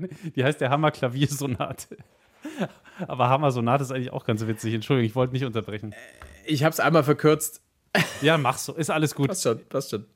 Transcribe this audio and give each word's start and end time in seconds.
Die 0.36 0.44
heißt 0.44 0.60
der 0.60 0.70
Hammer 0.70 0.90
Klaviersonate. 0.90 1.96
Aber 3.08 3.28
Hammer 3.28 3.50
Sonate 3.50 3.82
ist 3.82 3.92
eigentlich 3.92 4.12
auch 4.12 4.24
ganz 4.24 4.46
witzig. 4.46 4.74
Entschuldigung, 4.74 5.06
ich 5.06 5.14
wollte 5.14 5.32
nicht 5.32 5.44
unterbrechen. 5.44 5.94
Ich 6.46 6.64
habe 6.64 6.72
es 6.72 6.80
einmal 6.80 7.04
verkürzt. 7.04 7.62
Ja, 8.22 8.38
mach 8.38 8.56
so. 8.56 8.74
Ist 8.74 8.88
alles 8.88 9.16
gut. 9.16 9.28
Passt 9.28 9.42
schon, 9.42 9.66
passt 9.68 9.90
schon. 9.90 10.06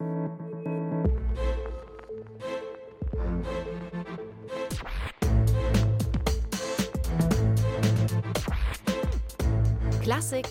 Klassik 10.02 10.46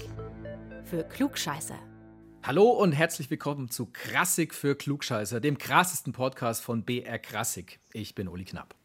für 0.83 1.03
Klugscheißer. 1.03 1.79
Hallo 2.45 2.71
und 2.71 2.91
herzlich 2.91 3.29
willkommen 3.29 3.69
zu 3.69 3.85
Krassik 3.85 4.53
für 4.53 4.75
Klugscheißer, 4.75 5.39
dem 5.39 5.57
krassesten 5.57 6.11
Podcast 6.11 6.61
von 6.61 6.83
BR 6.83 7.17
Krassik. 7.17 7.79
Ich 7.93 8.15
bin 8.15 8.27
Uli 8.27 8.43
Knapp. 8.43 8.75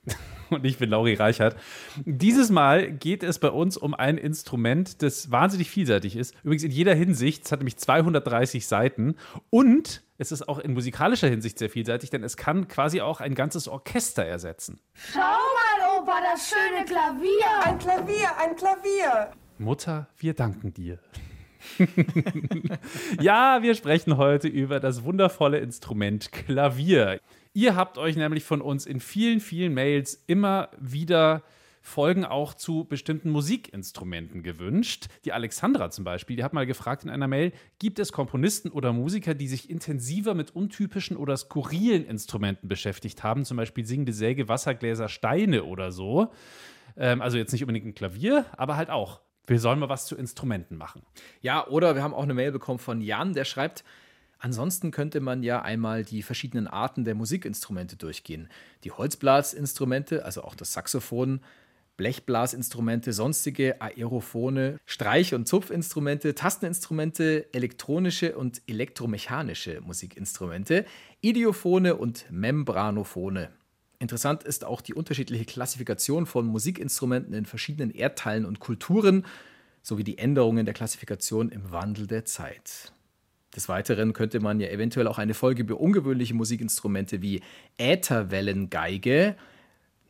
Und 0.50 0.64
ich 0.64 0.78
bin 0.78 0.90
Lauri 0.90 1.14
Reichert. 1.14 1.56
Dieses 2.04 2.50
Mal 2.50 2.91
geht 2.91 3.23
es 3.23 3.38
bei 3.38 3.50
uns 3.50 3.77
um 3.77 3.95
ein 3.95 4.18
Instrument, 4.18 5.02
das 5.02 5.30
wahnsinnig 5.30 5.70
vielseitig 5.70 6.16
ist. 6.16 6.34
Übrigens 6.42 6.64
in 6.64 6.70
jeder 6.70 6.95
Hinsicht. 6.95 7.45
Es 7.45 7.52
hat 7.52 7.60
nämlich 7.60 7.77
230 7.77 8.66
Seiten. 8.66 9.16
Und 9.50 10.02
es 10.18 10.32
ist 10.32 10.48
auch 10.48 10.59
in 10.59 10.74
musikalischer 10.74 11.28
Hinsicht 11.28 11.59
sehr 11.59 11.70
vielseitig, 11.70 12.10
denn 12.10 12.24
es 12.24 12.37
kann 12.37 12.66
quasi 12.66 13.00
auch 13.00 13.20
ein 13.20 13.34
ganzes 13.34 13.68
Orchester 13.68 14.24
ersetzen. 14.24 14.80
Schau 14.95 15.20
mal, 15.20 15.98
Opa, 15.98 16.18
das 16.32 16.51
schöne 16.51 16.84
Klavier. 16.84 17.65
Ein 17.65 17.78
Klavier, 17.78 18.37
ein 18.38 18.56
Klavier. 18.56 19.30
Mutter, 19.59 20.09
wir 20.16 20.34
danken 20.34 20.74
dir. 20.74 20.98
ja, 23.20 23.62
wir 23.62 23.74
sprechen 23.74 24.16
heute 24.16 24.48
über 24.48 24.80
das 24.80 25.04
wundervolle 25.04 25.59
Instrument 25.59 26.32
Klavier. 26.32 27.20
Ihr 27.58 27.74
habt 27.74 27.98
euch 27.98 28.14
nämlich 28.14 28.44
von 28.44 28.60
uns 28.60 28.86
in 28.86 29.00
vielen, 29.00 29.40
vielen 29.40 29.74
Mails 29.74 30.22
immer 30.28 30.68
wieder 30.78 31.42
Folgen 31.80 32.24
auch 32.24 32.54
zu 32.54 32.84
bestimmten 32.84 33.30
Musikinstrumenten 33.30 34.45
gewünscht. 34.45 35.06
Die 35.24 35.32
Alexandra 35.32 35.90
zum 35.90 36.04
Beispiel, 36.04 36.37
die 36.37 36.45
hat 36.45 36.52
mal 36.52 36.66
gefragt 36.66 37.02
in 37.02 37.10
einer 37.10 37.26
Mail, 37.26 37.50
gibt 37.80 37.98
es 37.98 38.12
Komponisten 38.12 38.70
oder 38.70 38.92
Musiker, 38.92 39.34
die 39.34 39.48
sich 39.48 39.70
intensiver 39.70 40.34
mit 40.34 40.54
untypischen 40.54 41.16
oder 41.16 41.37
skurrilen 41.37 42.04
Instrumenten 42.04 42.68
beschäftigt 42.68 43.24
haben, 43.24 43.45
zum 43.45 43.56
Beispiel 43.56 43.84
singende 43.84 44.12
Säge, 44.12 44.48
Wassergläser, 44.48 45.09
Steine 45.09 45.65
oder 45.65 45.90
so. 45.90 46.30
Ähm, 46.96 47.20
also 47.20 47.38
jetzt 47.38 47.50
nicht 47.50 47.65
unbedingt 47.65 47.87
ein 47.87 47.95
Klavier, 47.96 48.46
aber 48.56 48.76
halt 48.76 48.88
auch. 48.88 49.20
Wir 49.48 49.59
sollen 49.59 49.80
mal 49.80 49.88
was 49.88 50.06
zu 50.06 50.15
Instrumenten 50.15 50.76
machen. 50.76 51.02
Ja, 51.40 51.66
oder 51.66 51.96
wir 51.96 52.04
haben 52.04 52.15
auch 52.15 52.22
eine 52.22 52.34
Mail 52.34 52.52
bekommen 52.52 52.78
von 52.78 53.00
Jan, 53.00 53.32
der 53.34 53.45
schreibt, 53.45 53.82
Ansonsten 54.38 54.90
könnte 54.90 55.20
man 55.20 55.42
ja 55.42 55.62
einmal 55.62 56.04
die 56.04 56.22
verschiedenen 56.22 56.68
Arten 56.68 57.04
der 57.04 57.14
Musikinstrumente 57.14 57.96
durchgehen. 57.96 58.48
Die 58.84 58.92
Holzblasinstrumente, 58.92 60.24
also 60.24 60.42
auch 60.42 60.54
das 60.54 60.72
Saxophon, 60.72 61.40
Blechblasinstrumente, 61.96 63.12
sonstige 63.12 63.80
Aerophone, 63.80 64.78
Streich- 64.86 65.34
und 65.34 65.48
Zupfinstrumente, 65.48 66.36
Tasteninstrumente, 66.36 67.53
elektronische 67.53 68.38
und 68.38 68.62
elektromechanische 68.69 69.81
Musikinstrumente, 69.81 70.84
Idiophone 71.20 71.92
und 71.92 72.26
Membranophone. 72.31 73.48
Interessant 73.98 74.44
ist 74.44 74.64
auch 74.64 74.81
die 74.81 74.94
unterschiedliche 74.94 75.44
Klassifikation 75.44 76.26
von 76.26 76.47
Musikinstrumenten 76.47 77.34
in 77.34 77.47
verschiedenen 77.47 77.91
Erdteilen 77.91 78.44
und 78.44 78.60
Kulturen 78.60 79.26
sowie 79.82 80.04
die 80.04 80.19
Änderungen 80.19 80.66
der 80.66 80.75
Klassifikation 80.75 81.48
im 81.48 81.72
Wandel 81.72 82.06
der 82.06 82.25
Zeit. 82.25 82.92
Des 83.59 83.69
Weiteren 83.69 84.12
könnte 84.12 84.38
man 84.38 84.60
ja 84.60 84.69
eventuell 84.69 85.09
auch 85.09 85.19
eine 85.19 85.34
Folge 85.34 85.62
über 85.62 85.81
ungewöhnliche 85.81 86.32
Musikinstrumente 86.32 87.22
wie 87.22 87.41
Ätherwellengeige, 87.76 89.34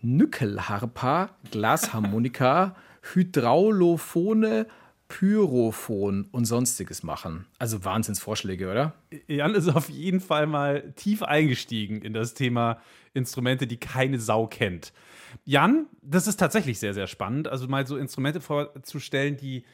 Nückelharpa, 0.03 1.31
Glasharmonika, 1.51 2.77
Hydraulophone, 3.15 4.67
Pyrophon 5.09 6.29
und 6.31 6.45
sonstiges 6.45 7.03
machen. 7.03 7.47
Also 7.59 7.87
Wahnsinnsvorschläge, 7.87 8.71
oder? 8.71 8.93
Jan 9.29 9.55
ist 9.55 9.69
auf 9.69 9.89
jeden 9.89 10.21
Fall 10.21 10.47
mal 10.47 10.93
tief 10.93 11.23
eingestiegen 11.23 12.03
in 12.03 12.13
das 12.13 12.35
Thema 12.35 12.83
Instrumente, 13.15 13.67
die 13.67 13.79
keine 13.79 14.21
Sau 14.21 14.47
kennt. 14.47 14.93
Jan, 15.47 15.87
das 16.03 16.27
ist 16.27 16.37
tatsächlich 16.37 16.79
sehr, 16.81 16.93
sehr 16.93 17.07
spannend. 17.07 17.49
Also 17.49 17.67
mal 17.67 17.87
so 17.87 17.97
Instrumente 17.97 18.43
vorzustellen, 18.43 19.39
die 19.39 19.65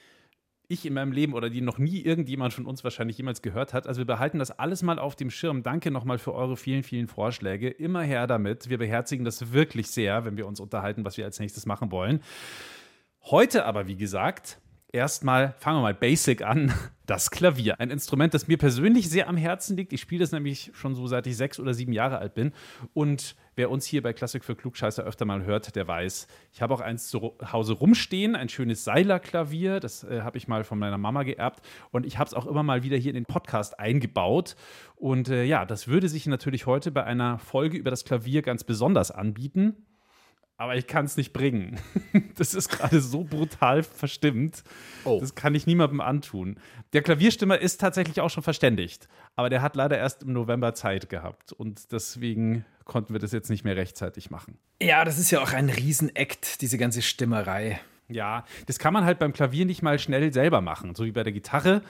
ich 0.69 0.87
in 0.87 0.95
meinem 0.95 1.13
Leben 1.13 1.35
oder 1.35 1.51
die 1.51 1.61
noch 1.61 1.79
nie 1.79 2.01
irgendjemand 2.01 2.53
von 2.53 2.67
uns 2.67 2.85
wahrscheinlich 2.85 3.19
jemals 3.19 3.43
gehört 3.43 3.75
hat. 3.75 3.87
Also 3.87 4.01
wir 4.01 4.07
behalten 4.07 4.39
das 4.39 4.51
alles 4.51 4.83
mal 4.83 4.99
auf 4.99 5.17
dem 5.17 5.31
Schirm. 5.31 5.63
Danke 5.63 5.91
nochmal 5.91 6.19
für 6.19 6.35
eure 6.35 6.57
vielen, 6.57 6.83
vielen 6.83 7.09
Vorschläge. 7.09 7.69
Immer 7.69 8.03
her 8.03 8.27
damit. 8.27 8.69
Wir 8.69 8.79
beherzigen 8.79 9.25
das 9.25 9.53
wirklich 9.53 9.89
sehr, 9.89 10.25
wenn 10.25 10.37
wir 10.37 10.47
uns 10.47 10.61
unterhalten, 10.61 11.05
was 11.05 11.17
wir 11.17 11.25
als 11.25 11.39
nächstes 11.39 11.67
machen 11.67 11.91
wollen. 11.91 12.21
Heute 13.23 13.65
aber, 13.65 13.87
wie 13.87 13.97
gesagt, 13.97 14.59
erstmal, 14.93 15.55
fangen 15.59 15.79
wir 15.79 15.83
mal 15.83 15.95
basic 15.95 16.43
an, 16.43 16.73
das 17.07 17.31
Klavier. 17.31 17.81
Ein 17.81 17.91
Instrument, 17.91 18.33
das 18.33 18.49
mir 18.49 18.59
persönlich 18.59 19.11
sehr 19.11 19.29
am 19.29 19.37
Herzen 19.37 19.77
liegt. 19.77 19.93
Ich 19.93 20.01
spiele 20.01 20.21
das 20.21 20.33
nämlich 20.33 20.71
schon 20.75 20.95
so 20.95 21.07
seit 21.07 21.27
ich 21.27 21.37
sechs 21.37 21.61
oder 21.61 21.75
sieben 21.75 21.93
Jahre 21.93 22.19
alt 22.19 22.35
bin. 22.35 22.53
Und 22.95 23.35
wer 23.57 23.71
uns 23.71 23.87
hier 23.87 24.03
bei 24.03 24.13
Klassik 24.13 24.45
für 24.45 24.57
Klugscheißer 24.57 25.05
öfter 25.05 25.25
mal 25.25 25.45
hört, 25.45 25.77
der 25.77 25.87
weiß, 25.87 26.27
ich 26.53 26.63
habe 26.63 26.75
auch 26.75 26.81
eins 26.81 27.09
zu 27.09 27.35
Hause 27.53 27.75
rumstehen, 27.75 28.37
ein 28.37 28.49
schönes 28.49 28.85
Seilerklavier. 28.85 29.81
Das 29.81 30.05
äh, 30.05 30.23
habe 30.23 30.39
ich 30.39 30.49
mal 30.49 30.65
von 30.65 30.79
meiner 30.79 30.99
Mama 30.99 31.23
geerbt. 31.23 31.65
Und 31.91 32.07
ich 32.07 32.19
habe 32.19 32.29
es 32.29 32.35
auch 32.35 32.47
immer 32.47 32.63
mal 32.63 32.83
wieder 32.83 32.97
hier 32.97 33.11
in 33.11 33.17
den 33.17 33.27
Podcast 33.27 33.79
eingebaut. 33.79 34.57
Und 34.97 35.29
äh, 35.29 35.45
ja, 35.45 35.65
das 35.65 35.89
würde 35.89 36.09
sich 36.09 36.27
natürlich 36.27 36.67
heute 36.67 36.91
bei 36.91 37.05
einer 37.05 37.39
Folge 37.39 37.77
über 37.77 37.91
das 37.91 38.05
Klavier 38.05 38.43
ganz 38.43 38.65
besonders 38.65 39.11
anbieten 39.11 39.77
aber 40.57 40.77
ich 40.77 40.87
kann 40.87 41.05
es 41.05 41.17
nicht 41.17 41.33
bringen. 41.33 41.79
Das 42.37 42.53
ist 42.53 42.69
gerade 42.69 43.01
so 43.01 43.23
brutal 43.23 43.85
verstimmt. 43.85 44.65
Oh. 45.05 45.19
Das 45.21 45.37
kann 45.37 45.55
ich 45.55 45.69
niemandem 45.69 46.01
antun. 46.01 46.59
Der 46.93 47.03
Klavierstimmer 47.03 47.59
ist 47.59 47.81
tatsächlich 47.81 48.21
auch 48.21 48.29
schon 48.29 48.43
verständigt, 48.43 49.09
aber 49.37 49.51
der 49.51 49.63
hat 49.63 49.77
leider 49.77 49.99
erst 49.99 50.25
im 50.25 50.33
November 50.33 50.75
Zeit 50.75 51.09
gehabt 51.09 51.53
und 51.53 51.93
deswegen 51.93 52.65
konnten 52.85 53.13
wir 53.13 53.21
das 53.21 53.31
jetzt 53.31 53.51
nicht 53.51 53.63
mehr 53.65 53.77
rechtzeitig 53.77 54.31
machen. 54.31 54.59
Ja, 54.83 55.05
das 55.05 55.19
ist 55.19 55.31
ja 55.31 55.41
auch 55.41 55.53
ein 55.53 55.71
Riesenakt, 55.71 56.61
diese 56.61 56.77
ganze 56.77 57.03
Stimmerei. 57.03 57.81
Ja, 58.09 58.45
das 58.67 58.79
kann 58.79 58.93
man 58.93 59.05
halt 59.05 59.21
beim 59.21 59.33
Klavier 59.33 59.65
nicht 59.65 59.83
mal 59.83 59.99
schnell 59.99 60.33
selber 60.33 60.61
machen, 60.61 60.95
so 60.95 61.05
wie 61.05 61.13
bei 61.13 61.23
der 61.23 61.33
Gitarre 61.33 61.83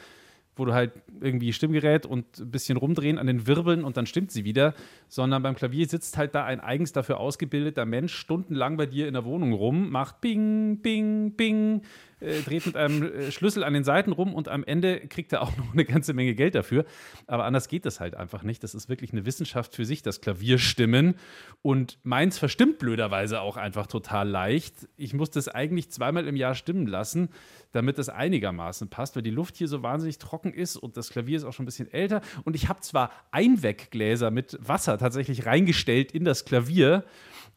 wo 0.56 0.65
du 0.65 0.72
halt 0.72 0.92
irgendwie 1.20 1.53
Stimmgerät 1.53 2.06
und 2.06 2.38
ein 2.38 2.50
bisschen 2.50 2.76
rumdrehen 2.76 3.19
an 3.19 3.26
den 3.26 3.47
Wirbeln 3.47 3.84
und 3.84 3.97
dann 3.97 4.06
stimmt 4.06 4.31
sie 4.31 4.44
wieder, 4.44 4.75
sondern 5.09 5.42
beim 5.42 5.54
Klavier 5.54 5.87
sitzt 5.87 6.16
halt 6.16 6.34
da 6.34 6.44
ein 6.44 6.60
eigens 6.60 6.92
dafür 6.92 7.19
ausgebildeter 7.19 7.84
Mensch 7.84 8.15
stundenlang 8.15 8.76
bei 8.76 8.87
dir 8.87 9.09
in 9.09 9.15
der 9.15 9.25
Wohnung 9.25 9.53
rum, 9.53 9.91
macht 9.91 10.20
Bing, 10.20 10.78
Bing, 10.82 11.32
Bing, 11.32 11.82
äh, 12.20 12.41
dreht 12.41 12.66
mit 12.66 12.76
einem 12.76 13.02
äh, 13.02 13.32
Schlüssel 13.32 13.64
an 13.64 13.75
den 13.75 13.84
Seiten 13.84 14.12
rum 14.12 14.34
und 14.34 14.48
am 14.48 14.64
Ende 14.64 15.00
kriegt 15.08 15.32
er 15.32 15.42
auch 15.42 15.56
noch 15.56 15.72
eine 15.72 15.84
ganze 15.84 16.14
Menge 16.14 16.34
Geld 16.34 16.54
dafür. 16.54 16.84
Aber 17.26 17.44
anders 17.44 17.69
geht 17.69 17.86
das 17.86 18.00
halt 18.00 18.14
einfach 18.14 18.42
nicht. 18.42 18.62
Das 18.62 18.75
ist 18.75 18.88
wirklich 18.88 19.12
eine 19.12 19.26
Wissenschaft 19.26 19.75
für 19.75 19.84
sich, 19.84 20.02
das 20.02 20.20
Klavierstimmen. 20.20 21.14
Und 21.62 21.98
meins 22.03 22.38
verstimmt 22.38 22.78
blöderweise 22.78 23.41
auch 23.41 23.56
einfach 23.56 23.86
total 23.86 24.28
leicht. 24.28 24.88
Ich 24.97 25.14
muss 25.14 25.30
das 25.30 25.48
eigentlich 25.48 25.91
zweimal 25.91 26.26
im 26.26 26.36
Jahr 26.36 26.54
stimmen 26.54 26.86
lassen, 26.86 27.28
damit 27.72 27.98
das 27.98 28.08
einigermaßen 28.08 28.88
passt, 28.88 29.16
weil 29.16 29.22
die 29.22 29.30
Luft 29.30 29.56
hier 29.56 29.69
so 29.69 29.82
wahnsinnig 29.82 30.19
trocken 30.19 30.53
ist 30.53 30.76
und 30.76 30.97
das 30.97 31.10
Klavier 31.10 31.36
ist 31.36 31.44
auch 31.44 31.53
schon 31.53 31.64
ein 31.64 31.66
bisschen 31.66 31.92
älter. 31.92 32.20
Und 32.44 32.54
ich 32.54 32.69
habe 32.69 32.80
zwar 32.80 33.10
Einweggläser 33.30 34.30
mit 34.30 34.58
Wasser 34.60 34.98
tatsächlich 34.98 35.47
reingestellt 35.47 36.12
in 36.12 36.24
das 36.24 36.44
Klavier, 36.44 37.04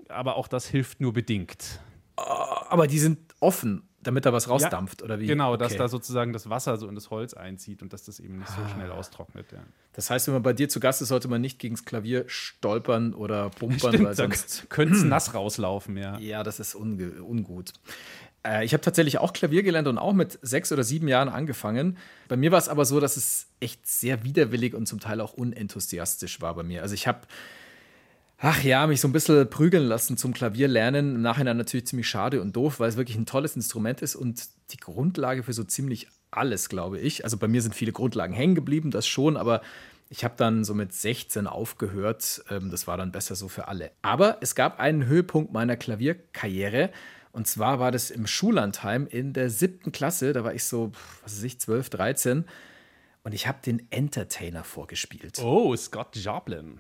aber 0.10 0.36
auch 0.36 0.48
das 0.48 0.68
hilft 0.68 1.02
nur 1.02 1.14
bedingt. 1.14 1.80
Aber 2.16 2.88
die 2.88 3.00
sind 3.00 3.20
offen 3.40 3.84
damit 4.08 4.26
da 4.26 4.34
was 4.34 4.50
rausdampft, 4.50 5.02
ja, 5.02 5.06
oder 5.06 5.20
wie? 5.20 5.28
Genau, 5.28 5.50
okay. 5.50 5.60
dass 5.60 5.76
da 5.76 5.88
sozusagen 5.88 6.34
das 6.34 6.50
Wasser 6.50 6.78
so 6.78 6.88
in 6.88 6.96
das 6.96 7.10
Holz 7.10 7.34
einzieht 7.34 7.82
und 7.82 7.92
dass 7.92 8.06
das 8.06 8.20
eben 8.20 8.40
nicht 8.40 8.50
so 8.50 8.62
ah. 8.62 8.70
schnell 8.70 8.92
austrocknet. 8.92 9.52
Ja. 9.52 9.60
Das 9.94 10.10
heißt, 10.10 10.28
wenn 10.28 10.34
man 10.36 10.44
bei 10.44 10.54
dir 10.54 10.70
zu 10.70 10.80
Gast 10.80 11.02
ist, 11.02 11.10
sollte 11.10 11.28
man 11.28 11.42
nicht 11.42 11.60
gegen 11.60 11.76
das 11.76 11.86
Klavier 11.86 12.24
stolpern 12.28 13.14
oder 13.14 13.50
bumpern, 13.50 13.94
Stimmt, 13.94 14.06
weil 14.06 14.16
sonst 14.16 14.70
könnte 14.70 14.96
es 14.96 15.04
nass 15.04 15.34
rauslaufen, 15.34 15.98
ja. 15.98 16.18
Ja, 16.20 16.44
das 16.44 16.60
ist 16.60 16.74
ungut. 16.74 17.74
Äh, 18.48 18.66
ich 18.66 18.74
habe 18.74 18.82
tatsächlich 18.82 19.18
auch 19.18 19.34
Klavier 19.34 19.64
gelernt 19.64 19.88
und 19.88 19.98
auch 19.98 20.14
mit 20.14 20.40
sechs 20.42 20.72
oder 20.72 20.84
sieben 20.84 21.08
Jahren 21.08 21.30
angefangen. 21.30 21.98
Bei 22.28 22.38
mir 22.38 22.52
war 22.52 22.60
es 22.60 22.70
aber 22.70 22.86
so, 22.86 23.00
dass 23.00 23.18
es 23.18 23.48
echt 23.60 23.86
sehr 23.86 24.24
widerwillig 24.24 24.74
und 24.74 24.88
zum 24.88 25.00
Teil 25.00 25.20
auch 25.22 25.34
unenthusiastisch 25.34 26.42
war 26.42 26.56
bei 26.56 26.64
mir. 26.64 26.82
Also 26.82 26.94
ich 26.94 27.08
habe 27.08 27.20
ach 28.38 28.64
ja, 28.64 28.88
mich 28.88 29.02
so 29.02 29.08
ein 29.08 29.14
bisschen 29.14 29.50
prügeln 29.50 29.86
lassen 29.86 30.18
zum 30.18 30.34
Klavierlernen. 30.34 31.16
Im 31.16 31.22
Nachhinein 31.22 31.58
natürlich 31.58 31.88
ziemlich 31.88 32.08
schade 32.08 32.42
und 32.42 32.56
doof, 32.56 32.80
weil 32.80 32.90
es 32.90 32.98
wirklich 32.98 33.18
ein 33.18 33.26
tolles 33.26 33.56
Instrument 33.56 34.02
ist 34.02 34.16
und 34.16 34.44
die 34.72 34.78
Grundlage 34.78 35.44
für 35.44 35.54
so 35.54 35.64
ziemlich 35.64 36.08
alles, 36.32 36.70
glaube 36.70 37.00
ich. 37.00 37.24
Also 37.24 37.38
bei 37.38 37.48
mir 37.48 37.62
sind 37.62 37.74
viele 37.74 37.92
Grundlagen 37.92 38.34
hängen 38.34 38.56
geblieben, 38.56 38.92
das 38.92 39.08
schon, 39.08 39.38
aber 39.38 39.62
ich 40.10 40.24
habe 40.24 40.36
dann 40.38 40.64
so 40.64 40.74
mit 40.74 40.94
16 40.94 41.48
aufgehört. 41.48 42.44
Ähm, 42.50 42.70
das 42.70 42.88
war 42.88 42.98
dann 42.98 43.12
besser 43.12 43.36
so 43.36 43.48
für 43.48 43.68
alle. 43.68 43.92
Aber 44.02 44.38
es 44.42 44.56
gab 44.56 44.80
einen 44.80 45.06
Höhepunkt 45.06 45.52
meiner 45.52 45.76
Klavierkarriere. 45.76 46.92
Und 47.34 47.48
zwar 47.48 47.80
war 47.80 47.92
das 47.92 48.10
im 48.10 48.26
Schullandheim 48.26 49.06
in 49.08 49.34
der 49.34 49.50
siebten 49.50 49.92
Klasse. 49.92 50.34
Da 50.34 50.44
war 50.44 50.54
ich 50.54 50.64
so, 50.64 50.92
was 51.24 51.36
weiß 51.36 51.44
ich, 51.44 51.60
12, 51.60 51.90
13. 51.90 52.46
Und 53.24 53.34
ich 53.34 53.48
habe 53.48 53.60
den 53.66 53.86
Entertainer 53.92 54.64
vorgespielt. 54.64 55.40
Oh, 55.40 55.76
Scott 55.76 56.16
Joplin. 56.16 56.80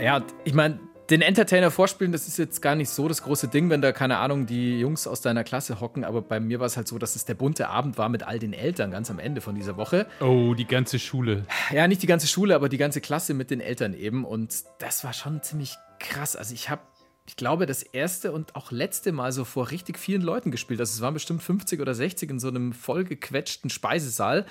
Ja, 0.00 0.24
ich 0.44 0.54
meine, 0.54 0.80
den 1.10 1.22
Entertainer 1.22 1.70
vorspielen, 1.72 2.12
das 2.12 2.28
ist 2.28 2.38
jetzt 2.38 2.62
gar 2.62 2.76
nicht 2.76 2.88
so 2.88 3.08
das 3.08 3.22
große 3.22 3.48
Ding, 3.48 3.68
wenn 3.68 3.82
da, 3.82 3.90
keine 3.90 4.18
Ahnung, 4.18 4.46
die 4.46 4.78
Jungs 4.78 5.08
aus 5.08 5.20
deiner 5.20 5.42
Klasse 5.42 5.80
hocken. 5.80 6.04
Aber 6.04 6.22
bei 6.22 6.38
mir 6.38 6.60
war 6.60 6.66
es 6.66 6.76
halt 6.76 6.86
so, 6.86 6.98
dass 6.98 7.16
es 7.16 7.24
der 7.24 7.34
bunte 7.34 7.68
Abend 7.68 7.98
war 7.98 8.08
mit 8.08 8.22
all 8.22 8.38
den 8.38 8.52
Eltern 8.52 8.92
ganz 8.92 9.10
am 9.10 9.18
Ende 9.18 9.40
von 9.40 9.56
dieser 9.56 9.76
Woche. 9.76 10.06
Oh, 10.20 10.54
die 10.54 10.66
ganze 10.66 11.00
Schule. 11.00 11.44
Ja, 11.72 11.88
nicht 11.88 12.02
die 12.02 12.06
ganze 12.06 12.28
Schule, 12.28 12.54
aber 12.54 12.68
die 12.68 12.78
ganze 12.78 13.00
Klasse 13.00 13.34
mit 13.34 13.50
den 13.50 13.60
Eltern 13.60 13.92
eben. 13.92 14.24
Und 14.24 14.54
das 14.78 15.02
war 15.02 15.12
schon 15.12 15.42
ziemlich 15.42 15.76
krass. 15.98 16.36
Also 16.36 16.54
ich 16.54 16.70
habe, 16.70 16.82
ich 17.26 17.34
glaube, 17.34 17.66
das 17.66 17.82
erste 17.82 18.30
und 18.30 18.54
auch 18.54 18.70
letzte 18.70 19.10
Mal 19.10 19.32
so 19.32 19.44
vor 19.44 19.72
richtig 19.72 19.98
vielen 19.98 20.22
Leuten 20.22 20.52
gespielt. 20.52 20.78
Also 20.78 20.94
es 20.94 21.00
waren 21.00 21.14
bestimmt 21.14 21.42
50 21.42 21.80
oder 21.80 21.94
60 21.94 22.30
in 22.30 22.38
so 22.38 22.48
einem 22.48 22.72
vollgequetschten 22.72 23.68
Speisesaal. 23.68 24.46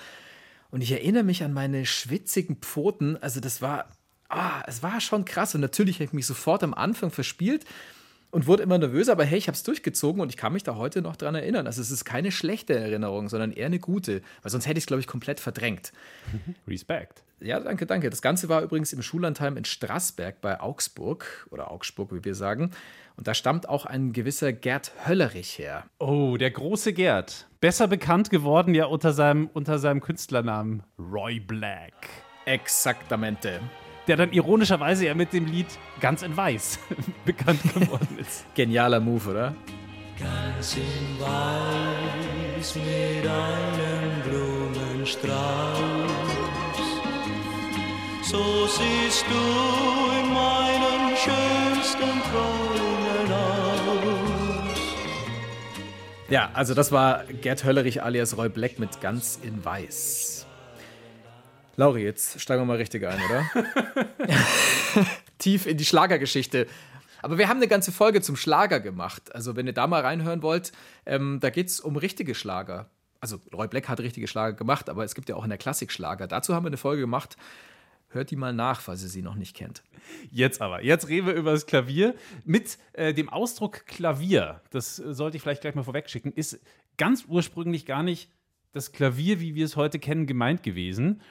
Und 0.71 0.81
ich 0.81 0.91
erinnere 0.91 1.23
mich 1.23 1.41
an 1.41 1.53
meine 1.53 1.85
schwitzigen 1.85 2.57
Pfoten. 2.57 3.17
Also 3.17 3.39
das 3.39 3.61
war 3.61 3.85
ah, 4.29 4.63
es 4.67 4.81
war 4.81 5.01
schon 5.01 5.25
krass. 5.25 5.55
Und 5.55 5.61
natürlich 5.61 5.95
habe 5.95 6.05
ich 6.05 6.13
mich 6.13 6.25
sofort 6.25 6.63
am 6.63 6.73
Anfang 6.73 7.11
verspielt 7.11 7.65
und 8.31 8.47
wurde 8.47 8.63
immer 8.63 8.77
nervöser, 8.77 9.13
aber 9.13 9.25
hey, 9.25 9.37
ich 9.37 9.47
habe 9.47 9.55
es 9.55 9.63
durchgezogen 9.63 10.21
und 10.21 10.29
ich 10.29 10.37
kann 10.37 10.53
mich 10.53 10.63
da 10.63 10.75
heute 10.75 11.01
noch 11.01 11.15
dran 11.15 11.35
erinnern. 11.35 11.65
Also 11.65 11.81
es 11.81 11.91
ist 11.91 12.05
keine 12.05 12.31
schlechte 12.31 12.77
Erinnerung, 12.77 13.27
sondern 13.27 13.51
eher 13.51 13.65
eine 13.65 13.79
gute, 13.79 14.21
weil 14.43 14.51
sonst 14.51 14.67
hätte 14.67 14.77
ich 14.77 14.83
es, 14.83 14.87
glaube 14.87 15.01
ich, 15.01 15.07
komplett 15.07 15.39
verdrängt. 15.39 15.91
Respekt. 16.67 17.23
Ja, 17.39 17.59
danke, 17.59 17.85
danke. 17.85 18.09
Das 18.09 18.21
Ganze 18.21 18.49
war 18.49 18.61
übrigens 18.61 18.93
im 18.93 19.01
Schullandheim 19.01 19.57
in 19.57 19.65
Straßberg 19.65 20.41
bei 20.41 20.59
Augsburg 20.59 21.47
oder 21.51 21.71
Augsburg, 21.71 22.13
wie 22.13 22.23
wir 22.23 22.35
sagen. 22.35 22.71
Und 23.15 23.27
da 23.27 23.33
stammt 23.33 23.67
auch 23.67 23.85
ein 23.85 24.13
gewisser 24.13 24.53
Gerd 24.53 24.91
Höllerich 25.07 25.57
her. 25.57 25.85
Oh, 25.99 26.37
der 26.37 26.51
große 26.51 26.93
Gerd. 26.93 27.47
Besser 27.61 27.87
bekannt 27.87 28.29
geworden 28.29 28.75
ja 28.75 28.85
unter 28.85 29.13
seinem, 29.13 29.47
unter 29.53 29.79
seinem 29.79 30.01
Künstlernamen 30.01 30.83
Roy 30.97 31.39
Black. 31.39 31.93
Exaktamente 32.45 33.59
der 34.09 34.17
dann 34.17 34.33
ironischerweise 34.33 35.05
ja 35.05 35.13
mit 35.13 35.31
dem 35.33 35.45
Lied 35.45 35.67
Ganz 36.01 36.23
in 36.23 36.35
Weiß 36.35 36.79
bekannt 37.25 37.61
geworden 37.73 38.17
ist. 38.19 38.43
Genialer 38.55 38.99
Move, 38.99 39.29
oder? 39.29 39.55
Ganz 40.19 40.75
in 40.75 41.19
Weiß 41.19 42.75
mit 42.75 43.27
einem 43.27 44.21
Blumenstrauß. 44.27 45.37
So 48.23 48.67
siehst 48.67 49.25
du 49.29 49.35
in 50.19 50.33
meinen 50.33 51.15
schönsten 51.15 52.21
Träumen 52.31 53.31
aus. 53.31 54.79
Ja, 56.29 56.49
also 56.53 56.73
das 56.73 56.91
war 56.91 57.25
Gerd 57.41 57.63
Höllerich 57.63 58.01
alias 58.03 58.35
Roy 58.37 58.49
Black 58.49 58.79
mit 58.79 59.01
Ganz 59.01 59.39
in 59.41 59.63
Weiß. 59.63 60.38
Lauri, 61.79 62.03
jetzt 62.03 62.41
steigen 62.41 62.63
wir 62.63 62.65
mal 62.65 62.75
richtig 62.75 63.07
ein, 63.07 63.17
oder? 63.23 63.49
Tief 65.37 65.65
in 65.65 65.77
die 65.77 65.85
Schlagergeschichte. 65.85 66.67
Aber 67.21 67.37
wir 67.37 67.47
haben 67.47 67.55
eine 67.55 67.69
ganze 67.69 67.93
Folge 67.93 68.19
zum 68.19 68.35
Schlager 68.35 68.81
gemacht. 68.81 69.33
Also, 69.33 69.55
wenn 69.55 69.65
ihr 69.65 69.71
da 69.71 69.87
mal 69.87 70.01
reinhören 70.01 70.41
wollt, 70.41 70.73
ähm, 71.05 71.39
da 71.39 71.49
geht 71.49 71.67
es 71.67 71.79
um 71.79 71.95
richtige 71.95 72.35
Schlager. 72.35 72.89
Also, 73.21 73.39
Roy 73.53 73.69
Black 73.69 73.87
hat 73.87 74.01
richtige 74.01 74.27
Schlager 74.27 74.57
gemacht, 74.57 74.89
aber 74.89 75.05
es 75.05 75.15
gibt 75.15 75.29
ja 75.29 75.37
auch 75.37 75.45
in 75.45 75.49
der 75.51 75.57
Klassik 75.57 75.93
Schlager. 75.93 76.27
Dazu 76.27 76.53
haben 76.53 76.65
wir 76.65 76.67
eine 76.67 76.75
Folge 76.75 76.99
gemacht. 76.99 77.37
Hört 78.09 78.29
die 78.29 78.35
mal 78.35 78.51
nach, 78.51 78.81
falls 78.81 79.01
ihr 79.01 79.07
sie 79.07 79.21
noch 79.21 79.35
nicht 79.35 79.55
kennt. 79.55 79.81
Jetzt 80.31 80.59
aber, 80.59 80.83
jetzt 80.83 81.07
reden 81.07 81.27
wir 81.27 81.33
über 81.33 81.53
das 81.53 81.65
Klavier. 81.65 82.13
Mit 82.43 82.77
äh, 82.91 83.13
dem 83.13 83.29
Ausdruck 83.29 83.85
Klavier, 83.85 84.61
das 84.71 84.99
äh, 84.99 85.13
sollte 85.13 85.37
ich 85.37 85.43
vielleicht 85.43 85.61
gleich 85.61 85.75
mal 85.75 85.83
vorwegschicken, 85.83 86.33
ist 86.33 86.59
ganz 86.97 87.23
ursprünglich 87.25 87.85
gar 87.85 88.03
nicht 88.03 88.29
das 88.73 88.91
Klavier, 88.91 89.39
wie 89.39 89.55
wir 89.55 89.63
es 89.63 89.77
heute 89.77 89.97
kennen, 89.97 90.27
gemeint 90.27 90.61
gewesen, 90.61 91.21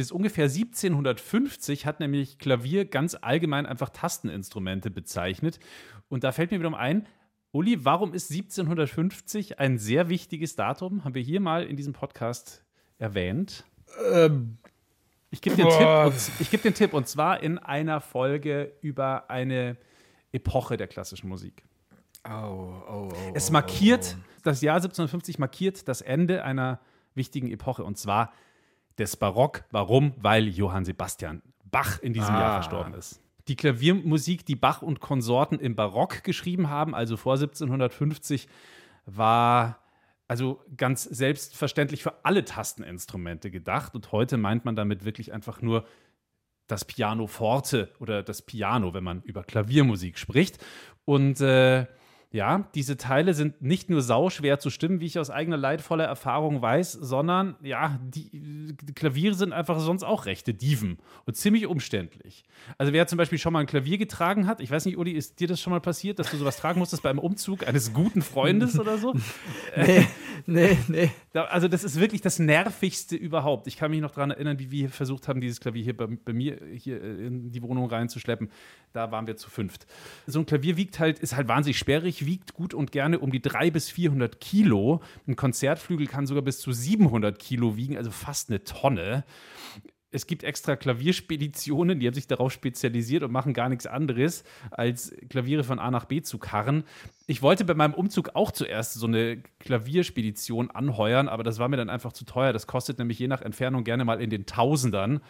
bis 0.00 0.12
ungefähr 0.12 0.46
1750 0.46 1.84
hat 1.84 2.00
nämlich 2.00 2.38
Klavier 2.38 2.86
ganz 2.86 3.18
allgemein 3.20 3.66
einfach 3.66 3.90
Tasteninstrumente 3.90 4.90
bezeichnet. 4.90 5.60
Und 6.08 6.24
da 6.24 6.32
fällt 6.32 6.52
mir 6.52 6.58
wiederum 6.58 6.74
ein, 6.74 7.06
Uli, 7.52 7.84
warum 7.84 8.14
ist 8.14 8.30
1750 8.30 9.58
ein 9.58 9.76
sehr 9.76 10.08
wichtiges 10.08 10.56
Datum? 10.56 11.04
Haben 11.04 11.14
wir 11.14 11.20
hier 11.20 11.38
mal 11.40 11.64
in 11.64 11.76
diesem 11.76 11.92
Podcast 11.92 12.64
erwähnt? 12.96 13.66
Ähm, 14.10 14.56
ich 15.30 15.42
gebe 15.42 15.56
den, 15.56 15.68
Tipp, 15.68 16.50
geb 16.50 16.62
den 16.62 16.72
Tipp, 16.72 16.94
und 16.94 17.06
zwar 17.06 17.42
in 17.42 17.58
einer 17.58 18.00
Folge 18.00 18.72
über 18.80 19.28
eine 19.28 19.76
Epoche 20.32 20.78
der 20.78 20.86
klassischen 20.86 21.28
Musik. 21.28 21.62
Oh, 22.26 22.30
oh, 22.30 23.08
oh, 23.12 23.12
es 23.34 23.50
markiert, 23.50 24.16
das 24.44 24.62
Jahr 24.62 24.76
1750 24.76 25.38
markiert 25.38 25.88
das 25.88 26.00
Ende 26.00 26.42
einer 26.42 26.80
wichtigen 27.14 27.50
Epoche, 27.50 27.84
und 27.84 27.98
zwar 27.98 28.32
des 29.00 29.16
Barock. 29.16 29.64
Warum? 29.70 30.14
Weil 30.18 30.46
Johann 30.46 30.84
Sebastian 30.84 31.42
Bach 31.64 31.98
in 32.00 32.12
diesem 32.12 32.34
ah. 32.34 32.40
Jahr 32.40 32.52
verstorben 32.52 32.94
ist. 32.94 33.20
Die 33.48 33.56
Klaviermusik, 33.56 34.44
die 34.46 34.54
Bach 34.54 34.82
und 34.82 35.00
Konsorten 35.00 35.58
im 35.58 35.74
Barock 35.74 36.22
geschrieben 36.22 36.68
haben, 36.68 36.94
also 36.94 37.16
vor 37.16 37.34
1750, 37.34 38.48
war 39.06 39.78
also 40.28 40.62
ganz 40.76 41.02
selbstverständlich 41.02 42.02
für 42.02 42.24
alle 42.24 42.44
Tasteninstrumente 42.44 43.50
gedacht. 43.50 43.94
Und 43.96 44.12
heute 44.12 44.36
meint 44.36 44.64
man 44.64 44.76
damit 44.76 45.04
wirklich 45.04 45.32
einfach 45.32 45.62
nur 45.62 45.84
das 46.68 46.84
Piano 46.84 47.26
forte 47.26 47.90
oder 47.98 48.22
das 48.22 48.42
Piano, 48.42 48.94
wenn 48.94 49.02
man 49.02 49.22
über 49.22 49.42
Klaviermusik 49.42 50.18
spricht. 50.18 50.64
Und 51.04 51.40
äh, 51.40 51.86
ja, 52.32 52.68
diese 52.76 52.96
Teile 52.96 53.34
sind 53.34 53.60
nicht 53.60 53.90
nur 53.90 54.02
sauschwer 54.02 54.60
zu 54.60 54.70
stimmen, 54.70 55.00
wie 55.00 55.06
ich 55.06 55.18
aus 55.18 55.30
eigener 55.30 55.56
leidvoller 55.56 56.04
Erfahrung 56.04 56.62
weiß, 56.62 56.92
sondern 56.92 57.56
ja, 57.60 57.98
die, 58.04 58.76
die, 58.80 58.92
Klaviere 58.94 59.34
sind 59.34 59.52
einfach 59.52 59.80
sonst 59.80 60.04
auch 60.04 60.26
rechte 60.26 60.54
Dieven 60.54 60.98
und 61.26 61.36
ziemlich 61.36 61.66
umständlich. 61.66 62.44
Also 62.78 62.92
wer 62.92 63.08
zum 63.08 63.18
Beispiel 63.18 63.38
schon 63.38 63.52
mal 63.52 63.58
ein 63.58 63.66
Klavier 63.66 63.98
getragen 63.98 64.46
hat, 64.46 64.60
ich 64.60 64.70
weiß 64.70 64.84
nicht, 64.84 64.96
Uli, 64.96 65.10
ist 65.10 65.40
dir 65.40 65.48
das 65.48 65.60
schon 65.60 65.72
mal 65.72 65.80
passiert, 65.80 66.20
dass 66.20 66.30
du 66.30 66.36
sowas 66.36 66.56
tragen 66.56 66.78
musstest 66.78 67.02
beim 67.02 67.18
Umzug 67.18 67.66
eines 67.66 67.92
guten 67.92 68.22
Freundes 68.22 68.78
oder 68.78 68.96
so? 68.96 69.12
nee, 69.76 70.06
nee, 70.46 70.78
nee. 70.86 71.10
Also 71.32 71.66
das 71.66 71.82
ist 71.82 71.98
wirklich 71.98 72.20
das 72.20 72.38
Nervigste 72.38 73.16
überhaupt. 73.16 73.66
Ich 73.66 73.76
kann 73.76 73.90
mich 73.90 74.00
noch 74.00 74.12
daran 74.12 74.30
erinnern, 74.30 74.60
wie 74.60 74.70
wir 74.70 74.88
versucht 74.88 75.26
haben, 75.26 75.40
dieses 75.40 75.58
Klavier 75.58 75.82
hier 75.82 75.96
bei, 75.96 76.06
bei 76.06 76.32
mir 76.32 76.60
hier 76.76 77.02
in 77.02 77.50
die 77.50 77.62
Wohnung 77.62 77.90
reinzuschleppen. 77.90 78.50
Da 78.92 79.10
waren 79.10 79.26
wir 79.26 79.36
zu 79.36 79.50
fünft. 79.50 79.86
So 80.28 80.38
ein 80.38 80.46
Klavier 80.46 80.76
wiegt 80.76 81.00
halt, 81.00 81.18
ist 81.18 81.34
halt 81.34 81.48
wahnsinnig 81.48 81.78
sperrig 81.78 82.19
wiegt 82.26 82.54
gut 82.54 82.74
und 82.74 82.92
gerne 82.92 83.18
um 83.18 83.30
die 83.30 83.42
300 83.42 83.72
bis 83.72 83.90
400 83.90 84.40
Kilo. 84.40 85.00
Ein 85.26 85.36
Konzertflügel 85.36 86.06
kann 86.06 86.26
sogar 86.26 86.42
bis 86.42 86.60
zu 86.60 86.72
700 86.72 87.38
Kilo 87.38 87.76
wiegen, 87.76 87.96
also 87.96 88.10
fast 88.10 88.50
eine 88.50 88.64
Tonne. 88.64 89.24
Es 90.12 90.26
gibt 90.26 90.42
extra 90.42 90.74
Klavierspeditionen, 90.74 92.00
die 92.00 92.06
haben 92.06 92.14
sich 92.14 92.26
darauf 92.26 92.52
spezialisiert 92.52 93.22
und 93.22 93.30
machen 93.30 93.54
gar 93.54 93.68
nichts 93.68 93.86
anderes, 93.86 94.42
als 94.72 95.14
Klaviere 95.28 95.62
von 95.62 95.78
A 95.78 95.90
nach 95.92 96.06
B 96.06 96.20
zu 96.20 96.38
karren. 96.38 96.82
Ich 97.28 97.42
wollte 97.42 97.64
bei 97.64 97.74
meinem 97.74 97.94
Umzug 97.94 98.30
auch 98.34 98.50
zuerst 98.50 98.94
so 98.94 99.06
eine 99.06 99.40
Klavierspedition 99.60 100.70
anheuern, 100.72 101.28
aber 101.28 101.44
das 101.44 101.60
war 101.60 101.68
mir 101.68 101.76
dann 101.76 101.90
einfach 101.90 102.12
zu 102.12 102.24
teuer. 102.24 102.52
Das 102.52 102.66
kostet 102.66 102.98
nämlich 102.98 103.20
je 103.20 103.28
nach 103.28 103.40
Entfernung 103.40 103.84
gerne 103.84 104.04
mal 104.04 104.20
in 104.20 104.30
den 104.30 104.46
Tausendern. 104.46 105.20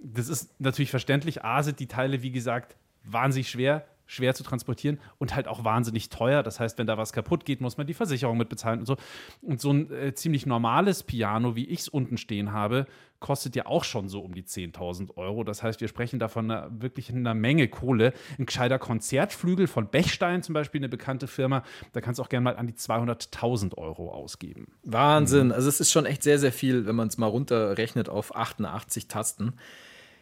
Das 0.00 0.28
ist 0.28 0.60
natürlich 0.60 0.90
verständlich. 0.90 1.44
A 1.44 1.64
sind 1.64 1.80
die 1.80 1.88
Teile, 1.88 2.22
wie 2.22 2.30
gesagt, 2.30 2.76
wahnsinnig 3.04 3.50
schwer 3.50 3.84
schwer 4.06 4.34
zu 4.34 4.42
transportieren 4.42 4.98
und 5.18 5.34
halt 5.34 5.48
auch 5.48 5.64
wahnsinnig 5.64 6.08
teuer. 6.08 6.42
Das 6.42 6.60
heißt, 6.60 6.78
wenn 6.78 6.86
da 6.86 6.98
was 6.98 7.12
kaputt 7.12 7.44
geht, 7.44 7.60
muss 7.60 7.76
man 7.76 7.86
die 7.86 7.94
Versicherung 7.94 8.36
mit 8.36 8.48
bezahlen 8.48 8.80
und 8.80 8.86
so. 8.86 8.96
Und 9.40 9.60
so 9.60 9.72
ein 9.72 9.90
äh, 9.92 10.14
ziemlich 10.14 10.46
normales 10.46 11.02
Piano, 11.02 11.56
wie 11.56 11.66
ich 11.66 11.80
es 11.80 11.88
unten 11.88 12.16
stehen 12.16 12.52
habe, 12.52 12.86
kostet 13.22 13.56
ja 13.56 13.66
auch 13.66 13.84
schon 13.84 14.08
so 14.08 14.20
um 14.20 14.34
die 14.34 14.42
10.000 14.42 15.16
Euro. 15.16 15.44
Das 15.44 15.62
heißt, 15.62 15.80
wir 15.80 15.88
sprechen 15.88 16.18
da 16.18 16.28
von 16.28 16.50
einer, 16.50 16.68
wirklich 16.82 17.08
einer 17.10 17.34
Menge 17.34 17.68
Kohle. 17.68 18.12
Ein 18.38 18.46
gescheiter 18.46 18.78
Konzertflügel 18.78 19.66
von 19.66 19.88
Bechstein 19.88 20.42
zum 20.42 20.52
Beispiel, 20.52 20.80
eine 20.80 20.88
bekannte 20.90 21.28
Firma, 21.28 21.62
da 21.92 22.00
kannst 22.00 22.18
du 22.18 22.22
auch 22.22 22.28
gerne 22.28 22.44
mal 22.44 22.56
an 22.56 22.66
die 22.66 22.74
200.000 22.74 23.78
Euro 23.78 24.10
ausgeben. 24.10 24.72
Wahnsinn. 24.82 25.46
Mhm. 25.46 25.52
Also 25.52 25.68
es 25.68 25.80
ist 25.80 25.92
schon 25.92 26.04
echt 26.04 26.22
sehr, 26.22 26.38
sehr 26.38 26.52
viel, 26.52 26.84
wenn 26.84 26.96
man 26.96 27.08
es 27.08 27.16
mal 27.16 27.28
runterrechnet 27.28 28.08
auf 28.08 28.36
88 28.36 29.08
Tasten. 29.08 29.54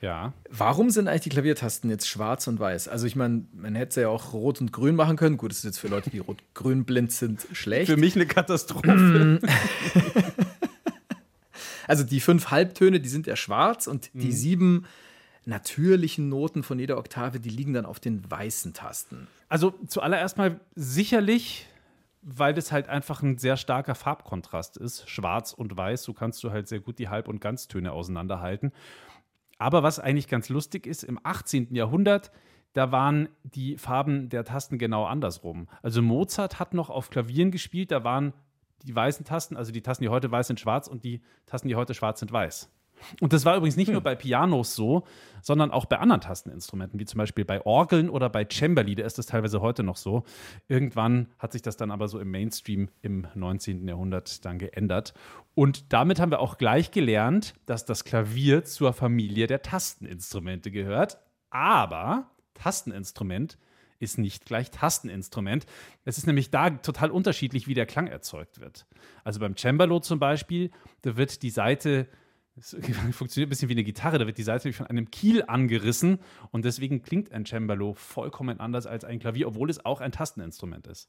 Ja. 0.01 0.33
Warum 0.49 0.91
sind 0.91 1.09
eigentlich 1.09 1.23
die 1.23 1.29
Klaviertasten 1.29 1.91
jetzt 1.91 2.09
schwarz 2.09 2.47
und 2.47 2.59
weiß? 2.59 2.89
Also 2.89 3.07
ich 3.07 3.17
meine, 3.17 3.45
man 3.53 3.75
hätte 3.75 3.95
sie 3.95 4.01
ja 4.03 4.09
auch 4.09 4.33
rot 4.33 4.61
und 4.61 4.73
grün 4.73 4.97
machen 4.97 5.17
können. 5.17 5.37
Gut, 5.37 5.51
das 5.51 5.59
ist 5.59 5.65
jetzt 5.65 5.79
für 5.79 5.89
Leute, 5.89 6.11
die 6.11 6.19
rot-grün 6.19 6.85
blind 6.85 7.13
sind, 7.13 7.47
schlecht. 7.53 7.91
Für 7.91 7.97
mich 7.97 8.17
eine 8.17 8.27
Katastrophe. 8.27 9.41
also 11.87 12.05
die 12.05 12.21
fünf 12.21 12.51
Halbtöne, 12.51 13.01
die 13.01 13.09
sind 13.09 13.27
ja 13.27 13.37
schwarz 13.37 13.87
und 13.87 14.11
die 14.15 14.29
mhm. 14.29 14.33
sieben 14.33 14.87
natürlichen 15.45 16.29
Noten 16.29 16.63
von 16.63 16.79
jeder 16.79 16.97
Oktave, 16.97 17.41
die 17.41 17.51
liegen 17.51 17.75
dann 17.75 17.85
auf 17.85 18.01
den 18.01 18.31
weißen 18.31 18.73
Tasten. 18.73 19.27
Also 19.49 19.75
zuallererst 19.87 20.39
mal 20.39 20.61
sicherlich 20.77 21.67
weil 22.23 22.53
das 22.53 22.71
halt 22.71 22.89
einfach 22.89 23.23
ein 23.23 23.39
sehr 23.39 23.57
starker 23.57 23.95
Farbkontrast 23.95 24.77
ist, 24.77 25.09
schwarz 25.09 25.53
und 25.53 25.77
weiß, 25.77 26.03
so 26.03 26.13
kannst 26.13 26.45
du 26.45 26.51
halt 26.51 26.69
sehr 26.69 26.81
gut 26.81 26.99
die 26.99 27.09
Halb- 27.09 27.29
und 27.29 27.41
Ganztöne 27.41 27.93
auseinanderhalten. 27.93 28.73
Aber 29.61 29.83
was 29.83 29.99
eigentlich 29.99 30.27
ganz 30.27 30.49
lustig 30.49 30.87
ist, 30.87 31.05
im 31.05 31.21
18. 31.23 31.75
Jahrhundert, 31.75 32.33
da 32.73 32.93
waren 32.93 33.29
die 33.43 33.77
Farben 33.77 34.31
der 34.31 34.45
Tasten 34.45 34.79
genau 34.79 35.05
andersrum. 35.05 35.69
Also 35.83 36.01
Mozart 36.01 36.59
hat 36.59 36.73
noch 36.73 36.89
auf 36.89 37.11
Klavieren 37.11 37.51
gespielt, 37.51 37.91
da 37.91 38.03
waren 38.03 38.33
die 38.85 38.97
weißen 38.97 39.27
Tasten, 39.27 39.59
also 39.59 39.71
die 39.71 39.83
Tasten, 39.83 40.03
die 40.03 40.09
heute 40.09 40.31
weiß 40.31 40.47
sind, 40.47 40.61
schwarz 40.61 40.89
und 40.89 41.05
die 41.05 41.21
Tasten, 41.45 41.69
die 41.69 41.75
heute 41.75 41.93
schwarz 41.93 42.21
sind, 42.21 42.33
weiß. 42.33 42.71
Und 43.21 43.33
das 43.33 43.45
war 43.45 43.57
übrigens 43.57 43.77
nicht 43.77 43.91
nur 43.91 44.01
bei 44.01 44.15
Pianos 44.15 44.75
so, 44.75 45.05
sondern 45.43 45.71
auch 45.71 45.87
bei 45.87 45.99
anderen 45.99 46.21
Tasteninstrumenten, 46.21 47.01
wie 47.01 47.05
zum 47.05 47.19
Beispiel 47.19 47.45
bei 47.45 47.65
Orgeln 47.65 48.11
oder 48.11 48.29
bei 48.29 48.45
Cembali, 48.45 48.95
da 48.95 49.05
ist 49.05 49.19
das 49.19 49.27
teilweise 49.27 49.61
heute 49.61 49.83
noch 49.83 49.97
so. 49.97 50.25
Irgendwann 50.69 51.29
hat 51.39 51.53
sich 51.53 51.63
das 51.63 51.77
dann 51.77 51.91
aber 51.91 52.09
so 52.09 52.19
im 52.19 52.31
Mainstream 52.31 52.89
im 53.03 53.27
19. 53.35 53.87
Jahrhundert 53.89 54.45
dann 54.45 54.59
geändert. 54.59 55.15
Und 55.55 55.93
damit 55.93 56.21
haben 56.21 56.31
wir 56.31 56.41
auch 56.41 56.59
gleich 56.59 56.91
gelernt, 56.91 57.55
dass 57.67 57.85
das 57.85 58.05
Klavier 58.05 58.65
zur 58.65 58.93
Familie 58.93 59.47
der 59.47 59.63
Tasteninstrumente 59.63 60.71
gehört. 60.71 61.19
Aber 61.51 62.31
Tasteninstrument 62.55 63.59
ist 63.99 64.19
nicht 64.19 64.47
gleich 64.47 64.71
Tasteninstrument. 64.71 65.67
Es 66.05 66.19
ist 66.19 66.27
nämlich 66.27 66.51
da 66.51 66.71
total 66.71 67.11
unterschiedlich, 67.11 67.69
wie 67.69 67.75
der 67.75 67.87
Klang 67.87 68.07
erzeugt 68.07 68.61
wird. 68.61 68.87
Also 69.25 69.41
beim 69.41 69.57
Cembalo 69.57 70.01
zum 70.01 70.19
Beispiel, 70.19 70.71
da 71.03 71.17
wird 71.17 71.43
die 71.43 71.51
Seite 71.51 72.09
das 72.61 72.77
funktioniert 73.13 73.49
ein 73.49 73.51
bisschen 73.51 73.69
wie 73.69 73.75
eine 73.75 73.85
Gitarre, 73.85 74.19
da 74.19 74.27
wird 74.27 74.39
die 74.39 74.43
Seite 74.43 74.73
von 74.73 74.87
einem 74.87 75.11
Kiel 75.11 75.45
angerissen 75.47 76.19
und 76.51 76.65
deswegen 76.65 77.03
klingt 77.03 77.33
ein 77.33 77.47
Cembalo 77.47 77.95
vollkommen 77.95 78.61
anders 78.61 78.87
als 78.87 79.05
ein 79.05 79.19
Klavier, 79.19 79.49
obwohl 79.49 79.71
es 79.71 79.85
auch 79.85 80.01
ein 80.01 80.13
Tasteninstrument 80.13 80.87
ist. 80.87 81.09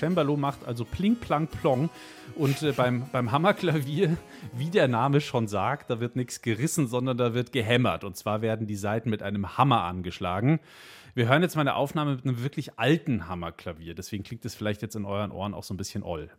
Cembalo 0.00 0.36
macht 0.36 0.64
also 0.66 0.84
pling, 0.84 1.16
plang, 1.16 1.46
plong. 1.46 1.90
Und 2.34 2.62
äh, 2.62 2.72
beim, 2.72 3.04
beim 3.12 3.32
Hammerklavier, 3.32 4.16
wie 4.56 4.70
der 4.70 4.88
Name 4.88 5.20
schon 5.20 5.46
sagt, 5.46 5.90
da 5.90 6.00
wird 6.00 6.16
nichts 6.16 6.40
gerissen, 6.40 6.86
sondern 6.86 7.18
da 7.18 7.34
wird 7.34 7.52
gehämmert. 7.52 8.02
Und 8.04 8.16
zwar 8.16 8.40
werden 8.40 8.66
die 8.66 8.76
Saiten 8.76 9.10
mit 9.10 9.22
einem 9.22 9.58
Hammer 9.58 9.82
angeschlagen. 9.84 10.60
Wir 11.14 11.28
hören 11.28 11.42
jetzt 11.42 11.56
mal 11.56 11.62
eine 11.62 11.74
Aufnahme 11.74 12.14
mit 12.14 12.24
einem 12.24 12.42
wirklich 12.42 12.78
alten 12.78 13.28
Hammerklavier. 13.28 13.94
Deswegen 13.94 14.24
klingt 14.24 14.44
es 14.44 14.54
vielleicht 14.54 14.80
jetzt 14.80 14.96
in 14.96 15.04
euren 15.04 15.32
Ohren 15.32 15.54
auch 15.54 15.64
so 15.64 15.74
ein 15.74 15.76
bisschen 15.76 16.02
oll. 16.02 16.30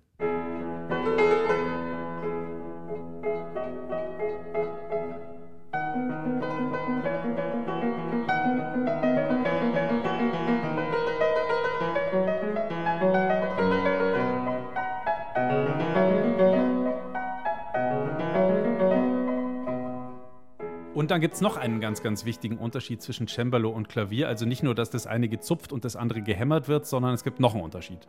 Und 21.12 21.16
dann 21.16 21.22
gibt 21.24 21.34
es 21.34 21.42
noch 21.42 21.58
einen 21.58 21.82
ganz, 21.82 22.02
ganz 22.02 22.24
wichtigen 22.24 22.58
Unterschied 22.58 23.02
zwischen 23.02 23.28
Cembalo 23.28 23.70
und 23.70 23.90
Klavier. 23.90 24.30
Also 24.30 24.46
nicht 24.46 24.64
nur, 24.64 24.74
dass 24.74 24.92
das 24.92 25.08
eine 25.08 25.28
gezupft 25.28 25.74
und 25.74 25.84
das 25.84 25.98
andere 25.98 26.22
gehämmert 26.22 26.70
wird, 26.70 26.88
sondern 26.88 27.14
es 27.14 27.26
gibt 27.26 27.42
noch 27.42 27.54
einen 27.54 27.64
Unterschied. 27.64 28.08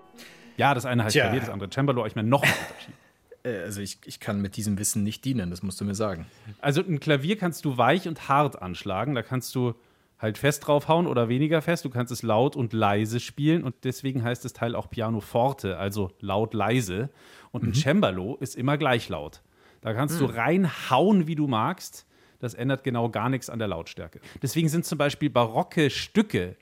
Ja, 0.57 0.73
das 0.73 0.87
eine 0.87 1.03
heißt 1.03 1.15
Tja. 1.15 1.25
Klavier, 1.25 1.41
das 1.41 1.49
andere 1.51 1.69
Cembalo, 1.69 1.99
aber 2.03 2.07
ich 2.07 2.15
meine 2.15 2.29
noch 2.29 2.45
einen 2.45 2.53
Unterschied. 2.53 2.95
Äh, 3.45 3.65
Also 3.65 3.81
ich, 3.81 3.99
ich 4.05 4.21
kann 4.21 4.41
mit 4.41 4.57
diesem 4.57 4.79
Wissen 4.79 5.03
nicht 5.03 5.25
dienen, 5.25 5.51
das 5.51 5.65
musst 5.65 5.81
du 5.81 5.85
mir 5.85 5.97
sagen. 5.97 6.27
Also 6.61 6.81
ein 6.81 7.01
Klavier 7.01 7.37
kannst 7.37 7.65
du 7.65 7.77
weich 7.77 8.07
und 8.07 8.29
hart 8.29 8.63
anschlagen. 8.63 9.17
Da 9.17 9.23
kannst 9.23 9.53
du 9.57 9.75
halt 10.21 10.39
fest 10.39 10.65
draufhauen 10.69 11.09
oder 11.09 11.29
weniger 11.29 11.61
fest. 11.61 11.85
Du 11.85 11.91
kannst 11.91 12.13
es 12.13 12.23
laut 12.23 12.55
und 12.55 12.73
leise 12.73 13.19
spielen 13.19 13.65
und 13.65 13.75
deswegen 13.83 14.23
heißt 14.23 14.45
das 14.45 14.53
Teil 14.53 14.77
auch 14.77 14.89
Piano 14.89 15.19
Forte, 15.19 15.77
also 15.77 16.13
laut 16.21 16.55
leise. 16.55 17.11
Und 17.51 17.65
ein 17.65 17.75
Cembalo 17.75 18.37
ist 18.37 18.55
immer 18.55 18.79
gleich 18.79 19.09
laut. 19.09 19.43
Da 19.81 19.93
kannst 19.93 20.21
du 20.21 20.27
reinhauen, 20.27 21.27
wie 21.27 21.35
du 21.35 21.49
magst. 21.49 22.07
Das 22.43 22.55
ändert 22.55 22.83
genau 22.85 23.09
gar 23.09 23.29
nichts 23.29 23.49
an 23.49 23.59
der 23.61 23.69
Lautstärke. 23.69 24.21
Deswegen 24.43 24.69
sind 24.69 24.85
zum 24.85 24.99
Beispiel 24.99 25.31
barocke 25.31 25.91
Stücke, 25.91 26.57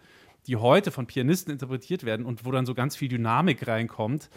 die 0.47 0.57
heute 0.57 0.91
von 0.91 1.07
Pianisten 1.07 1.51
interpretiert 1.53 2.05
werden 2.05 2.27
und 2.27 2.45
wo 2.45 2.51
dann 2.53 2.67
so 2.67 2.75
ganz 2.75 2.97
viel 2.97 3.09
Dynamik 3.09 3.67
reinkommt, 3.67 4.29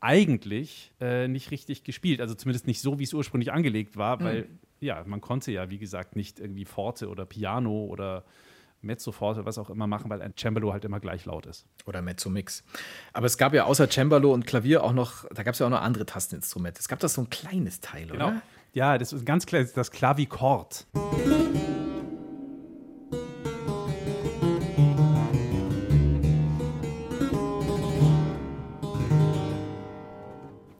eigentlich 0.00 0.92
äh, 1.00 1.28
nicht 1.28 1.50
richtig 1.50 1.84
gespielt. 1.84 2.20
Also 2.20 2.34
zumindest 2.34 2.66
nicht 2.66 2.80
so, 2.80 2.98
wie 2.98 3.04
es 3.04 3.14
ursprünglich 3.14 3.52
angelegt 3.52 3.96
war, 3.96 4.20
weil 4.20 4.48
ja, 4.80 5.02
man 5.06 5.20
konnte 5.20 5.52
ja, 5.52 5.70
wie 5.70 5.78
gesagt, 5.78 6.16
nicht 6.16 6.40
irgendwie 6.40 6.64
Forte 6.64 7.08
oder 7.08 7.24
Piano 7.24 7.84
oder 7.86 8.24
Mezzoforte, 8.80 9.46
was 9.46 9.58
auch 9.58 9.70
immer 9.70 9.86
machen, 9.86 10.10
weil 10.10 10.20
ein 10.20 10.34
Cembalo 10.36 10.72
halt 10.72 10.84
immer 10.84 10.98
gleich 10.98 11.24
laut 11.24 11.46
ist. 11.46 11.66
Oder 11.86 12.02
Mezzo 12.02 12.28
Mix. 12.30 12.64
Aber 13.12 13.26
es 13.26 13.38
gab 13.38 13.54
ja 13.54 13.64
außer 13.64 13.88
Cembalo 13.88 14.34
und 14.34 14.44
Klavier 14.44 14.82
auch 14.82 14.92
noch, 14.92 15.24
da 15.32 15.44
gab 15.44 15.54
es 15.54 15.60
ja 15.60 15.66
auch 15.66 15.70
noch 15.70 15.80
andere 15.82 16.04
Tasteninstrumente. 16.04 16.80
Es 16.80 16.88
gab 16.88 16.98
da 16.98 17.06
so 17.08 17.20
ein 17.22 17.30
kleines 17.30 17.80
Teil, 17.80 18.08
Genau. 18.08 18.26
oder? 18.28 18.42
Ja, 18.74 18.96
das 18.96 19.12
ist 19.12 19.26
ganz 19.26 19.44
klar, 19.44 19.64
das 19.64 19.90
Klavichord. 19.90 20.86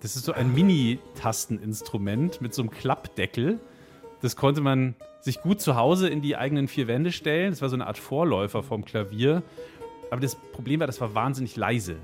Das 0.00 0.16
ist 0.16 0.24
so 0.24 0.32
ein 0.32 0.54
Mini-Tasteninstrument 0.54 2.40
mit 2.40 2.54
so 2.54 2.62
einem 2.62 2.70
Klappdeckel. 2.70 3.60
Das 4.22 4.36
konnte 4.36 4.62
man 4.62 4.94
sich 5.20 5.42
gut 5.42 5.60
zu 5.60 5.76
Hause 5.76 6.08
in 6.08 6.22
die 6.22 6.34
eigenen 6.34 6.68
vier 6.68 6.88
Wände 6.88 7.12
stellen. 7.12 7.50
Das 7.50 7.60
war 7.60 7.68
so 7.68 7.76
eine 7.76 7.86
Art 7.86 7.98
Vorläufer 7.98 8.62
vom 8.62 8.86
Klavier. 8.86 9.42
Aber 10.10 10.22
das 10.22 10.34
Problem 10.34 10.80
war, 10.80 10.86
das 10.86 11.02
war 11.02 11.14
wahnsinnig 11.14 11.56
leise. 11.56 11.96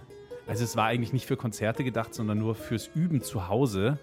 Also 0.47 0.65
es 0.65 0.77
war 0.77 0.85
eigentlich 0.85 1.15
nicht 1.15 1.25
für 1.25 1.39
Konzerte 1.39 1.83
gedacht, 1.83 2.13
sondern 2.13 2.39
nur 2.39 2.55
fürs 2.55 2.91
Üben 2.95 3.23
zu 3.23 3.49
Hause. 3.49 3.99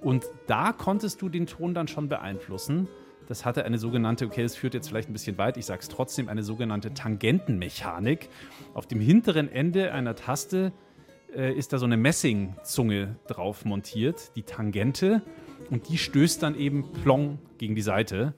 Und 0.00 0.24
da 0.46 0.72
konntest 0.72 1.20
du 1.22 1.28
den 1.28 1.46
Ton 1.46 1.74
dann 1.74 1.88
schon 1.88 2.08
beeinflussen. 2.08 2.88
Das 3.26 3.44
hatte 3.44 3.64
eine 3.64 3.78
sogenannte, 3.78 4.26
okay, 4.26 4.42
das 4.42 4.56
führt 4.56 4.74
jetzt 4.74 4.88
vielleicht 4.88 5.08
ein 5.08 5.12
bisschen 5.12 5.38
weit, 5.38 5.56
ich 5.56 5.66
sage 5.66 5.80
es 5.82 5.88
trotzdem, 5.88 6.28
eine 6.28 6.42
sogenannte 6.42 6.94
Tangentenmechanik. 6.94 8.28
Auf 8.74 8.86
dem 8.86 9.00
hinteren 9.00 9.50
Ende 9.50 9.92
einer 9.92 10.16
Taste 10.16 10.72
äh, 11.34 11.52
ist 11.52 11.72
da 11.72 11.78
so 11.78 11.86
eine 11.86 11.96
Messingzunge 11.96 13.16
drauf 13.28 13.64
montiert, 13.64 14.32
die 14.34 14.42
Tangente, 14.42 15.22
und 15.70 15.88
die 15.88 15.98
stößt 15.98 16.42
dann 16.42 16.56
eben 16.56 16.90
plong 17.04 17.38
gegen 17.58 17.76
die 17.76 17.82
Seite. 17.82 18.34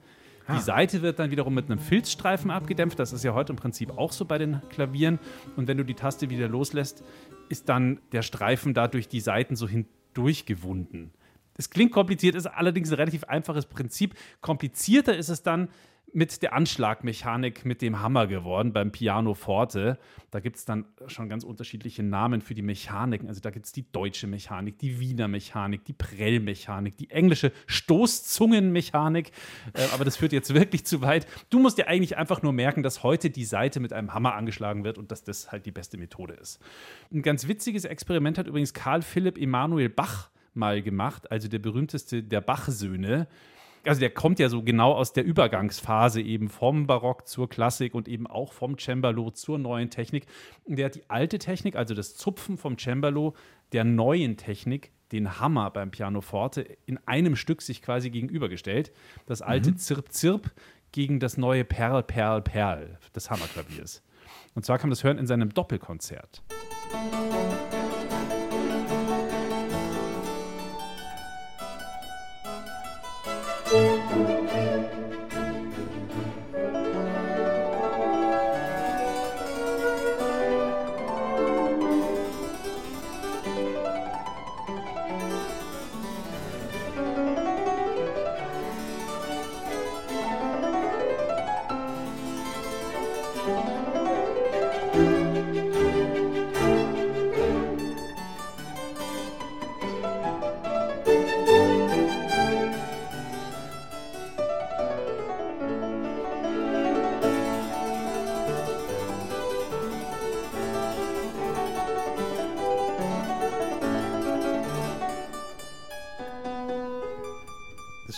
Die 0.53 0.59
Seite 0.59 1.01
wird 1.01 1.19
dann 1.19 1.31
wiederum 1.31 1.53
mit 1.53 1.71
einem 1.71 1.79
Filzstreifen 1.79 2.51
abgedämpft. 2.51 2.99
Das 2.99 3.13
ist 3.13 3.23
ja 3.23 3.33
heute 3.33 3.53
im 3.53 3.55
Prinzip 3.55 3.97
auch 3.97 4.11
so 4.11 4.25
bei 4.25 4.37
den 4.37 4.61
Klavieren. 4.69 5.19
Und 5.55 5.67
wenn 5.67 5.77
du 5.77 5.85
die 5.85 5.93
Taste 5.93 6.29
wieder 6.29 6.49
loslässt, 6.49 7.03
ist 7.47 7.69
dann 7.69 7.99
der 8.11 8.23
Streifen 8.23 8.73
da 8.73 8.89
durch 8.89 9.07
die 9.07 9.21
Seiten 9.21 9.55
so 9.55 9.67
hindurchgewunden. 9.67 11.11
Es 11.57 11.69
klingt 11.69 11.91
kompliziert, 11.91 12.35
ist 12.35 12.47
allerdings 12.47 12.91
ein 12.91 12.95
relativ 12.95 13.23
einfaches 13.25 13.65
Prinzip. 13.65 14.15
Komplizierter 14.41 15.15
ist 15.15 15.29
es 15.29 15.43
dann 15.43 15.69
mit 16.13 16.43
der 16.43 16.53
Anschlagmechanik 16.53 17.65
mit 17.65 17.81
dem 17.81 17.99
Hammer 18.01 18.27
geworden 18.27 18.71
beim 18.71 18.91
Piano 18.91 19.33
Forte. 19.33 19.97
Da 20.29 20.39
gibt 20.39 20.57
es 20.57 20.65
dann 20.65 20.85
schon 21.07 21.27
ganz 21.27 21.43
unterschiedliche 21.43 22.03
Namen 22.03 22.41
für 22.41 22.53
die 22.53 22.61
Mechaniken. 22.61 23.27
Also 23.27 23.41
da 23.41 23.49
gibt 23.49 23.65
es 23.65 23.71
die 23.71 23.91
deutsche 23.91 24.27
Mechanik, 24.27 24.77
die 24.77 24.99
Wiener 24.99 25.27
Mechanik, 25.27 25.85
die 25.85 25.93
Prellmechanik, 25.93 26.97
die 26.97 27.09
englische 27.09 27.51
Stoßzungenmechanik. 27.65 29.31
Äh, 29.73 29.87
aber 29.93 30.05
das 30.05 30.17
führt 30.17 30.33
jetzt 30.33 30.53
wirklich 30.53 30.85
zu 30.85 31.01
weit. 31.01 31.25
Du 31.49 31.59
musst 31.59 31.79
dir 31.79 31.87
eigentlich 31.87 32.15
einfach 32.15 32.43
nur 32.43 32.53
merken, 32.53 32.83
dass 32.83 33.01
heute 33.01 33.31
die 33.31 33.45
Seite 33.45 33.79
mit 33.79 33.91
einem 33.91 34.13
Hammer 34.13 34.35
angeschlagen 34.35 34.83
wird 34.83 34.99
und 34.99 35.11
dass 35.11 35.23
das 35.23 35.51
halt 35.51 35.65
die 35.65 35.71
beste 35.71 35.97
Methode 35.97 36.35
ist. 36.35 36.61
Ein 37.11 37.23
ganz 37.23 37.47
witziges 37.47 37.85
Experiment 37.85 38.37
hat 38.37 38.47
übrigens 38.47 38.73
Karl 38.73 39.01
Philipp 39.01 39.37
Emanuel 39.37 39.89
Bach 39.89 40.29
mal 40.55 40.81
gemacht, 40.81 41.31
also 41.31 41.47
der 41.47 41.59
berühmteste 41.59 42.23
der 42.23 42.41
Bach-Söhne. 42.41 43.27
Also 43.85 43.99
der 43.99 44.11
kommt 44.11 44.39
ja 44.39 44.47
so 44.47 44.63
genau 44.63 44.93
aus 44.93 45.11
der 45.11 45.25
Übergangsphase 45.25 46.21
eben 46.21 46.47
vom 46.47 46.87
Barock 46.87 47.27
zur 47.27 47.49
Klassik 47.49 47.93
und 47.93 48.07
eben 48.07 48.27
auch 48.27 48.53
vom 48.53 48.77
Cembalo 48.77 49.31
zur 49.31 49.59
neuen 49.59 49.89
Technik. 49.89 50.25
Und 50.63 50.77
der 50.77 50.85
hat 50.85 50.95
die 50.95 51.09
alte 51.09 51.37
Technik, 51.37 51.75
also 51.75 51.93
das 51.93 52.15
Zupfen 52.15 52.57
vom 52.57 52.77
Cembalo, 52.77 53.33
der 53.73 53.83
neuen 53.83 54.37
Technik, 54.37 54.91
den 55.11 55.39
Hammer 55.39 55.69
beim 55.69 55.91
Pianoforte, 55.91 56.61
in 56.85 56.97
einem 57.05 57.35
Stück 57.35 57.61
sich 57.61 57.81
quasi 57.81 58.09
gegenübergestellt. 58.09 58.93
Das 59.25 59.41
alte 59.41 59.75
Zirp 59.75 60.11
Zirp 60.13 60.51
gegen 60.93 61.19
das 61.19 61.37
neue 61.37 61.65
Perl 61.65 62.03
Perl 62.03 62.41
Perl 62.41 62.99
des 63.13 63.29
Hammerklaviers. 63.29 64.01
Und 64.55 64.65
zwar 64.65 64.77
kann 64.77 64.87
man 64.87 64.91
das 64.91 65.03
hören 65.03 65.17
in 65.17 65.27
seinem 65.27 65.53
Doppelkonzert. 65.53 66.41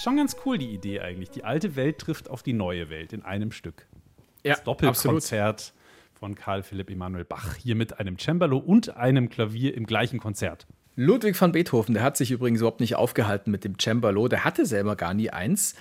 Schon 0.06 0.18
ganz 0.18 0.36
cool, 0.46 0.60
die 0.60 0.70
Idee 0.70 1.00
eigentlich. 1.00 1.32
Die 1.32 1.44
alte 1.44 1.76
Welt 1.76 1.98
trifft 1.98 2.30
auf 2.30 2.44
die 2.44 2.54
neue 2.54 2.92
Welt 2.92 3.12
in 3.12 3.24
einem 3.24 3.52
Stück. 3.52 3.88
Ja, 4.44 4.54
Das 4.54 4.64
Doppelkonzert 4.64 5.74
von 6.14 6.36
Karl 6.36 6.62
Philipp 6.62 6.92
Emanuel 6.92 7.26
Bach. 7.26 7.56
Hier 7.56 7.74
mit 7.74 8.00
einem 8.00 8.20
Cembalo 8.20 8.60
und 8.60 8.98
einem 8.98 9.30
Klavier 9.30 9.74
im 9.74 9.88
gleichen 9.88 10.20
Konzert. 10.20 10.68
Ludwig 10.96 11.42
van 11.42 11.54
Beethoven, 11.54 11.96
der 11.96 12.04
hat 12.04 12.18
sich 12.18 12.30
übrigens 12.30 12.60
überhaupt 12.60 12.82
nicht 12.82 12.96
aufgehalten 12.96 13.50
mit 13.50 13.64
dem 13.64 13.80
Cembalo. 13.80 14.28
Der 14.28 14.44
hatte 14.44 14.68
selber 14.68 14.96
gar 14.96 15.16
nie 15.16 15.32
eins. 15.32 15.74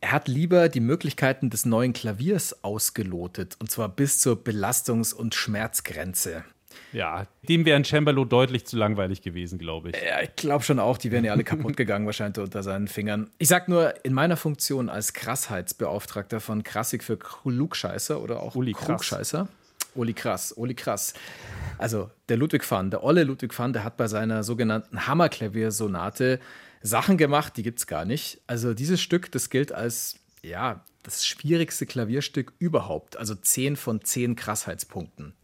Er 0.00 0.12
hat 0.12 0.28
lieber 0.28 0.68
die 0.68 0.78
Möglichkeiten 0.78 1.50
des 1.50 1.66
neuen 1.66 1.92
Klaviers 1.92 2.62
ausgelotet. 2.62 3.56
Und 3.58 3.68
zwar 3.68 3.88
bis 3.88 4.20
zur 4.20 4.36
Belastungs- 4.36 5.12
und 5.12 5.34
Schmerzgrenze. 5.34 6.44
Ja, 6.92 7.26
dem 7.48 7.64
wäre 7.64 7.76
ein 7.76 7.84
Cembalo 7.84 8.24
deutlich 8.24 8.66
zu 8.66 8.76
langweilig 8.76 9.22
gewesen, 9.22 9.58
glaube 9.58 9.90
ich. 9.90 9.96
Ja, 9.96 10.22
ich 10.22 10.34
glaube 10.36 10.64
schon 10.64 10.78
auch, 10.78 10.98
die 10.98 11.10
wären 11.10 11.24
ja 11.24 11.32
alle 11.32 11.44
kaputt 11.44 11.76
gegangen, 11.76 12.06
wahrscheinlich 12.06 12.42
unter 12.42 12.62
seinen 12.62 12.88
Fingern. 12.88 13.30
Ich 13.38 13.48
sag 13.48 13.68
nur, 13.68 13.94
in 14.04 14.12
meiner 14.12 14.36
Funktion 14.36 14.88
als 14.88 15.12
Krassheitsbeauftragter 15.12 16.40
von 16.40 16.62
Krassig 16.62 17.04
für 17.04 17.16
Klugscheißer 17.16 18.20
oder 18.20 18.40
auch 18.40 18.54
Uli. 18.54 18.72
Krugscheißer. 18.72 19.48
Uli 19.94 20.14
Krass, 20.14 20.52
Uli 20.52 20.74
Krass. 20.74 21.14
Also 21.78 22.10
der 22.28 22.36
Ludwig 22.36 22.68
van, 22.70 22.90
der 22.90 23.02
olle 23.02 23.24
Ludwig 23.24 23.56
van, 23.58 23.72
der 23.72 23.84
hat 23.84 23.96
bei 23.96 24.06
seiner 24.06 24.44
sogenannten 24.44 25.06
Hammerklaviersonate 25.06 26.38
Sachen 26.82 27.16
gemacht, 27.16 27.56
die 27.56 27.62
gibt's 27.62 27.86
gar 27.86 28.04
nicht. 28.04 28.40
Also 28.46 28.74
dieses 28.74 29.00
Stück, 29.00 29.32
das 29.32 29.50
gilt 29.50 29.72
als, 29.72 30.16
ja, 30.42 30.84
das 31.02 31.26
schwierigste 31.26 31.86
Klavierstück 31.86 32.52
überhaupt. 32.58 33.16
Also 33.16 33.34
10 33.34 33.76
von 33.76 34.02
10 34.02 34.36
Krassheitspunkten. 34.36 35.34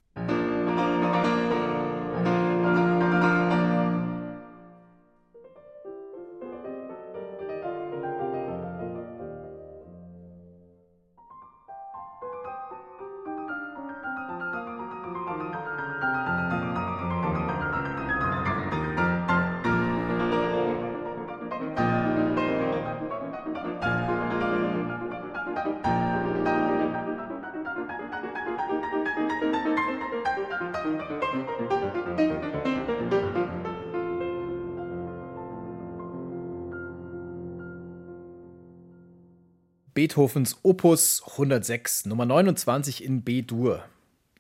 Beethovens 40.17 40.61
Opus 40.63 41.23
106, 41.33 42.07
Nummer 42.07 42.25
29 42.25 43.05
in 43.05 43.21
B-Dur. 43.21 43.85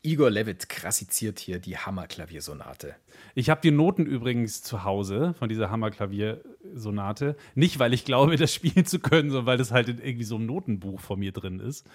Igor 0.01 0.31
Levit 0.31 0.71
krassiziert 0.71 1.39
hier 1.39 1.59
die 1.59 1.77
Hammerklaviersonate. 1.77 2.97
Ich 3.35 3.51
habe 3.51 3.61
die 3.61 3.73
Noten 3.73 4.07
übrigens 4.07 4.63
zu 4.63 4.85
Hause 4.85 5.35
von 5.39 5.51
dieser 5.51 5.71
Hammerklaviersonate. 5.71 7.37
Nicht, 7.55 7.79
weil 7.79 7.93
ich 7.93 8.07
glaube, 8.07 8.37
das 8.37 8.55
spielen 8.55 8.87
zu 8.87 9.01
können, 9.01 9.29
sondern 9.29 9.45
weil 9.45 9.59
das 9.59 9.71
halt 9.71 9.91
in 9.91 9.99
irgendwie 9.99 10.25
so 10.25 10.37
einem 10.37 10.47
Notenbuch 10.47 10.99
von 10.99 11.19
mir 11.19 11.33
drin 11.33 11.61
ist. 11.61 11.87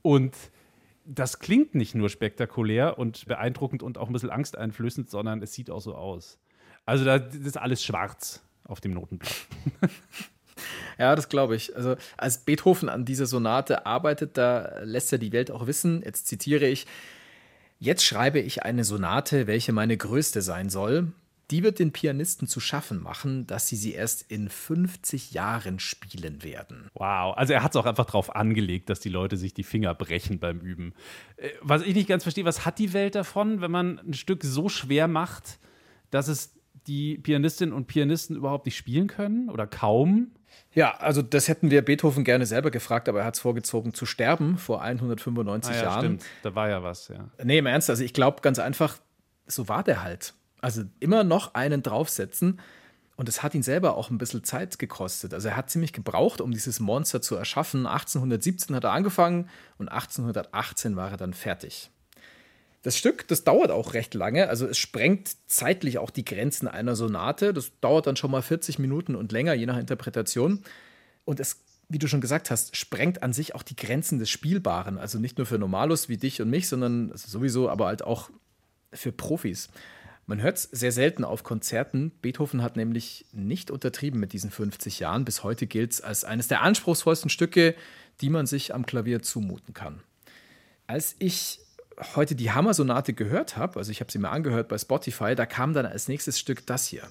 Und 0.00 0.34
das 1.04 1.38
klingt 1.38 1.74
nicht 1.74 1.94
nur 1.94 2.08
spektakulär 2.08 2.98
und 2.98 3.26
beeindruckend 3.26 3.82
und 3.82 3.98
auch 3.98 4.06
ein 4.06 4.14
bisschen 4.14 4.30
angsteinflößend, 4.30 5.10
sondern 5.10 5.42
es 5.42 5.52
sieht 5.52 5.68
auch 5.68 5.82
so 5.82 5.94
aus. 5.94 6.38
Also 6.86 7.04
da, 7.04 7.18
das 7.18 7.36
ist 7.36 7.58
alles 7.58 7.84
schwarz 7.84 8.42
auf 8.64 8.80
dem 8.80 8.92
Notenblatt. 8.92 9.34
Ja, 10.98 11.14
das 11.14 11.28
glaube 11.28 11.56
ich. 11.56 11.74
Also 11.76 11.96
als 12.16 12.38
Beethoven 12.38 12.88
an 12.88 13.04
dieser 13.04 13.26
Sonate 13.26 13.86
arbeitet, 13.86 14.36
da 14.36 14.80
lässt 14.82 15.12
er 15.12 15.18
die 15.18 15.32
Welt 15.32 15.50
auch 15.50 15.66
wissen. 15.66 16.02
Jetzt 16.04 16.26
zitiere 16.26 16.66
ich. 16.66 16.86
Jetzt 17.78 18.04
schreibe 18.04 18.40
ich 18.40 18.64
eine 18.64 18.82
Sonate, 18.84 19.46
welche 19.46 19.72
meine 19.72 19.96
größte 19.96 20.42
sein 20.42 20.68
soll. 20.68 21.12
Die 21.50 21.62
wird 21.62 21.78
den 21.78 21.92
Pianisten 21.92 22.46
zu 22.46 22.60
schaffen 22.60 23.02
machen, 23.02 23.46
dass 23.46 23.68
sie 23.68 23.76
sie 23.76 23.94
erst 23.94 24.30
in 24.30 24.50
50 24.50 25.32
Jahren 25.32 25.78
spielen 25.78 26.42
werden. 26.42 26.90
Wow, 26.92 27.34
also 27.38 27.54
er 27.54 27.62
hat 27.62 27.72
es 27.72 27.76
auch 27.76 27.86
einfach 27.86 28.04
drauf 28.04 28.36
angelegt, 28.36 28.90
dass 28.90 29.00
die 29.00 29.08
Leute 29.08 29.38
sich 29.38 29.54
die 29.54 29.62
Finger 29.62 29.94
brechen 29.94 30.40
beim 30.40 30.60
Üben. 30.60 30.92
Äh, 31.36 31.50
Was 31.62 31.82
ich 31.82 31.94
nicht 31.94 32.08
ganz 32.08 32.24
verstehe, 32.24 32.44
was 32.44 32.66
hat 32.66 32.78
die 32.78 32.92
Welt 32.92 33.14
davon, 33.14 33.62
wenn 33.62 33.70
man 33.70 33.98
ein 34.00 34.12
Stück 34.14 34.44
so 34.44 34.68
schwer 34.68 35.08
macht, 35.08 35.58
dass 36.10 36.28
es 36.28 36.52
die 36.86 37.16
Pianistinnen 37.16 37.74
und 37.74 37.86
Pianisten 37.86 38.36
überhaupt 38.36 38.66
nicht 38.66 38.76
spielen 38.76 39.06
können 39.06 39.48
oder 39.48 39.66
kaum? 39.66 40.32
Ja, 40.72 40.96
also 40.98 41.22
das 41.22 41.48
hätten 41.48 41.70
wir 41.70 41.82
Beethoven 41.82 42.24
gerne 42.24 42.46
selber 42.46 42.70
gefragt, 42.70 43.08
aber 43.08 43.20
er 43.20 43.24
hat 43.26 43.34
es 43.34 43.40
vorgezogen 43.40 43.94
zu 43.94 44.06
sterben 44.06 44.58
vor 44.58 44.82
195 44.82 45.72
Ah 45.72 45.76
ja, 45.76 45.82
Jahren. 45.82 46.00
stimmt, 46.00 46.24
da 46.42 46.54
war 46.54 46.68
ja 46.68 46.82
was, 46.82 47.08
ja. 47.08 47.28
Nee, 47.42 47.58
im 47.58 47.66
Ernst, 47.66 47.90
also 47.90 48.04
ich 48.04 48.12
glaube 48.12 48.40
ganz 48.42 48.58
einfach, 48.58 48.98
so 49.46 49.68
war 49.68 49.82
der 49.82 50.02
halt. 50.02 50.34
Also 50.60 50.82
immer 51.00 51.24
noch 51.24 51.54
einen 51.54 51.82
draufsetzen. 51.82 52.60
Und 53.16 53.28
es 53.28 53.42
hat 53.42 53.52
ihn 53.56 53.64
selber 53.64 53.96
auch 53.96 54.10
ein 54.10 54.18
bisschen 54.18 54.44
Zeit 54.44 54.78
gekostet. 54.78 55.34
Also 55.34 55.48
er 55.48 55.56
hat 55.56 55.70
ziemlich 55.70 55.92
gebraucht, 55.92 56.40
um 56.40 56.52
dieses 56.52 56.78
Monster 56.78 57.20
zu 57.20 57.34
erschaffen. 57.34 57.84
1817 57.86 58.76
hat 58.76 58.84
er 58.84 58.92
angefangen 58.92 59.48
und 59.76 59.88
1818 59.88 60.94
war 60.94 61.10
er 61.10 61.16
dann 61.16 61.34
fertig. 61.34 61.90
Das 62.88 62.96
Stück, 62.96 63.28
das 63.28 63.44
dauert 63.44 63.70
auch 63.70 63.92
recht 63.92 64.14
lange. 64.14 64.48
Also 64.48 64.66
es 64.66 64.78
sprengt 64.78 65.36
zeitlich 65.46 65.98
auch 65.98 66.08
die 66.08 66.24
Grenzen 66.24 66.66
einer 66.66 66.96
Sonate. 66.96 67.52
Das 67.52 67.70
dauert 67.82 68.06
dann 68.06 68.16
schon 68.16 68.30
mal 68.30 68.40
40 68.40 68.78
Minuten 68.78 69.14
und 69.14 69.30
länger, 69.30 69.52
je 69.52 69.66
nach 69.66 69.76
Interpretation. 69.76 70.62
Und 71.26 71.38
es, 71.38 71.60
wie 71.90 71.98
du 71.98 72.08
schon 72.08 72.22
gesagt 72.22 72.50
hast, 72.50 72.78
sprengt 72.78 73.22
an 73.22 73.34
sich 73.34 73.54
auch 73.54 73.62
die 73.62 73.76
Grenzen 73.76 74.18
des 74.18 74.30
Spielbaren. 74.30 74.96
Also 74.96 75.18
nicht 75.18 75.36
nur 75.36 75.46
für 75.46 75.58
Normalos 75.58 76.08
wie 76.08 76.16
dich 76.16 76.40
und 76.40 76.48
mich, 76.48 76.66
sondern 76.66 77.12
sowieso, 77.14 77.68
aber 77.68 77.88
halt 77.88 78.02
auch 78.02 78.30
für 78.94 79.12
Profis. 79.12 79.68
Man 80.24 80.40
hört 80.40 80.56
es 80.56 80.62
sehr 80.62 80.90
selten 80.90 81.24
auf 81.24 81.44
Konzerten. 81.44 82.12
Beethoven 82.22 82.62
hat 82.62 82.76
nämlich 82.76 83.26
nicht 83.32 83.70
untertrieben 83.70 84.18
mit 84.18 84.32
diesen 84.32 84.50
50 84.50 84.98
Jahren. 84.98 85.26
Bis 85.26 85.44
heute 85.44 85.66
gilt 85.66 85.92
es 85.92 86.00
als 86.00 86.24
eines 86.24 86.48
der 86.48 86.62
anspruchsvollsten 86.62 87.28
Stücke, 87.28 87.74
die 88.22 88.30
man 88.30 88.46
sich 88.46 88.74
am 88.74 88.86
Klavier 88.86 89.20
zumuten 89.20 89.74
kann. 89.74 90.00
Als 90.86 91.16
ich 91.18 91.60
heute 92.14 92.34
die 92.34 92.50
Hammer-Sonate 92.50 93.12
gehört 93.12 93.56
habe, 93.56 93.78
also 93.78 93.90
ich 93.90 94.00
habe 94.00 94.10
sie 94.10 94.18
mir 94.18 94.30
angehört 94.30 94.68
bei 94.68 94.78
Spotify, 94.78 95.34
da 95.34 95.46
kam 95.46 95.72
dann 95.72 95.86
als 95.86 96.08
nächstes 96.08 96.38
Stück 96.38 96.66
das 96.66 96.86
hier. 96.86 97.02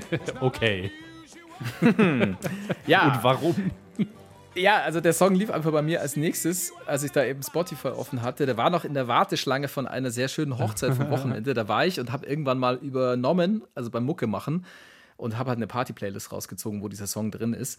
Okay. 0.40 0.90
Ja, 2.86 3.14
Und 3.14 3.24
warum? 3.24 3.70
Ja, 4.54 4.80
also 4.82 5.00
der 5.00 5.12
Song 5.12 5.34
lief 5.34 5.50
einfach 5.50 5.70
bei 5.70 5.82
mir 5.82 6.00
als 6.00 6.16
nächstes, 6.16 6.72
als 6.86 7.02
ich 7.02 7.12
da 7.12 7.24
eben 7.24 7.42
Spotify 7.42 7.88
offen 7.88 8.22
hatte. 8.22 8.46
Der 8.46 8.56
war 8.56 8.70
noch 8.70 8.84
in 8.84 8.94
der 8.94 9.06
Warteschlange 9.06 9.68
von 9.68 9.86
einer 9.86 10.10
sehr 10.10 10.28
schönen 10.28 10.58
Hochzeit 10.58 10.94
vom 10.94 11.10
Wochenende. 11.10 11.52
Da 11.52 11.68
war 11.68 11.84
ich 11.86 12.00
und 12.00 12.10
habe 12.10 12.26
irgendwann 12.26 12.58
mal 12.58 12.76
übernommen, 12.76 13.62
also 13.74 13.90
beim 13.90 14.04
Mucke 14.04 14.26
machen, 14.26 14.64
und 15.18 15.36
habe 15.38 15.50
halt 15.50 15.58
eine 15.58 15.66
Party-Playlist 15.66 16.32
rausgezogen, 16.32 16.82
wo 16.82 16.88
dieser 16.88 17.06
Song 17.06 17.30
drin 17.30 17.52
ist. 17.52 17.78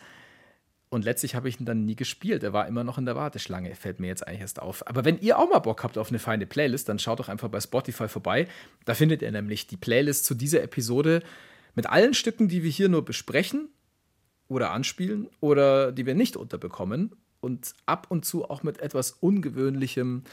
Und 0.89 1.03
letztlich 1.03 1.35
habe 1.35 1.49
ich 1.49 1.59
ihn 1.59 1.65
dann 1.65 1.83
nie 1.85 1.95
gespielt. 1.95 2.43
Er 2.43 2.53
war 2.53 2.67
immer 2.67 2.83
noch 2.83 2.97
in 2.97 3.05
der 3.05 3.15
Warteschlange. 3.15 3.75
Fällt 3.75 3.99
mir 3.99 4.07
jetzt 4.07 4.25
eigentlich 4.25 4.41
erst 4.41 4.61
auf. 4.61 4.87
Aber 4.87 5.03
wenn 5.03 5.19
ihr 5.19 5.37
auch 5.37 5.49
mal 5.49 5.59
Bock 5.59 5.83
habt 5.83 5.97
auf 5.97 6.09
eine 6.09 6.19
feine 6.19 6.45
Playlist, 6.45 6.87
dann 6.87 6.97
schaut 6.99 7.19
doch 7.19 7.27
einfach 7.27 7.49
bei 7.49 7.59
Spotify 7.59 8.07
vorbei. 8.07 8.47
Da 8.85 8.93
findet 8.93 9.21
ihr 9.21 9.31
nämlich 9.31 9.67
die 9.67 9.77
Playlist 9.77 10.25
zu 10.25 10.33
dieser 10.33 10.63
Episode 10.63 11.23
mit 11.77 11.87
allen 11.87 12.15
Stücken, 12.15 12.47
die 12.47 12.63
wir 12.63 12.71
hier 12.71 12.89
nur 12.89 13.05
besprechen 13.05 13.69
oder 14.47 14.71
anspielen 14.71 15.29
oder 15.41 15.91
die 15.91 16.07
wir 16.07 16.15
nicht 16.15 16.35
unterbekommen 16.35 17.15
und 17.39 17.75
ab 17.85 18.07
und 18.09 18.25
zu 18.25 18.49
auch 18.49 18.63
mit 18.63 18.79
etwas 18.79 19.11
ungewöhnlichem 19.11 20.23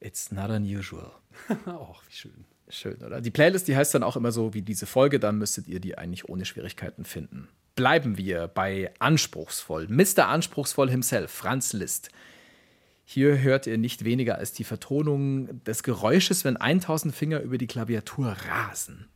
It's 0.00 0.32
not 0.32 0.48
unusual. 0.48 1.12
Ach, 1.66 2.02
wie 2.08 2.12
schön. 2.12 2.44
Schön, 2.70 2.96
oder? 3.04 3.20
Die 3.20 3.30
Playlist, 3.30 3.68
die 3.68 3.76
heißt 3.76 3.94
dann 3.94 4.02
auch 4.02 4.16
immer 4.16 4.32
so 4.32 4.54
wie 4.54 4.62
diese 4.62 4.86
Folge, 4.86 5.20
dann 5.20 5.36
müsstet 5.36 5.68
ihr 5.68 5.78
die 5.78 5.98
eigentlich 5.98 6.30
ohne 6.30 6.46
Schwierigkeiten 6.46 7.04
finden. 7.04 7.48
Bleiben 7.74 8.16
wir 8.16 8.48
bei 8.48 8.92
Anspruchsvoll. 8.98 9.88
Mr. 9.88 10.28
Anspruchsvoll 10.28 10.88
himself, 10.88 11.30
Franz 11.30 11.74
Liszt. 11.74 12.08
Hier 13.04 13.38
hört 13.40 13.66
ihr 13.66 13.76
nicht 13.76 14.04
weniger 14.04 14.38
als 14.38 14.54
die 14.54 14.64
Vertonung 14.64 15.62
des 15.64 15.82
Geräusches, 15.82 16.46
wenn 16.46 16.56
1000 16.56 17.14
Finger 17.14 17.40
über 17.40 17.58
die 17.58 17.66
Klaviatur 17.66 18.34
rasen. 18.48 19.10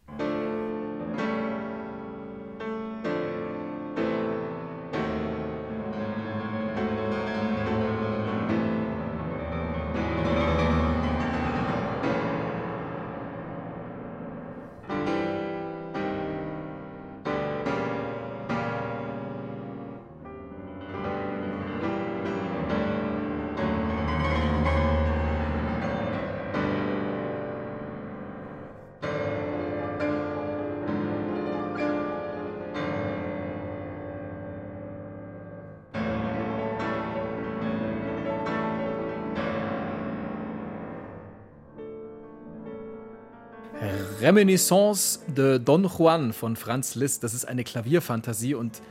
Reminiscence 44.27 45.21
de 45.29 45.61
Don 45.61 45.85
Juan 45.85 46.33
von 46.33 46.57
Franz 46.57 46.97
Liszt. 46.97 47.23
Das 47.23 47.33
ist 47.33 47.45
eine 47.45 47.63
Klavierfantasie 47.63 48.57
und 48.57 48.83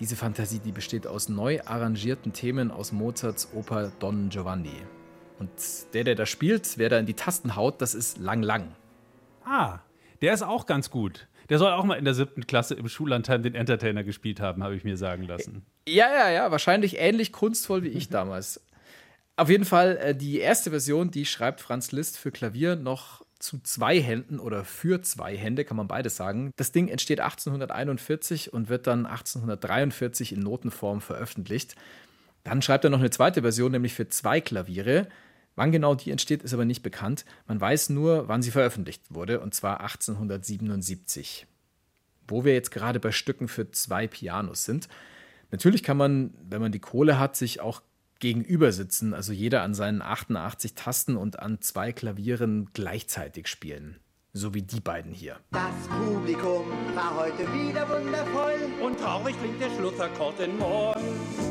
diese 0.00 0.16
Fantasie, 0.16 0.58
die 0.58 0.72
besteht 0.72 1.06
aus 1.06 1.28
neu 1.28 1.60
arrangierten 1.64 2.32
Themen 2.32 2.72
aus 2.72 2.90
Mozarts 2.90 3.50
Oper 3.54 3.92
Don 4.00 4.30
Giovanni. 4.30 4.74
Und 5.38 5.48
der, 5.94 6.02
der 6.02 6.16
da 6.16 6.26
spielt, 6.26 6.76
wer 6.76 6.88
da 6.88 6.98
in 6.98 7.06
die 7.06 7.14
Tasten 7.14 7.54
haut, 7.54 7.80
das 7.80 7.94
ist 7.94 8.18
Lang 8.18 8.42
Lang. 8.42 8.74
Ah, 9.44 9.78
der 10.22 10.34
ist 10.34 10.42
auch 10.42 10.66
ganz 10.66 10.90
gut. 10.90 11.28
Der 11.50 11.58
soll 11.58 11.70
auch 11.70 11.84
mal 11.84 11.94
in 11.94 12.04
der 12.04 12.14
siebten 12.14 12.48
Klasse 12.48 12.74
im 12.74 12.88
Schullandheim 12.88 13.44
den 13.44 13.54
Entertainer 13.54 14.02
gespielt 14.02 14.40
haben, 14.40 14.64
habe 14.64 14.74
ich 14.74 14.82
mir 14.82 14.96
sagen 14.96 15.22
lassen. 15.22 15.64
Ja, 15.86 16.12
ja, 16.12 16.30
ja, 16.30 16.50
wahrscheinlich 16.50 16.98
ähnlich 16.98 17.30
kunstvoll 17.30 17.84
wie 17.84 17.90
ich 17.90 18.08
damals. 18.08 18.60
Auf 19.36 19.50
jeden 19.50 19.66
Fall, 19.66 19.98
äh, 19.98 20.14
die 20.16 20.40
erste 20.40 20.70
Version, 20.70 21.12
die 21.12 21.26
schreibt 21.26 21.60
Franz 21.60 21.92
Liszt 21.92 22.18
für 22.18 22.32
Klavier 22.32 22.74
noch 22.74 23.24
zu 23.40 23.58
zwei 23.60 24.00
Händen 24.00 24.38
oder 24.38 24.64
für 24.64 25.02
zwei 25.02 25.36
Hände, 25.36 25.64
kann 25.64 25.76
man 25.76 25.88
beides 25.88 26.16
sagen. 26.16 26.52
Das 26.56 26.72
Ding 26.72 26.88
entsteht 26.88 27.20
1841 27.20 28.52
und 28.52 28.68
wird 28.68 28.86
dann 28.86 29.06
1843 29.06 30.32
in 30.32 30.40
Notenform 30.40 31.00
veröffentlicht. 31.00 31.74
Dann 32.44 32.62
schreibt 32.62 32.84
er 32.84 32.90
noch 32.90 33.00
eine 33.00 33.10
zweite 33.10 33.42
Version, 33.42 33.72
nämlich 33.72 33.94
für 33.94 34.08
zwei 34.08 34.40
Klaviere. 34.40 35.08
Wann 35.56 35.72
genau 35.72 35.94
die 35.94 36.10
entsteht, 36.10 36.42
ist 36.42 36.54
aber 36.54 36.64
nicht 36.64 36.82
bekannt. 36.82 37.24
Man 37.46 37.60
weiß 37.60 37.90
nur, 37.90 38.28
wann 38.28 38.42
sie 38.42 38.50
veröffentlicht 38.50 39.02
wurde, 39.08 39.40
und 39.40 39.54
zwar 39.54 39.80
1877. 39.80 41.46
Wo 42.28 42.44
wir 42.44 42.52
jetzt 42.52 42.70
gerade 42.70 43.00
bei 43.00 43.10
Stücken 43.10 43.48
für 43.48 43.70
zwei 43.70 44.06
Pianos 44.06 44.64
sind. 44.64 44.88
Natürlich 45.50 45.82
kann 45.82 45.96
man, 45.96 46.32
wenn 46.48 46.60
man 46.60 46.72
die 46.72 46.78
Kohle 46.78 47.18
hat, 47.18 47.36
sich 47.36 47.60
auch 47.60 47.82
gegenüber 48.20 48.72
sitzen, 48.72 49.14
also 49.14 49.32
jeder 49.32 49.62
an 49.62 49.74
seinen 49.74 50.02
88 50.02 50.74
Tasten 50.74 51.16
und 51.16 51.38
an 51.40 51.60
zwei 51.60 51.92
Klavieren 51.92 52.68
gleichzeitig 52.72 53.48
spielen. 53.48 53.98
So 54.32 54.54
wie 54.54 54.62
die 54.62 54.78
beiden 54.78 55.12
hier. 55.12 55.38
Das 55.50 55.88
Publikum 55.88 56.64
war 56.94 57.16
heute 57.16 57.52
wieder 57.52 57.88
wundervoll. 57.88 58.54
Und 58.80 59.00
traurig 59.00 59.34
klingt 59.40 59.60
der 59.60 59.70
Schlussakkord 59.70 60.38
in 60.38 60.56
Moll. 60.56 60.94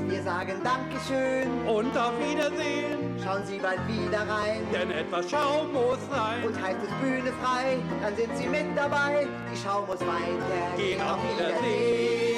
Wir 0.08 0.24
sagen 0.24 0.54
Dankeschön 0.64 1.52
Und 1.68 1.98
auf 1.98 2.14
Wiedersehen, 2.20 3.20
Schauen 3.22 3.46
Sie 3.46 3.58
bald 3.60 3.86
wieder 3.86 4.20
rein. 4.20 4.62
denn 4.72 4.92
etwas 4.92 5.30
Schaum 5.30 5.74
muss 5.74 6.00
sein. 6.10 6.42
Und 6.46 6.62
heißt 6.62 6.80
es 6.82 6.90
Bühne 7.02 7.34
frei, 7.44 7.80
dann 8.02 8.16
sind 8.16 8.38
Sie 8.38 8.48
mit 8.48 8.78
dabei. 8.78 9.28
Die 9.54 9.58
Schau 9.62 9.86
muss 9.86 10.00
weitergehen. 10.00 10.78
Gehen 10.78 11.02
auf 11.02 11.20
Wiedersehen. 11.22 12.29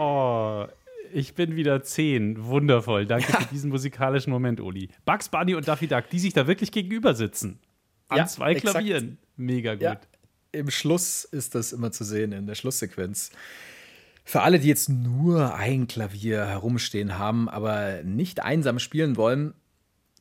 Oh, 0.00 0.66
ich 1.12 1.34
bin 1.34 1.56
wieder 1.56 1.82
zehn. 1.82 2.42
Wundervoll. 2.46 3.04
Danke 3.04 3.30
für 3.32 3.44
diesen 3.52 3.68
musikalischen 3.68 4.32
Moment, 4.32 4.58
Uli. 4.58 4.88
Bugs 5.04 5.28
Bunny 5.28 5.54
und 5.54 5.68
Daffy 5.68 5.88
Duck, 5.88 6.08
die 6.08 6.18
sich 6.18 6.32
da 6.32 6.46
wirklich 6.46 6.72
gegenüber 6.72 7.14
sitzen. 7.14 7.58
An 8.08 8.16
Ja, 8.16 8.26
zwei 8.26 8.52
exakt. 8.52 8.76
Klavieren. 8.76 9.18
Mega 9.36 9.74
gut. 9.74 9.82
Ja, 9.82 10.00
im 10.52 10.70
Schluss 10.70 11.24
ist 11.24 11.54
das 11.54 11.74
immer 11.74 11.92
zu 11.92 12.04
sehen, 12.04 12.32
in 12.32 12.46
der 12.46 12.54
Schlusssequenz. 12.54 13.30
Für 14.24 14.40
alle, 14.40 14.58
die 14.58 14.68
jetzt 14.68 14.88
nur 14.88 15.54
ein 15.54 15.86
Klavier 15.86 16.46
herumstehen 16.46 17.18
haben, 17.18 17.50
aber 17.50 18.02
nicht 18.02 18.40
einsam 18.40 18.78
spielen 18.78 19.18
wollen, 19.18 19.52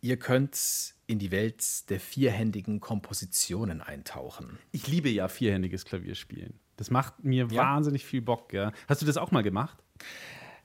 ihr 0.01 0.17
könnt 0.17 0.93
in 1.07 1.19
die 1.19 1.31
Welt 1.31 1.89
der 1.89 2.01
vierhändigen 2.01 2.81
Kompositionen 2.81 3.81
eintauchen. 3.81 4.59
Ich 4.73 4.87
liebe 4.87 5.09
ja 5.09 5.29
vierhändiges 5.29 5.85
Klavierspielen. 5.85 6.59
Das 6.79 6.89
macht 6.91 7.23
mir 7.23 7.47
Ja? 7.51 7.63
wahnsinnig 7.63 8.05
viel 8.05 8.21
Bock. 8.21 8.53
Ja. 8.53 8.71
Hast 8.87 9.01
du 9.01 9.05
das 9.05 9.17
auch 9.17 9.31
mal 9.31 9.43
gemacht? 9.43 9.77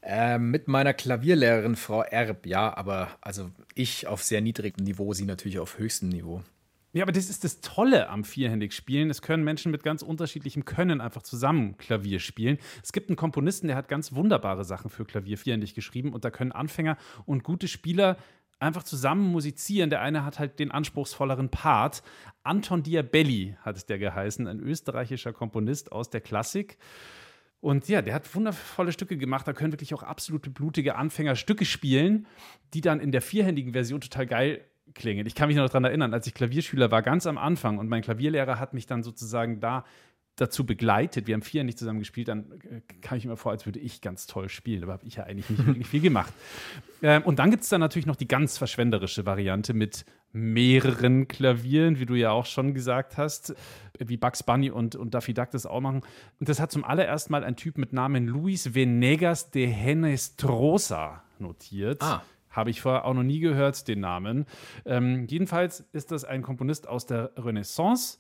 Ähm, 0.02 0.50
mit 0.50 0.68
meiner 0.68 0.92
Klavierlehrerin 0.92 1.76
Frau 1.76 2.02
Erb, 2.02 2.46
ja, 2.46 2.76
aber 2.76 3.08
also 3.22 3.50
ich 3.74 4.06
auf 4.06 4.22
sehr 4.22 4.42
niedrigem 4.42 4.84
Niveau, 4.84 5.14
sie 5.14 5.24
natürlich 5.24 5.58
auf 5.58 5.78
höchstem 5.78 6.10
Niveau. 6.10 6.42
Ja, 6.92 7.02
aber 7.02 7.10
das 7.10 7.28
ist 7.28 7.42
das 7.42 7.60
Tolle 7.60 8.08
am 8.08 8.22
vierhändig 8.22 8.72
Spielen. 8.72 9.10
Es 9.10 9.20
können 9.20 9.42
Menschen 9.42 9.72
mit 9.72 9.82
ganz 9.82 10.02
unterschiedlichem 10.02 10.64
Können 10.64 11.00
einfach 11.00 11.22
zusammen 11.22 11.76
Klavier 11.76 12.20
spielen. 12.20 12.58
Es 12.84 12.92
gibt 12.92 13.08
einen 13.08 13.16
Komponisten, 13.16 13.66
der 13.66 13.76
hat 13.76 13.88
ganz 13.88 14.12
wunderbare 14.12 14.64
Sachen 14.64 14.90
für 14.90 15.04
Klavier 15.04 15.36
vierhändig 15.36 15.74
geschrieben 15.74 16.12
und 16.12 16.24
da 16.24 16.30
können 16.30 16.52
Anfänger 16.52 16.96
und 17.26 17.42
gute 17.42 17.66
Spieler 17.66 18.16
einfach 18.58 18.82
zusammen 18.82 19.30
musizieren. 19.30 19.90
Der 19.90 20.00
eine 20.00 20.24
hat 20.24 20.38
halt 20.38 20.58
den 20.58 20.70
anspruchsvolleren 20.70 21.48
Part. 21.50 22.02
Anton 22.42 22.82
Diabelli 22.82 23.56
hat 23.62 23.88
der 23.88 23.98
geheißen, 23.98 24.46
ein 24.46 24.60
österreichischer 24.60 25.32
Komponist 25.32 25.92
aus 25.92 26.10
der 26.10 26.20
Klassik. 26.20 26.78
Und 27.60 27.88
ja, 27.88 28.02
der 28.02 28.14
hat 28.14 28.34
wundervolle 28.34 28.92
Stücke 28.92 29.16
gemacht. 29.16 29.48
Da 29.48 29.54
können 29.54 29.72
wirklich 29.72 29.94
auch 29.94 30.02
absolute 30.02 30.50
blutige 30.50 30.96
Anfänger 30.96 31.34
Stücke 31.34 31.64
spielen, 31.64 32.26
die 32.74 32.82
dann 32.82 33.00
in 33.00 33.10
der 33.10 33.22
vierhändigen 33.22 33.72
Version 33.72 34.02
total 34.02 34.26
geil 34.26 34.64
klingen. 34.92 35.26
Ich 35.26 35.34
kann 35.34 35.48
mich 35.48 35.56
noch 35.56 35.66
daran 35.66 35.84
erinnern, 35.84 36.12
als 36.12 36.26
ich 36.26 36.34
Klavierschüler 36.34 36.90
war, 36.90 37.00
ganz 37.00 37.26
am 37.26 37.38
Anfang 37.38 37.78
und 37.78 37.88
mein 37.88 38.02
Klavierlehrer 38.02 38.58
hat 38.58 38.74
mich 38.74 38.86
dann 38.86 39.02
sozusagen 39.02 39.60
da 39.60 39.84
dazu 40.36 40.66
begleitet. 40.66 41.26
Wir 41.26 41.34
haben 41.34 41.42
vierhändig 41.42 41.76
zusammen 41.76 42.00
gespielt, 42.00 42.28
dann 42.28 42.52
äh, 42.68 42.80
kam 43.00 43.18
ich 43.18 43.24
mir 43.24 43.36
vor, 43.36 43.52
als 43.52 43.66
würde 43.66 43.78
ich 43.78 44.00
ganz 44.00 44.26
toll 44.26 44.48
spielen. 44.48 44.82
Aber 44.82 44.94
habe 44.94 45.06
ich 45.06 45.16
ja 45.16 45.24
eigentlich 45.24 45.50
nicht 45.50 45.66
wirklich 45.66 45.86
viel 45.86 46.00
gemacht. 46.00 46.32
Ähm, 47.02 47.22
und 47.24 47.38
dann 47.38 47.50
gibt 47.50 47.64
es 47.64 47.68
dann 47.68 47.82
natürlich 47.82 48.06
noch 48.06 48.16
die 48.16 48.26
ganz 48.26 48.56
verschwenderische 48.56 49.26
Variante 49.26 49.74
mit 49.74 50.06
mehreren 50.32 51.28
Klavieren, 51.28 51.98
wie 51.98 52.06
du 52.06 52.14
ja 52.14 52.30
auch 52.30 52.46
schon 52.46 52.72
gesagt 52.72 53.18
hast, 53.18 53.54
wie 53.98 54.16
Bugs 54.16 54.42
Bunny 54.42 54.70
und, 54.70 54.96
und 54.96 55.12
Daffy 55.12 55.34
Duck 55.34 55.50
das 55.50 55.66
auch 55.66 55.80
machen. 55.80 56.00
Und 56.40 56.48
das 56.48 56.60
hat 56.60 56.72
zum 56.72 56.82
allerersten 56.82 57.32
Mal 57.32 57.44
ein 57.44 57.56
Typ 57.56 57.76
mit 57.76 57.92
Namen 57.92 58.26
Luis 58.26 58.74
Venegas 58.74 59.50
de 59.50 59.66
Henestrosa 59.66 61.22
notiert. 61.38 62.02
Ah. 62.02 62.22
Habe 62.48 62.70
ich 62.70 62.80
vorher 62.80 63.04
auch 63.04 63.14
noch 63.14 63.22
nie 63.22 63.40
gehört, 63.40 63.86
den 63.86 64.00
Namen. 64.00 64.46
Ähm, 64.86 65.26
jedenfalls 65.28 65.84
ist 65.92 66.10
das 66.10 66.24
ein 66.24 66.42
Komponist 66.42 66.88
aus 66.88 67.04
der 67.04 67.32
Renaissance. 67.36 68.18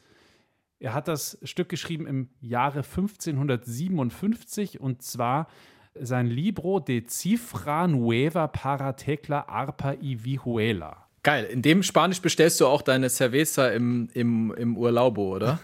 Er 0.80 0.94
hat 0.94 1.08
das 1.08 1.38
Stück 1.42 1.68
geschrieben 1.68 2.06
im 2.06 2.28
Jahre 2.40 2.78
1557 2.78 4.80
und 4.80 5.02
zwar 5.02 5.48
sein 5.94 6.26
Libro 6.26 6.80
de 6.80 7.04
Cifra 7.08 7.86
Nueva 7.86 8.48
para 8.48 8.94
Tecla 8.94 9.48
Arpa 9.48 9.94
y 9.94 10.24
Vihuela. 10.24 11.08
Geil, 11.22 11.44
in 11.44 11.62
dem 11.62 11.82
Spanisch 11.82 12.20
bestellst 12.20 12.60
du 12.60 12.66
auch 12.66 12.82
deine 12.82 13.08
Cerveza 13.08 13.68
im, 13.68 14.08
im, 14.12 14.52
im 14.56 14.76
Urlaubo, 14.76 15.36
oder? 15.36 15.60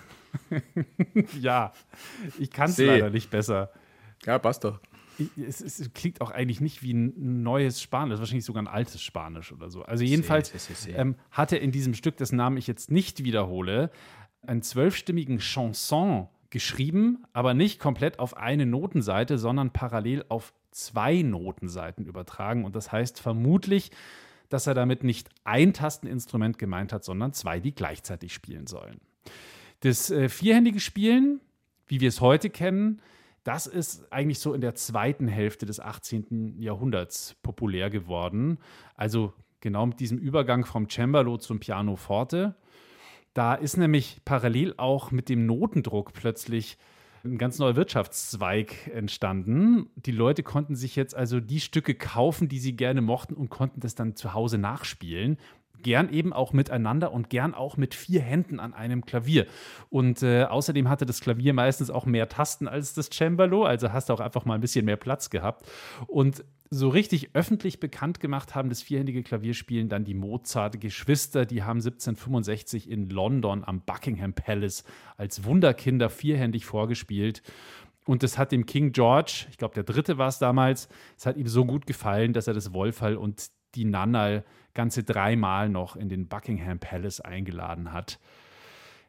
Ja, 1.40 1.73
ich 2.38 2.51
kann 2.51 2.70
es 2.70 2.79
leider 2.79 3.11
nicht 3.11 3.31
besser. 3.31 3.70
Ja, 4.25 4.38
passt 4.38 4.64
doch. 4.64 4.81
Es, 5.37 5.61
es 5.61 5.92
klingt 5.92 6.20
auch 6.20 6.31
eigentlich 6.31 6.61
nicht 6.61 6.83
wie 6.83 6.94
ein 6.94 7.42
neues 7.42 7.83
Spanisch, 7.83 8.20
wahrscheinlich 8.20 8.44
sogar 8.44 8.62
ein 8.62 8.68
altes 8.68 9.03
Spanisch 9.03 9.53
oder 9.53 9.70
so. 9.70 9.83
Also 9.83 10.05
jedenfalls 10.05 10.53
ähm, 10.88 11.16
hat 11.31 11.53
er 11.53 11.61
in 11.61 11.73
diesem 11.73 11.94
Stück, 11.94 12.16
dessen 12.16 12.37
Namen 12.37 12.57
ich 12.57 12.66
jetzt 12.66 12.90
nicht 12.90 13.25
wiederhole, 13.25 13.90
einen 14.46 14.62
zwölfstimmigen 14.62 15.38
Chanson 15.38 16.29
geschrieben, 16.50 17.24
aber 17.33 17.55
nicht 17.55 17.79
komplett 17.79 18.18
auf 18.18 18.37
eine 18.37 18.66
Notenseite, 18.66 19.38
sondern 19.38 19.70
parallel 19.70 20.24
auf 20.29 20.53
zwei 20.70 21.22
Notenseiten 21.22 22.07
übertragen. 22.07 22.64
Und 22.64 22.76
das 22.76 22.92
heißt 22.92 23.20
vermutlich, 23.20 23.90
dass 24.48 24.66
er 24.66 24.74
damit 24.74 25.05
nicht 25.05 25.29
ein 25.44 25.72
Tasteninstrument 25.72 26.59
gemeint 26.59 26.92
hat, 26.92 27.05
sondern 27.05 27.33
zwei, 27.33 27.61
die 27.61 27.74
gleichzeitig 27.74 28.35
spielen 28.35 28.66
sollen. 28.66 29.00
Das 29.81 30.11
äh, 30.11 30.29
vierhändige 30.29 30.81
Spielen, 30.81 31.40
wie 31.87 32.00
wir 32.00 32.09
es 32.09 32.20
heute 32.20 32.50
kennen, 32.50 33.00
das 33.44 33.66
ist 33.66 34.12
eigentlich 34.12 34.38
so 34.38 34.53
in 34.53 34.61
der 34.61 34.74
zweiten 34.74 35.26
Hälfte 35.26 35.64
des 35.64 35.81
18. 35.81 36.61
Jahrhunderts 36.61 37.37
populär 37.42 37.88
geworden. 37.88 38.59
Also 38.96 39.33
genau 39.61 39.87
mit 39.87 40.00
diesem 40.00 40.18
Übergang 40.18 40.66
vom 40.66 40.88
Cembalo 40.90 41.38
zum 41.38 41.59
Pianoforte. 41.59 42.55
Da 43.40 43.55
ist 43.55 43.79
nämlich 43.79 44.20
parallel 44.26 44.74
auch 44.76 45.12
mit 45.12 45.31
dem 45.31 45.46
Notendruck 45.46 46.12
plötzlich 46.12 46.76
ein 47.24 47.38
ganz 47.38 47.59
neuer 47.59 47.74
Wirtschaftszweig 47.74 48.88
entstanden. 48.88 49.88
Die 49.96 50.12
Leute 50.12 50.42
konnten 50.42 50.76
sich 50.76 50.94
jetzt 50.94 51.14
also 51.14 51.40
die 51.40 51.61
Stücke 51.61 51.94
kaufen, 51.94 52.50
die 52.50 52.59
sie 52.59 52.76
gerne 52.76 53.00
mochten 53.00 53.33
und 53.33 53.48
konnten 53.48 53.81
das 53.81 53.94
dann 53.94 54.14
zu 54.14 54.35
Hause 54.35 54.59
nachspielen. 54.59 55.38
Gern 55.83 56.12
eben 56.12 56.33
auch 56.33 56.53
miteinander 56.53 57.12
und 57.12 57.31
gern 57.31 57.55
auch 57.55 57.77
mit 57.77 57.95
vier 57.95 58.21
Händen 58.21 58.61
an 58.61 58.75
einem 58.75 59.05
Klavier. 59.05 59.47
Und 59.88 60.23
äh, 60.23 60.45
außerdem 60.45 60.88
hatte 60.88 61.07
das 61.07 61.21
Klavier 61.21 61.55
meistens 61.55 61.90
auch 61.90 62.07
mehr 62.07 62.29
Tasten 62.29 62.69
als 62.69 62.95
das 62.95 63.11
Cembalo, 63.11 63.64
also 63.64 63.93
hast 63.93 64.09
du 64.09 64.12
auch 64.12 64.21
einfach 64.21 64.45
mal 64.45 64.55
ein 64.55 64.61
bisschen 64.61 64.85
mehr 64.85 64.97
Platz 64.97 65.31
gehabt. 65.31 65.66
Und 66.07 66.45
so 66.73 66.88
richtig 66.88 67.35
öffentlich 67.35 67.81
bekannt 67.81 68.21
gemacht 68.21 68.55
haben 68.55 68.69
das 68.69 68.81
vierhändige 68.81 69.25
Klavierspielen 69.25 69.88
dann 69.88 70.05
die 70.05 70.14
Mozart-Geschwister. 70.14 71.45
Die 71.45 71.64
haben 71.64 71.79
1765 71.79 72.88
in 72.88 73.11
London 73.11 73.64
am 73.64 73.81
Buckingham 73.81 74.35
Palace 74.35 74.85
als 75.16 75.45
Wunderkinder 75.45 76.11
vierhändig 76.11 76.66
vorgespielt. 76.66 77.43
Und 78.07 78.23
das 78.23 78.38
hat 78.38 78.53
dem 78.53 78.66
King 78.66 78.93
George, 78.93 79.47
ich 79.51 79.59
glaube, 79.59 79.75
der 79.75 79.83
dritte 79.83 80.16
war 80.16 80.29
es 80.29 80.38
damals, 80.38 80.88
es 81.16 81.27
hat 81.27 81.37
ihm 81.37 81.49
so 81.49 81.64
gut 81.64 81.87
gefallen, 81.87 82.33
dass 82.33 82.47
er 82.47 82.55
das 82.55 82.73
Wolferl 82.73 83.16
und 83.16 83.51
die 83.74 83.85
Nannal 83.85 84.44
ganze 84.74 85.02
dreimal 85.02 85.68
noch 85.68 85.96
in 85.96 86.09
den 86.09 86.28
Buckingham 86.28 86.78
Palace 86.78 87.20
eingeladen 87.20 87.92
hat. 87.92 88.18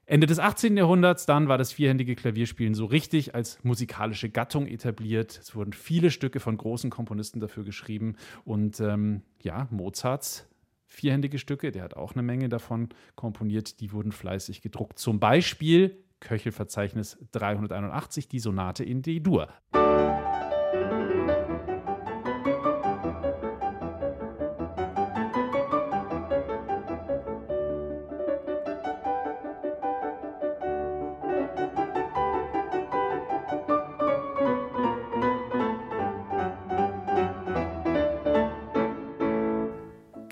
Ende 0.06 0.28
des 0.28 0.40
18. 0.40 0.76
Jahrhunderts 0.76 1.26
dann 1.26 1.48
war 1.48 1.58
das 1.58 1.72
vierhändige 1.72 2.16
Klavierspielen 2.16 2.74
so 2.74 2.86
richtig 2.86 3.34
als 3.36 3.64
musikalische 3.64 4.30
Gattung 4.30 4.68
etabliert. 4.68 5.40
Es 5.42 5.56
wurden 5.56 5.74
viele 5.74 6.12
Stücke 6.12 6.40
von 6.40 6.58
großen 6.58 6.90
Komponisten 6.90 7.40
dafür 7.40 7.64
geschrieben 7.64 8.16
und 8.44 8.80
ähm, 8.80 9.22
ja, 9.42 9.68
Mozarts 9.72 10.50
vierhändige 10.88 11.40
Stücke. 11.40 11.72
Der 11.72 11.84
hat 11.84 11.96
auch 11.96 12.14
eine 12.14 12.24
Menge 12.24 12.50
davon 12.50 12.90
komponiert. 13.16 13.80
Die 13.80 13.94
wurden 13.94 14.12
fleißig 14.12 14.62
gedruckt. 14.62 15.00
Zum 15.00 15.20
Beispiel 15.20 16.04
Köchelverzeichnis 16.20 17.18
381, 17.32 18.28
die 18.28 18.40
Sonate 18.40 18.84
in 18.84 19.02
D-Dur. 19.02 19.48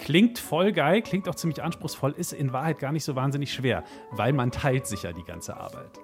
Klingt 0.09 0.39
voll 0.39 0.71
geil, 0.71 1.03
klingt 1.03 1.29
auch 1.29 1.35
ziemlich 1.35 1.61
anspruchsvoll, 1.61 2.13
ist 2.17 2.33
in 2.33 2.51
Wahrheit 2.51 2.79
gar 2.79 2.91
nicht 2.91 3.03
so 3.03 3.15
wahnsinnig 3.15 3.53
schwer, 3.53 3.83
weil 4.09 4.33
man 4.33 4.49
teilt 4.49 4.87
sich 4.87 5.03
ja 5.03 5.13
die 5.13 5.21
ganze 5.23 5.55
Arbeit. 5.55 5.99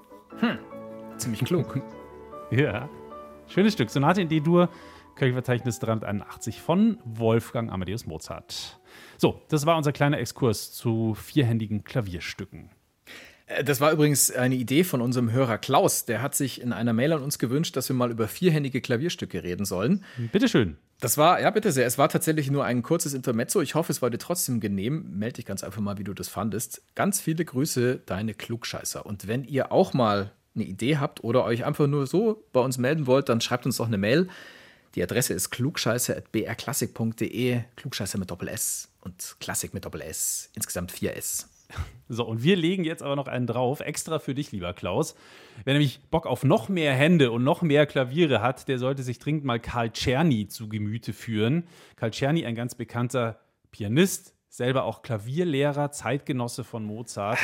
Ziemlich 1.17 1.43
klug. 1.43 1.81
Ja. 2.51 2.87
Schönes 3.47 3.73
Stück. 3.73 3.89
Sonate 3.89 4.21
in 4.21 4.29
D-Dur, 4.29 4.69
Köchelverzeichnis 5.15 5.79
381 5.79 6.61
von 6.61 6.99
Wolfgang 7.03 7.71
Amadeus 7.71 8.05
Mozart. 8.05 8.79
So, 9.17 9.41
das 9.49 9.65
war 9.65 9.75
unser 9.75 9.91
kleiner 9.91 10.19
Exkurs 10.19 10.71
zu 10.71 11.15
vierhändigen 11.15 11.83
Klavierstücken. 11.83 12.69
Äh, 13.47 13.63
Das 13.63 13.81
war 13.81 13.91
übrigens 13.91 14.29
eine 14.29 14.53
Idee 14.53 14.83
von 14.83 15.01
unserem 15.01 15.31
Hörer 15.31 15.57
Klaus. 15.57 16.05
Der 16.05 16.21
hat 16.21 16.35
sich 16.35 16.61
in 16.61 16.71
einer 16.73 16.93
Mail 16.93 17.13
an 17.13 17.23
uns 17.23 17.39
gewünscht, 17.39 17.75
dass 17.75 17.89
wir 17.89 17.95
mal 17.95 18.11
über 18.11 18.27
vierhändige 18.27 18.81
Klavierstücke 18.81 19.41
reden 19.41 19.65
sollen. 19.65 20.03
Bitteschön. 20.31 20.77
Das 20.99 21.17
war, 21.17 21.41
ja, 21.41 21.49
bitte 21.49 21.71
sehr. 21.71 21.85
Es 21.85 21.97
war 21.97 22.09
tatsächlich 22.09 22.49
nur 22.49 22.63
ein 22.63 22.81
kurzes 22.81 23.13
Intermezzo. 23.13 23.61
Ich 23.61 23.75
hoffe, 23.75 23.91
es 23.91 24.01
war 24.01 24.09
dir 24.09 24.17
trotzdem 24.17 24.61
genehm. 24.61 25.17
Meld 25.17 25.37
dich 25.37 25.45
ganz 25.45 25.63
einfach 25.63 25.81
mal, 25.81 25.97
wie 25.97 26.05
du 26.05 26.13
das 26.13 26.29
fandest. 26.29 26.81
Ganz 26.95 27.19
viele 27.19 27.43
Grüße, 27.43 28.01
deine 28.05 28.33
Klugscheißer. 28.33 29.05
Und 29.05 29.27
wenn 29.27 29.43
ihr 29.43 29.71
auch 29.71 29.93
mal 29.93 30.31
eine 30.55 30.63
Idee 30.63 30.97
habt 30.97 31.23
oder 31.23 31.43
euch 31.43 31.65
einfach 31.65 31.87
nur 31.87 32.07
so 32.07 32.45
bei 32.53 32.61
uns 32.61 32.77
melden 32.77 33.07
wollt, 33.07 33.29
dann 33.29 33.41
schreibt 33.41 33.65
uns 33.65 33.77
doch 33.77 33.87
eine 33.87 33.97
Mail. 33.97 34.29
Die 34.95 35.03
Adresse 35.03 35.33
ist 35.33 35.49
klugscheiße.brklassik.de. 35.49 37.61
Klugscheiße 37.75 38.17
mit 38.17 38.31
Doppel 38.31 38.47
S 38.47 38.87
und 39.01 39.35
Klassik 39.41 39.73
mit 39.73 39.83
Doppel 39.83 39.99
S. 40.01 40.49
Insgesamt 40.55 40.93
vier 40.93 41.17
S. 41.17 41.49
So, 42.07 42.23
und 42.25 42.43
wir 42.43 42.55
legen 42.55 42.83
jetzt 42.83 43.01
aber 43.01 43.15
noch 43.15 43.27
einen 43.27 43.47
drauf, 43.47 43.79
extra 43.79 44.19
für 44.19 44.35
dich, 44.35 44.51
lieber 44.51 44.73
Klaus. 44.73 45.15
Wer 45.63 45.73
nämlich 45.73 46.01
Bock 46.11 46.27
auf 46.27 46.43
noch 46.43 46.69
mehr 46.69 46.93
Hände 46.93 47.31
und 47.31 47.43
noch 47.43 47.63
mehr 47.63 47.87
Klaviere 47.87 48.41
hat, 48.41 48.67
der 48.67 48.77
sollte 48.77 49.01
sich 49.01 49.17
dringend 49.17 49.43
mal 49.43 49.59
Karl 49.59 49.89
Czerny 49.91 50.47
zu 50.47 50.69
Gemüte 50.69 51.13
führen. 51.13 51.63
Karl 51.95 52.11
Czerny, 52.11 52.45
ein 52.45 52.53
ganz 52.53 52.75
bekannter 52.75 53.39
Pianist, 53.71 54.35
selber 54.49 54.83
auch 54.83 55.01
Klavierlehrer, 55.01 55.91
Zeitgenosse 55.91 56.63
von 56.63 56.85
Mozart. 56.85 57.39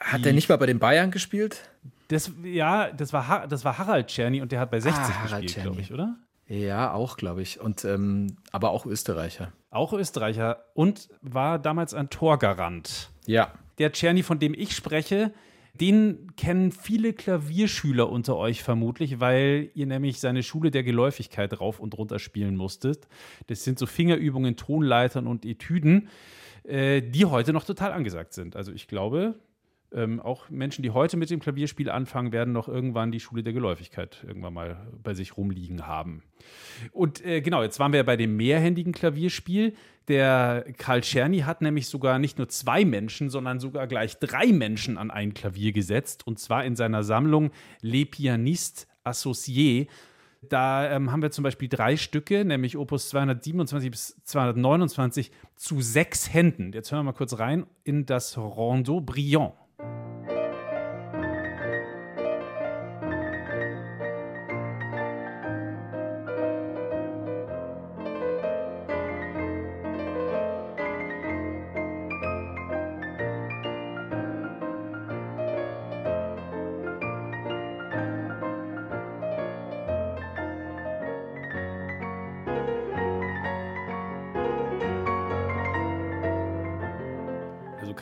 Hat 0.00 0.26
er 0.26 0.32
nicht 0.32 0.48
mal 0.48 0.58
bei 0.58 0.66
den 0.66 0.80
Bayern 0.80 1.12
gespielt? 1.12 1.70
Das, 2.08 2.32
ja, 2.42 2.90
das 2.90 3.12
war, 3.12 3.28
Ha- 3.28 3.46
das 3.46 3.64
war 3.64 3.78
Harald 3.78 4.08
Czerny 4.08 4.42
und 4.42 4.50
der 4.50 4.58
hat 4.58 4.72
bei 4.72 4.80
60 4.80 5.00
Ah, 5.04 5.22
Harald 5.22 5.42
gespielt, 5.42 5.64
glaube 5.64 5.80
ich, 5.80 5.92
oder? 5.92 6.16
Ja, 6.48 6.92
auch, 6.92 7.16
glaube 7.16 7.42
ich. 7.42 7.60
Und 7.60 7.84
ähm, 7.84 8.36
aber 8.50 8.70
auch 8.72 8.84
Österreicher. 8.84 9.52
Auch 9.70 9.92
Österreicher 9.92 10.64
und 10.74 11.08
war 11.22 11.60
damals 11.60 11.94
ein 11.94 12.10
Torgarant. 12.10 13.09
Ja. 13.26 13.52
Der 13.78 13.92
Czerny, 13.92 14.22
von 14.22 14.38
dem 14.38 14.54
ich 14.54 14.74
spreche, 14.74 15.32
den 15.74 16.34
kennen 16.36 16.72
viele 16.72 17.12
Klavierschüler 17.12 18.10
unter 18.10 18.36
euch 18.36 18.62
vermutlich, 18.62 19.20
weil 19.20 19.70
ihr 19.74 19.86
nämlich 19.86 20.20
seine 20.20 20.42
Schule 20.42 20.70
der 20.70 20.82
Geläufigkeit 20.82 21.58
rauf 21.60 21.80
und 21.80 21.96
runter 21.96 22.18
spielen 22.18 22.56
musstet. 22.56 23.08
Das 23.46 23.64
sind 23.64 23.78
so 23.78 23.86
Fingerübungen, 23.86 24.56
Tonleitern 24.56 25.26
und 25.26 25.46
Etüden, 25.46 26.08
äh, 26.64 27.00
die 27.00 27.24
heute 27.24 27.52
noch 27.52 27.64
total 27.64 27.92
angesagt 27.92 28.34
sind. 28.34 28.56
Also 28.56 28.72
ich 28.72 28.88
glaube, 28.88 29.36
ähm, 29.92 30.20
auch 30.20 30.48
Menschen, 30.50 30.82
die 30.82 30.90
heute 30.90 31.16
mit 31.16 31.30
dem 31.30 31.40
Klavierspiel 31.40 31.90
anfangen, 31.90 32.32
werden 32.32 32.52
noch 32.52 32.68
irgendwann 32.68 33.12
die 33.12 33.20
Schule 33.20 33.42
der 33.42 33.52
Geläufigkeit 33.52 34.24
irgendwann 34.26 34.54
mal 34.54 34.88
bei 35.02 35.14
sich 35.14 35.36
rumliegen 35.36 35.86
haben. 35.86 36.22
Und 36.92 37.24
äh, 37.24 37.40
genau, 37.40 37.62
jetzt 37.62 37.78
waren 37.78 37.92
wir 37.92 38.04
bei 38.04 38.16
dem 38.16 38.36
mehrhändigen 38.36 38.92
Klavierspiel. 38.92 39.74
Der 40.08 40.64
Karl 40.76 41.02
Czerny 41.02 41.40
hat 41.40 41.62
nämlich 41.62 41.88
sogar 41.88 42.18
nicht 42.18 42.38
nur 42.38 42.48
zwei 42.48 42.84
Menschen, 42.84 43.30
sondern 43.30 43.60
sogar 43.60 43.86
gleich 43.86 44.18
drei 44.18 44.46
Menschen 44.46 44.98
an 44.98 45.10
ein 45.10 45.34
Klavier 45.34 45.72
gesetzt. 45.72 46.26
Und 46.26 46.38
zwar 46.38 46.64
in 46.64 46.76
seiner 46.76 47.02
Sammlung 47.02 47.50
Les 47.80 48.06
Pianistes 48.06 48.86
Associés. 49.04 49.88
Da 50.42 50.90
ähm, 50.90 51.12
haben 51.12 51.22
wir 51.22 51.30
zum 51.30 51.44
Beispiel 51.44 51.68
drei 51.68 51.96
Stücke, 51.96 52.44
nämlich 52.44 52.78
Opus 52.78 53.10
227 53.10 53.90
bis 53.90 54.16
229 54.24 55.30
zu 55.56 55.82
sechs 55.82 56.32
Händen. 56.32 56.72
Jetzt 56.72 56.90
hören 56.90 57.00
wir 57.00 57.12
mal 57.12 57.16
kurz 57.16 57.38
rein 57.38 57.66
in 57.84 58.06
das 58.06 58.38
Rondeau 58.38 59.00
Brillant. 59.00 59.52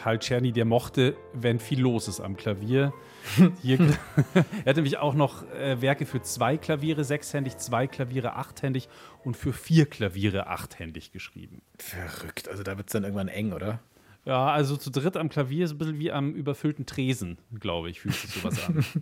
Karl 0.09 0.21
Czerny, 0.21 0.53
der 0.53 0.65
mochte, 0.65 1.19
wenn 1.35 1.59
viel 1.59 1.83
los 1.83 2.09
ist 2.09 2.19
am 2.19 2.35
Klavier. 2.35 2.95
Hier, 3.63 3.79
er 4.65 4.71
hat 4.71 4.77
nämlich 4.77 4.97
auch 4.97 5.13
noch 5.13 5.47
äh, 5.53 5.83
Werke 5.83 6.07
für 6.07 6.23
zwei 6.23 6.57
Klaviere 6.57 7.05
sechshändig, 7.05 7.59
zwei 7.59 7.87
Klaviere 7.87 8.35
achthändig 8.35 8.89
und 9.23 9.37
für 9.37 9.53
vier 9.53 9.85
Klaviere 9.85 10.47
achthändig 10.47 11.13
geschrieben. 11.13 11.61
Verrückt. 11.79 12.49
Also 12.49 12.63
da 12.63 12.79
wird 12.79 12.89
es 12.89 12.95
dann 12.95 13.03
irgendwann 13.03 13.29
eng, 13.29 13.53
oder? 13.53 13.81
Ja, 14.25 14.47
also 14.47 14.79
zu 14.79 14.89
dritt 14.89 15.19
am 15.19 15.29
Klavier 15.29 15.67
ist 15.67 15.73
ein 15.73 15.79
bisschen 15.79 15.99
wie 15.99 16.11
am 16.11 16.33
überfüllten 16.33 16.87
Tresen, 16.87 17.37
glaube 17.61 17.91
ich, 17.91 18.01
fühlt 18.01 18.15
sich 18.15 18.31
sowas 18.31 18.67
an. 18.67 18.83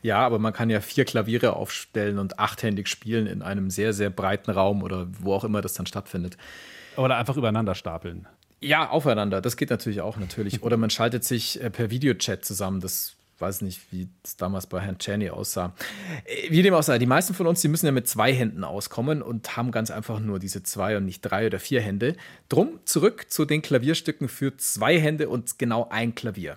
Ja, 0.00 0.18
aber 0.18 0.38
man 0.38 0.52
kann 0.52 0.68
ja 0.68 0.82
vier 0.82 1.06
Klaviere 1.06 1.56
aufstellen 1.56 2.18
und 2.18 2.38
achthändig 2.38 2.88
spielen 2.88 3.26
in 3.26 3.40
einem 3.40 3.70
sehr, 3.70 3.94
sehr 3.94 4.10
breiten 4.10 4.50
Raum 4.50 4.82
oder 4.82 5.06
wo 5.18 5.32
auch 5.32 5.44
immer 5.44 5.62
das 5.62 5.72
dann 5.72 5.86
stattfindet. 5.86 6.36
Oder 6.96 7.16
einfach 7.16 7.38
übereinander 7.38 7.74
stapeln. 7.74 8.26
Ja, 8.64 8.88
aufeinander. 8.88 9.42
Das 9.42 9.58
geht 9.58 9.68
natürlich 9.68 10.00
auch 10.00 10.16
natürlich. 10.16 10.62
Oder 10.62 10.78
man 10.78 10.88
schaltet 10.88 11.22
sich 11.22 11.62
äh, 11.62 11.68
per 11.68 11.90
Videochat 11.90 12.46
zusammen. 12.46 12.80
Das 12.80 13.14
weiß 13.38 13.60
nicht, 13.60 13.92
wie 13.92 14.08
es 14.24 14.36
damals 14.36 14.66
bei 14.66 14.80
Herrn 14.80 14.98
Czerny 14.98 15.28
aussah. 15.28 15.74
Äh, 16.24 16.50
Wie 16.50 16.62
dem 16.62 16.72
auch 16.72 16.82
sei, 16.82 16.98
die 16.98 17.04
meisten 17.04 17.34
von 17.34 17.46
uns, 17.46 17.60
die 17.60 17.68
müssen 17.68 17.84
ja 17.84 17.92
mit 17.92 18.08
zwei 18.08 18.32
Händen 18.32 18.64
auskommen 18.64 19.20
und 19.20 19.54
haben 19.58 19.70
ganz 19.70 19.90
einfach 19.90 20.18
nur 20.18 20.38
diese 20.38 20.62
zwei 20.62 20.96
und 20.96 21.04
nicht 21.04 21.20
drei 21.20 21.46
oder 21.46 21.58
vier 21.58 21.82
Hände. 21.82 22.16
Drum 22.48 22.80
zurück 22.86 23.26
zu 23.28 23.44
den 23.44 23.60
Klavierstücken 23.60 24.28
für 24.28 24.56
zwei 24.56 24.98
Hände 24.98 25.28
und 25.28 25.58
genau 25.58 25.88
ein 25.90 26.14
Klavier. 26.14 26.56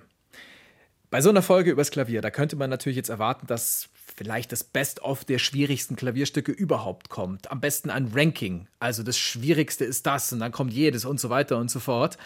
Bei 1.09 1.19
so 1.19 1.29
einer 1.29 1.41
Folge 1.41 1.71
übers 1.71 1.91
Klavier, 1.91 2.21
da 2.21 2.31
könnte 2.31 2.55
man 2.55 2.69
natürlich 2.69 2.95
jetzt 2.95 3.09
erwarten, 3.09 3.47
dass 3.47 3.89
vielleicht 4.17 4.51
das 4.51 4.63
Best-of 4.63 5.23
der 5.23 5.37
schwierigsten 5.37 5.95
Klavierstücke 5.95 6.51
überhaupt 6.51 7.09
kommt. 7.09 7.51
Am 7.51 7.61
besten 7.61 7.91
ein 7.91 8.11
Ranking. 8.13 8.67
Also 8.79 9.03
das 9.03 9.17
Schwierigste 9.17 9.85
ist 9.85 10.07
das 10.07 10.33
und 10.33 10.39
dann 10.39 10.51
kommt 10.51 10.73
jedes 10.73 11.05
und 11.05 11.19
so 11.19 11.29
weiter 11.29 11.57
und 11.57 11.69
so 11.69 11.79
fort. 11.79 12.17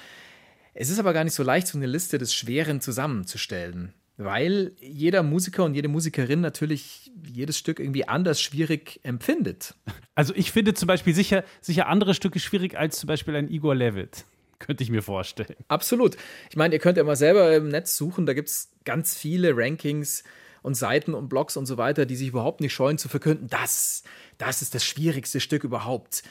Es 0.74 0.90
ist 0.90 1.00
aber 1.00 1.12
gar 1.12 1.26
nicht 1.26 1.34
so 1.34 1.44
leicht, 1.44 1.68
so 1.68 1.78
eine 1.78 1.86
Liste 1.88 2.18
des 2.18 2.34
Schweren 2.34 2.80
zusammenzustellen, 2.80 3.94
weil 4.16 4.72
jeder 4.80 5.22
Musiker 5.22 5.66
und 5.66 5.76
jede 5.76 5.90
Musikerin 5.90 6.40
natürlich 6.40 7.12
jedes 7.30 7.58
Stück 7.58 7.82
irgendwie 7.82 8.08
anders 8.08 8.40
schwierig 8.40 9.02
empfindet. 9.04 9.76
Also 10.16 10.34
ich 10.36 10.52
finde 10.52 10.74
zum 10.74 10.88
Beispiel 10.88 11.14
sicher, 11.14 11.44
sicher 11.60 11.88
andere 11.88 12.14
Stücke 12.14 12.40
schwierig 12.40 12.78
als 12.78 13.00
zum 13.00 13.08
Beispiel 13.08 13.36
ein 13.36 13.50
Igor 13.50 13.76
Levit. 13.76 14.24
Könnte 14.60 14.84
ich 14.84 14.92
mir 14.92 15.02
vorstellen. 15.02 15.56
Absolut. 15.68 16.16
Ich 16.50 16.56
meine, 16.56 16.76
ihr 16.76 16.80
könnt 16.80 16.98
ja 16.98 17.04
mal 17.04 17.16
selber 17.16 17.56
im 17.56 17.68
Netz 17.68 17.98
suchen, 17.98 18.26
da 18.28 18.34
gibt 18.34 18.48
es 18.48 18.70
ganz 18.86 19.18
viele 19.18 19.58
Rankings 19.58 20.24
und 20.62 20.76
Seiten 20.76 21.14
und 21.14 21.30
Blogs 21.30 21.58
und 21.58 21.66
so 21.66 21.78
weiter, 21.78 22.06
die 22.06 22.16
sich 22.16 22.30
überhaupt 22.30 22.62
nicht 22.62 22.74
scheuen 22.74 22.98
zu 22.98 23.10
verkünden, 23.10 23.48
das, 23.48 24.04
das 24.38 24.62
ist 24.62 24.76
das 24.76 24.86
schwierigste 24.86 25.40
Stück 25.40 25.64
überhaupt. 25.64 26.24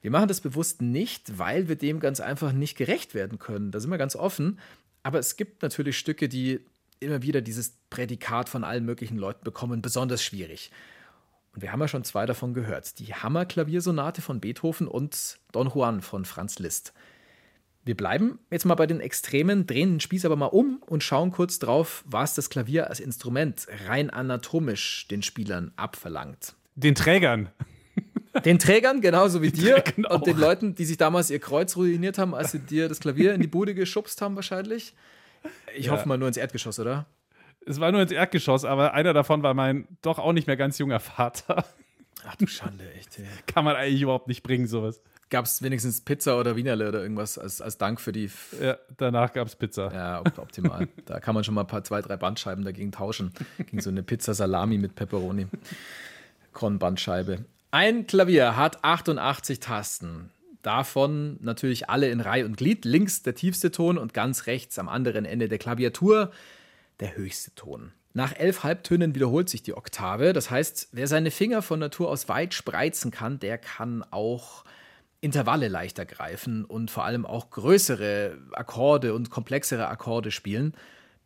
Wir 0.00 0.10
machen 0.10 0.28
das 0.28 0.40
bewusst 0.40 0.80
nicht, 0.80 1.38
weil 1.38 1.68
wir 1.68 1.76
dem 1.76 2.00
ganz 2.00 2.20
einfach 2.20 2.52
nicht 2.52 2.76
gerecht 2.76 3.14
werden 3.14 3.38
können. 3.38 3.70
Da 3.72 3.80
sind 3.80 3.90
wir 3.90 3.98
ganz 3.98 4.16
offen. 4.16 4.58
Aber 5.02 5.18
es 5.18 5.36
gibt 5.36 5.62
natürlich 5.62 5.98
Stücke, 5.98 6.28
die 6.28 6.60
immer 7.00 7.22
wieder 7.22 7.40
dieses 7.40 7.76
Prädikat 7.90 8.48
von 8.48 8.64
allen 8.64 8.84
möglichen 8.84 9.16
Leuten 9.16 9.44
bekommen, 9.44 9.82
besonders 9.82 10.22
schwierig. 10.22 10.70
Und 11.54 11.62
wir 11.62 11.72
haben 11.72 11.80
ja 11.80 11.88
schon 11.88 12.04
zwei 12.04 12.26
davon 12.26 12.54
gehört. 12.54 12.98
Die 12.98 13.14
Hammer-Klaviersonate 13.14 14.22
von 14.22 14.40
Beethoven 14.40 14.86
und 14.86 15.38
Don 15.52 15.68
Juan 15.68 16.02
von 16.02 16.24
Franz 16.24 16.58
Liszt. 16.58 16.92
Wir 17.88 17.96
bleiben 17.96 18.38
jetzt 18.50 18.66
mal 18.66 18.74
bei 18.74 18.86
den 18.86 19.00
Extremen, 19.00 19.66
drehen 19.66 19.92
den 19.92 20.00
Spieß 20.00 20.26
aber 20.26 20.36
mal 20.36 20.44
um 20.44 20.82
und 20.88 21.02
schauen 21.02 21.30
kurz 21.30 21.58
drauf, 21.58 22.04
was 22.06 22.34
das 22.34 22.50
Klavier 22.50 22.90
als 22.90 23.00
Instrument 23.00 23.66
rein 23.86 24.10
anatomisch 24.10 25.08
den 25.08 25.22
Spielern 25.22 25.72
abverlangt. 25.76 26.52
Den 26.74 26.94
Trägern. 26.94 27.48
Den 28.44 28.58
Trägern, 28.58 29.00
genauso 29.00 29.40
wie 29.40 29.50
dir. 29.50 29.82
Trägern 29.82 30.04
und 30.04 30.26
den. 30.26 30.36
Leuten, 30.36 30.74
die 30.74 30.84
sich 30.84 30.98
damals 30.98 31.30
ihr 31.30 31.38
Kreuz 31.38 31.76
ruiniert 31.76 32.18
haben, 32.18 32.34
als 32.34 32.52
sie 32.52 32.58
dir 32.58 32.90
das 32.90 33.00
Klavier 33.00 33.32
in 33.32 33.40
die 33.40 33.46
Bude 33.46 33.74
geschubst 33.74 34.20
haben, 34.20 34.36
wahrscheinlich. 34.36 34.92
Ich 35.74 35.86
Ja. 35.86 35.92
hoffe 35.92 36.06
mal 36.06 36.18
nur 36.18 36.28
ins 36.28 36.36
Erdgeschoss, 36.36 36.78
oder? 36.78 37.06
Es 37.64 37.80
war 37.80 37.90
nur 37.90 38.02
ins 38.02 38.12
Erdgeschoss, 38.12 38.66
aber 38.66 38.92
einer 38.92 39.14
davon 39.14 39.42
war 39.42 39.54
mein 39.54 39.88
doch 40.02 40.18
auch 40.18 40.34
nicht 40.34 40.46
mehr 40.46 40.58
ganz 40.58 40.76
junger 40.76 41.00
Vater. 41.00 41.64
Ach 42.26 42.36
du 42.36 42.46
Schande, 42.46 42.84
echt. 42.92 43.18
Kann 43.46 43.64
man 43.64 43.76
eigentlich 43.76 44.02
überhaupt 44.02 44.28
nicht 44.28 44.42
bringen, 44.42 44.66
sowas. 44.66 45.00
Gab 45.30 45.44
es 45.44 45.60
wenigstens 45.62 46.00
Pizza 46.00 46.38
oder 46.38 46.56
Wienerle 46.56 46.88
oder 46.88 47.02
irgendwas 47.02 47.36
als, 47.38 47.60
als 47.60 47.76
Dank 47.76 48.00
für 48.00 48.12
die. 48.12 48.30
Ja, 48.62 48.78
danach 48.96 49.32
gab 49.34 49.46
es 49.46 49.56
Pizza. 49.56 49.92
Ja, 49.92 50.20
op- 50.20 50.38
optimal. 50.38 50.88
da 51.04 51.20
kann 51.20 51.34
man 51.34 51.44
schon 51.44 51.54
mal 51.54 51.62
ein 51.62 51.66
paar, 51.66 51.84
zwei, 51.84 52.00
drei 52.00 52.16
Bandscheiben 52.16 52.64
dagegen 52.64 52.92
tauschen. 52.92 53.32
Gegen 53.58 53.80
so 53.80 53.90
eine 53.90 54.02
Pizza 54.02 54.32
Salami 54.32 54.78
mit 54.78 54.94
Pepperoni. 54.94 55.46
Kornbandscheibe. 56.52 57.44
Ein 57.70 58.06
Klavier 58.06 58.56
hat 58.56 58.82
88 58.84 59.60
Tasten. 59.60 60.30
Davon 60.62 61.36
natürlich 61.40 61.88
alle 61.88 62.08
in 62.10 62.20
Reihe 62.20 62.44
und 62.44 62.56
Glied. 62.56 62.84
Links 62.84 63.22
der 63.22 63.34
tiefste 63.34 63.70
Ton 63.70 63.98
und 63.98 64.14
ganz 64.14 64.46
rechts 64.46 64.78
am 64.78 64.88
anderen 64.88 65.24
Ende 65.24 65.48
der 65.48 65.58
Klaviatur 65.58 66.32
der 67.00 67.16
höchste 67.16 67.54
Ton. 67.54 67.92
Nach 68.14 68.34
elf 68.34 68.64
Halbtönen 68.64 69.14
wiederholt 69.14 69.48
sich 69.48 69.62
die 69.62 69.74
Oktave. 69.74 70.32
Das 70.32 70.50
heißt, 70.50 70.88
wer 70.92 71.06
seine 71.06 71.30
Finger 71.30 71.62
von 71.62 71.78
Natur 71.78 72.08
aus 72.08 72.28
weit 72.28 72.54
spreizen 72.54 73.10
kann, 73.10 73.38
der 73.38 73.58
kann 73.58 74.02
auch 74.10 74.64
Intervalle 75.20 75.68
leichter 75.68 76.06
greifen 76.06 76.64
und 76.64 76.90
vor 76.90 77.04
allem 77.04 77.26
auch 77.26 77.50
größere 77.50 78.38
Akkorde 78.52 79.14
und 79.14 79.30
komplexere 79.30 79.88
Akkorde 79.88 80.30
spielen. 80.30 80.74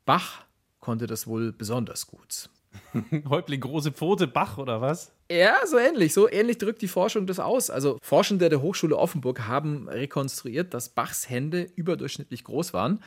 Bach 0.04 0.44
konnte 0.80 1.06
das 1.06 1.26
wohl 1.26 1.52
besonders 1.52 2.06
gut. 2.06 2.48
Häuptling 3.28 3.60
große 3.60 3.92
Pfote, 3.92 4.26
Bach 4.26 4.58
oder 4.58 4.80
was? 4.80 5.12
Ja, 5.30 5.66
so 5.66 5.78
ähnlich. 5.78 6.12
So 6.14 6.30
ähnlich 6.30 6.58
drückt 6.58 6.82
die 6.82 6.88
Forschung 6.88 7.26
das 7.26 7.38
aus. 7.38 7.70
Also 7.70 7.98
Forschende 8.02 8.48
der 8.48 8.62
Hochschule 8.62 8.96
Offenburg 8.96 9.46
haben 9.46 9.88
rekonstruiert, 9.88 10.74
dass 10.74 10.88
Bachs 10.88 11.28
Hände 11.28 11.68
überdurchschnittlich 11.76 12.44
groß 12.44 12.72
waren. 12.72 13.00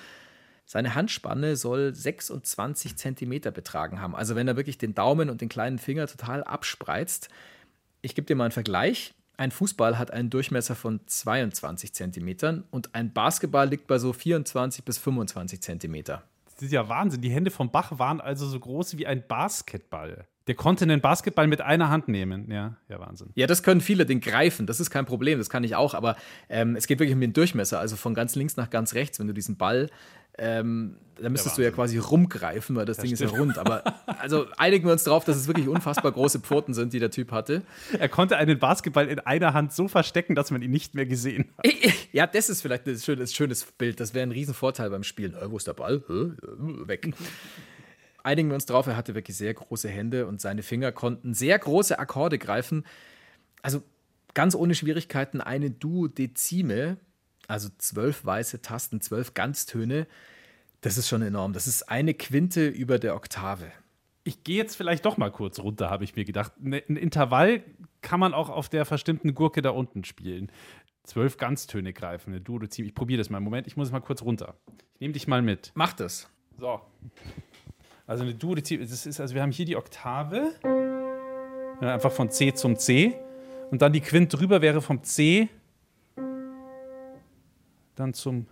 Seine 0.65 0.95
Handspanne 0.95 1.55
soll 1.55 1.93
26 1.93 2.97
Zentimeter 2.97 3.51
betragen 3.51 4.01
haben. 4.01 4.15
Also 4.15 4.35
wenn 4.35 4.47
er 4.47 4.55
wirklich 4.55 4.77
den 4.77 4.95
Daumen 4.95 5.29
und 5.29 5.41
den 5.41 5.49
kleinen 5.49 5.77
Finger 5.77 6.07
total 6.07 6.43
abspreizt. 6.43 7.29
Ich 8.01 8.15
gebe 8.15 8.25
dir 8.25 8.35
mal 8.35 8.45
einen 8.45 8.51
Vergleich. 8.51 9.13
Ein 9.37 9.51
Fußball 9.51 9.97
hat 9.97 10.11
einen 10.11 10.29
Durchmesser 10.29 10.75
von 10.75 11.01
22 11.05 11.93
Zentimetern 11.93 12.63
und 12.71 12.95
ein 12.95 13.11
Basketball 13.11 13.67
liegt 13.67 13.87
bei 13.87 13.99
so 13.99 14.13
24 14.13 14.85
bis 14.85 14.97
25 14.97 15.61
Zentimeter. 15.61 16.23
Das 16.45 16.63
ist 16.63 16.71
ja 16.71 16.87
Wahnsinn. 16.87 17.21
Die 17.21 17.29
Hände 17.29 17.51
vom 17.51 17.69
Bach 17.69 17.99
waren 17.99 18.21
also 18.21 18.47
so 18.47 18.59
groß 18.59 18.97
wie 18.97 19.05
ein 19.05 19.23
Basketball. 19.27 20.25
Der 20.47 20.55
konnte 20.55 20.83
einen 20.83 21.01
Basketball 21.01 21.47
mit 21.47 21.59
einer 21.59 21.89
Hand 21.89 22.07
nehmen. 22.07 22.49
Ja, 22.51 22.77
ja, 22.87 22.99
Wahnsinn. 22.99 23.31
Ja, 23.35 23.47
das 23.47 23.63
können 23.63 23.81
viele, 23.81 24.05
den 24.05 24.21
greifen. 24.21 24.67
Das 24.67 24.79
ist 24.79 24.91
kein 24.91 25.05
Problem, 25.05 25.39
das 25.39 25.49
kann 25.49 25.63
ich 25.63 25.75
auch. 25.75 25.95
Aber 25.95 26.15
ähm, 26.49 26.75
es 26.75 26.87
geht 26.87 26.99
wirklich 26.99 27.15
um 27.15 27.21
den 27.21 27.33
Durchmesser. 27.33 27.79
Also 27.79 27.95
von 27.95 28.13
ganz 28.13 28.35
links 28.35 28.55
nach 28.55 28.69
ganz 28.69 28.93
rechts, 28.93 29.19
wenn 29.19 29.27
du 29.27 29.33
diesen 29.33 29.57
Ball, 29.57 29.89
ähm, 30.37 30.97
da 31.21 31.29
müsstest 31.29 31.57
du 31.57 31.61
ja 31.61 31.71
quasi 31.71 31.97
rumgreifen, 31.97 32.75
weil 32.75 32.85
das, 32.85 32.97
Ding 32.97 33.11
ist 33.11 33.21
ja 33.21 33.29
rund. 33.29 33.57
Aber 33.57 33.83
also 34.19 34.47
einigen 34.57 34.85
wir 34.85 34.91
uns 34.91 35.03
darauf, 35.03 35.23
dass 35.23 35.37
es 35.37 35.47
wirklich 35.47 35.67
unfassbar 35.67 36.11
große 36.11 36.39
Pfoten 36.39 36.73
sind, 36.73 36.93
die 36.93 36.99
der 36.99 37.11
Typ 37.11 37.31
hatte. 37.31 37.61
Er 37.97 38.09
konnte 38.09 38.37
einen 38.37 38.59
Basketball 38.59 39.07
in 39.07 39.19
einer 39.19 39.53
Hand 39.53 39.73
so 39.73 39.87
verstecken, 39.87 40.35
dass 40.35 40.51
man 40.51 40.61
ihn 40.61 40.71
nicht 40.71 40.93
mehr 40.93 41.05
gesehen 41.05 41.53
hat. 41.57 41.67
Ja, 42.11 42.27
das 42.27 42.49
ist 42.49 42.61
vielleicht 42.61 42.87
ein 42.87 42.97
schönes, 42.97 43.33
schönes 43.33 43.63
Bild. 43.63 43.99
Das 43.99 44.13
wäre 44.13 44.23
ein 44.23 44.31
Riesenvorteil 44.31 44.89
beim 44.89 45.03
Spielen. 45.03 45.35
Äh, 45.35 45.49
wo 45.49 45.57
ist 45.57 45.67
der 45.67 45.73
Ball? 45.73 46.03
Äh, 46.09 46.87
Weg. 46.87 47.13
Einigen 48.23 48.49
wir 48.49 48.55
uns 48.55 48.65
drauf, 48.65 48.87
er 48.87 48.97
hatte 48.97 49.13
wirklich 49.13 49.37
sehr 49.37 49.53
große 49.53 49.87
Hände 49.87 50.25
und 50.25 50.41
seine 50.41 50.63
Finger 50.63 50.91
konnten 50.91 51.35
sehr 51.35 51.59
große 51.59 51.99
Akkorde 51.99 52.39
greifen. 52.39 52.83
Also 53.61 53.83
ganz 54.33 54.55
ohne 54.55 54.73
Schwierigkeiten 54.73 55.41
eine 55.41 55.69
Duodezime, 55.69 56.97
also 57.47 57.69
zwölf 57.77 58.25
weiße 58.25 58.61
Tasten, 58.61 59.01
zwölf 59.01 59.33
Ganztöne. 59.33 60.07
Das 60.81 60.97
ist 60.97 61.07
schon 61.07 61.21
enorm. 61.21 61.53
Das 61.53 61.67
ist 61.67 61.89
eine 61.89 62.13
Quinte 62.13 62.67
über 62.67 62.99
der 62.99 63.15
Oktave. 63.15 63.71
Ich 64.23 64.43
gehe 64.43 64.57
jetzt 64.57 64.75
vielleicht 64.75 65.05
doch 65.05 65.17
mal 65.17 65.31
kurz 65.31 65.59
runter, 65.59 65.89
habe 65.89 66.03
ich 66.03 66.15
mir 66.15 66.25
gedacht. 66.25 66.53
Ne- 66.59 66.83
Ein 66.89 66.95
Intervall 66.97 67.63
kann 68.01 68.19
man 68.19 68.33
auch 68.33 68.49
auf 68.49 68.69
der 68.69 68.85
verstimmten 68.85 69.33
Gurke 69.35 69.61
da 69.61 69.69
unten 69.71 70.03
spielen. 70.03 70.51
Zwölf 71.03 71.37
Ganztöne 71.37 71.93
greifen, 71.93 72.31
eine 72.33 72.41
Duodezim. 72.41 72.85
Ich 72.85 72.95
probiere 72.95 73.19
das 73.19 73.29
mal. 73.29 73.39
Moment, 73.39 73.67
ich 73.67 73.77
muss 73.77 73.91
mal 73.91 73.99
kurz 73.99 74.23
runter. 74.23 74.55
Ich 74.95 75.01
nehme 75.01 75.13
dich 75.13 75.27
mal 75.27 75.41
mit. 75.43 75.71
Mach 75.75 75.93
das. 75.93 76.27
So. 76.59 76.81
Also 78.07 78.23
eine 78.23 78.33
Duodezim, 78.33 78.81
das 78.81 79.05
ist, 79.05 79.19
also 79.19 79.35
wir 79.35 79.41
haben 79.41 79.51
hier 79.51 79.65
die 79.65 79.75
Oktave. 79.75 80.51
Einfach 81.81 82.11
von 82.11 82.31
C 82.31 82.53
zum 82.53 82.77
C. 82.77 83.15
Und 83.71 83.81
dann 83.81 83.93
die 83.93 84.01
Quint 84.01 84.33
drüber 84.33 84.61
wäre 84.61 84.81
vom 84.81 85.03
C 85.03 85.49
dann 87.95 88.13
zum 88.13 88.47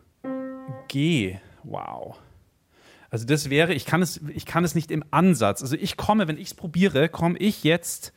G. 0.88 1.38
Wow. 1.64 2.20
Also 3.10 3.26
das 3.26 3.50
wäre, 3.50 3.74
ich 3.74 3.86
kann 3.86 4.02
es, 4.02 4.22
ich 4.34 4.46
kann 4.46 4.64
es 4.64 4.74
nicht 4.74 4.90
im 4.90 5.04
Ansatz. 5.12 5.62
Also 5.62 5.76
ich 5.76 5.98
komme, 5.98 6.28
wenn 6.28 6.38
ich 6.38 6.48
es 6.48 6.54
probiere, 6.56 7.10
komme 7.10 7.38
ich 7.38 7.64
jetzt, 7.64 8.12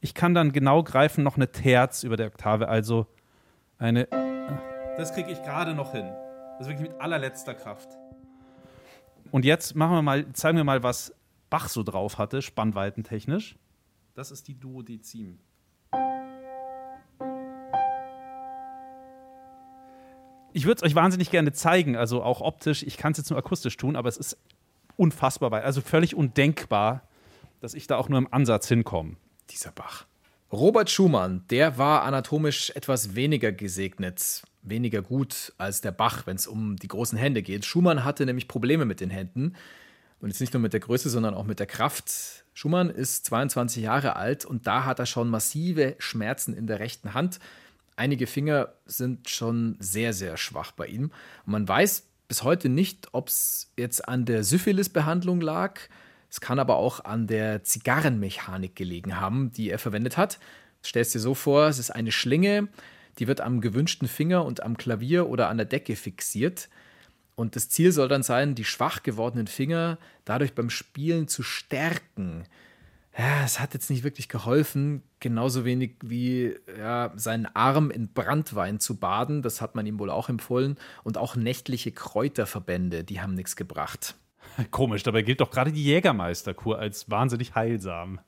ich 0.00 0.14
kann 0.14 0.34
dann 0.34 0.52
genau 0.52 0.82
greifen, 0.82 1.22
noch 1.22 1.36
eine 1.36 1.52
Terz 1.52 2.02
über 2.02 2.16
der 2.16 2.26
Oktave, 2.26 2.68
also 2.68 3.06
eine. 3.78 4.06
Das 4.96 5.14
kriege 5.14 5.30
ich 5.30 5.40
gerade 5.42 5.74
noch 5.74 5.92
hin. 5.92 6.10
Das 6.58 6.66
ist 6.66 6.72
wirklich 6.72 6.90
mit 6.90 7.00
allerletzter 7.00 7.54
Kraft. 7.54 7.88
Und 9.30 9.44
jetzt 9.44 9.76
machen 9.76 9.92
wir 9.92 10.02
mal, 10.02 10.32
zeigen 10.32 10.56
wir 10.56 10.64
mal, 10.64 10.82
was 10.82 11.14
Bach 11.48 11.68
so 11.68 11.82
drauf 11.82 12.18
hatte, 12.18 12.42
spannweitentechnisch. 12.42 13.56
Das 14.14 14.30
ist 14.30 14.48
die 14.48 14.58
Duodezim. 14.58 15.38
Ich 20.52 20.64
würde 20.66 20.78
es 20.78 20.82
euch 20.82 20.94
wahnsinnig 20.94 21.30
gerne 21.30 21.52
zeigen, 21.52 21.96
also 21.96 22.22
auch 22.22 22.40
optisch. 22.40 22.82
Ich 22.82 22.96
kann 22.96 23.12
es 23.12 23.18
jetzt 23.18 23.30
nur 23.30 23.38
akustisch 23.38 23.76
tun, 23.76 23.96
aber 23.96 24.08
es 24.08 24.16
ist 24.16 24.36
unfassbar 24.96 25.50
weit, 25.50 25.64
also 25.64 25.80
völlig 25.80 26.14
undenkbar, 26.14 27.02
dass 27.60 27.74
ich 27.74 27.86
da 27.86 27.96
auch 27.96 28.08
nur 28.08 28.18
im 28.18 28.32
Ansatz 28.32 28.68
hinkomme. 28.68 29.16
Dieser 29.50 29.72
Bach. 29.72 30.06
Robert 30.52 30.90
Schumann, 30.90 31.44
der 31.50 31.78
war 31.78 32.02
anatomisch 32.02 32.70
etwas 32.70 33.14
weniger 33.14 33.52
gesegnet, 33.52 34.42
weniger 34.62 35.00
gut 35.00 35.52
als 35.58 35.80
der 35.80 35.92
Bach, 35.92 36.26
wenn 36.26 36.36
es 36.36 36.48
um 36.48 36.76
die 36.76 36.88
großen 36.88 37.16
Hände 37.16 37.42
geht. 37.42 37.64
Schumann 37.64 38.04
hatte 38.04 38.26
nämlich 38.26 38.48
Probleme 38.48 38.84
mit 38.84 39.00
den 39.00 39.10
Händen. 39.10 39.54
Und 40.20 40.28
jetzt 40.28 40.40
nicht 40.40 40.52
nur 40.52 40.60
mit 40.60 40.72
der 40.72 40.80
Größe, 40.80 41.08
sondern 41.08 41.34
auch 41.34 41.44
mit 41.44 41.60
der 41.60 41.66
Kraft. 41.66 42.44
Schumann 42.52 42.90
ist 42.90 43.24
22 43.26 43.82
Jahre 43.82 44.16
alt 44.16 44.44
und 44.44 44.66
da 44.66 44.84
hat 44.84 44.98
er 44.98 45.06
schon 45.06 45.30
massive 45.30 45.94
Schmerzen 45.98 46.52
in 46.52 46.66
der 46.66 46.78
rechten 46.78 47.14
Hand. 47.14 47.38
Einige 48.00 48.26
Finger 48.26 48.72
sind 48.86 49.28
schon 49.28 49.76
sehr, 49.78 50.14
sehr 50.14 50.38
schwach 50.38 50.72
bei 50.72 50.86
ihm. 50.86 51.10
Und 51.44 51.52
man 51.52 51.68
weiß 51.68 52.06
bis 52.28 52.42
heute 52.42 52.70
nicht, 52.70 53.08
ob 53.12 53.28
es 53.28 53.74
jetzt 53.76 54.08
an 54.08 54.24
der 54.24 54.42
Syphilis-Behandlung 54.42 55.42
lag. 55.42 55.78
Es 56.30 56.40
kann 56.40 56.58
aber 56.58 56.76
auch 56.76 57.04
an 57.04 57.26
der 57.26 57.62
Zigarrenmechanik 57.62 58.74
gelegen 58.74 59.20
haben, 59.20 59.52
die 59.52 59.68
er 59.68 59.78
verwendet 59.78 60.16
hat. 60.16 60.38
Stell 60.82 61.02
es 61.02 61.12
dir 61.12 61.18
so 61.18 61.34
vor, 61.34 61.66
es 61.66 61.78
ist 61.78 61.90
eine 61.90 62.10
Schlinge, 62.10 62.68
die 63.18 63.28
wird 63.28 63.42
am 63.42 63.60
gewünschten 63.60 64.08
Finger 64.08 64.46
und 64.46 64.62
am 64.62 64.78
Klavier 64.78 65.28
oder 65.28 65.50
an 65.50 65.58
der 65.58 65.66
Decke 65.66 65.94
fixiert. 65.94 66.70
Und 67.34 67.54
das 67.54 67.68
Ziel 67.68 67.92
soll 67.92 68.08
dann 68.08 68.22
sein, 68.22 68.54
die 68.54 68.64
schwach 68.64 69.02
gewordenen 69.02 69.46
Finger 69.46 69.98
dadurch 70.24 70.54
beim 70.54 70.70
Spielen 70.70 71.28
zu 71.28 71.42
stärken. 71.42 72.44
Ja, 73.20 73.44
es 73.44 73.60
hat 73.60 73.74
jetzt 73.74 73.90
nicht 73.90 74.02
wirklich 74.02 74.30
geholfen, 74.30 75.02
genauso 75.18 75.66
wenig 75.66 75.96
wie 76.02 76.56
ja, 76.78 77.12
seinen 77.16 77.44
Arm 77.54 77.90
in 77.90 78.14
Brandwein 78.14 78.80
zu 78.80 78.96
baden, 78.96 79.42
das 79.42 79.60
hat 79.60 79.74
man 79.74 79.84
ihm 79.84 79.98
wohl 79.98 80.08
auch 80.08 80.30
empfohlen, 80.30 80.78
und 81.04 81.18
auch 81.18 81.36
nächtliche 81.36 81.92
Kräuterverbände, 81.92 83.04
die 83.04 83.20
haben 83.20 83.34
nichts 83.34 83.56
gebracht. 83.56 84.14
Komisch, 84.70 85.02
dabei 85.02 85.20
gilt 85.20 85.42
doch 85.42 85.50
gerade 85.50 85.70
die 85.70 85.84
Jägermeisterkur 85.84 86.78
als 86.78 87.10
wahnsinnig 87.10 87.54
heilsam. 87.54 88.20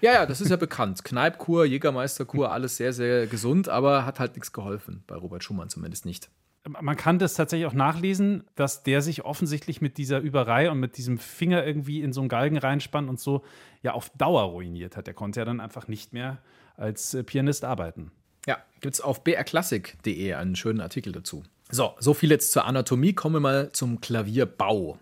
Ja, 0.00 0.14
ja, 0.14 0.26
das 0.26 0.40
ist 0.40 0.50
ja 0.50 0.56
bekannt. 0.56 1.04
Kneipkur, 1.04 1.64
Jägermeisterkur, 1.64 2.50
alles 2.50 2.76
sehr, 2.76 2.92
sehr 2.92 3.28
gesund, 3.28 3.68
aber 3.68 4.04
hat 4.04 4.18
halt 4.18 4.34
nichts 4.34 4.52
geholfen, 4.52 5.04
bei 5.06 5.14
Robert 5.14 5.44
Schumann 5.44 5.68
zumindest 5.68 6.06
nicht. 6.06 6.28
Man 6.68 6.96
kann 6.96 7.18
das 7.18 7.34
tatsächlich 7.34 7.66
auch 7.66 7.72
nachlesen, 7.72 8.44
dass 8.54 8.82
der 8.82 9.00
sich 9.00 9.24
offensichtlich 9.24 9.80
mit 9.80 9.96
dieser 9.96 10.18
Überei 10.18 10.70
und 10.70 10.78
mit 10.78 10.98
diesem 10.98 11.18
Finger 11.18 11.66
irgendwie 11.66 12.02
in 12.02 12.12
so 12.12 12.20
einen 12.20 12.28
Galgen 12.28 12.58
reinspannt 12.58 13.08
und 13.08 13.18
so 13.18 13.42
ja 13.82 13.92
auf 13.92 14.10
Dauer 14.10 14.42
ruiniert 14.42 14.96
hat. 14.96 15.06
Der 15.06 15.14
konnte 15.14 15.40
ja 15.40 15.46
dann 15.46 15.60
einfach 15.60 15.88
nicht 15.88 16.12
mehr 16.12 16.38
als 16.76 17.14
äh, 17.14 17.24
Pianist 17.24 17.64
arbeiten. 17.64 18.12
Ja, 18.46 18.58
gibt 18.80 18.94
es 18.94 19.00
auf 19.00 19.24
brklassik.de 19.24 20.34
einen 20.34 20.56
schönen 20.56 20.80
Artikel 20.80 21.12
dazu. 21.12 21.44
So, 21.70 21.94
so 21.98 22.14
viel 22.14 22.30
jetzt 22.30 22.52
zur 22.52 22.66
Anatomie. 22.66 23.14
Kommen 23.14 23.36
wir 23.36 23.40
mal 23.40 23.72
zum 23.72 24.00
Klavierbau. 24.00 24.98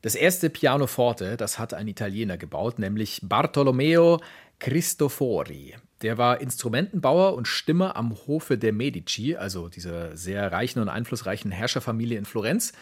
Das 0.00 0.14
erste 0.14 0.50
Pianoforte, 0.50 1.36
das 1.36 1.58
hat 1.58 1.74
ein 1.74 1.86
Italiener 1.86 2.36
gebaut, 2.36 2.78
nämlich 2.78 3.20
Bartolomeo 3.22 4.20
Cristofori. 4.58 5.74
Der 6.02 6.18
war 6.18 6.40
Instrumentenbauer 6.40 7.34
und 7.34 7.46
Stimmer 7.46 7.96
am 7.96 8.14
Hofe 8.26 8.58
der 8.58 8.72
Medici, 8.72 9.36
also 9.36 9.68
dieser 9.68 10.16
sehr 10.16 10.50
reichen 10.50 10.80
und 10.80 10.88
einflussreichen 10.88 11.52
Herrscherfamilie 11.52 12.18
in 12.18 12.24
Florenz. 12.24 12.72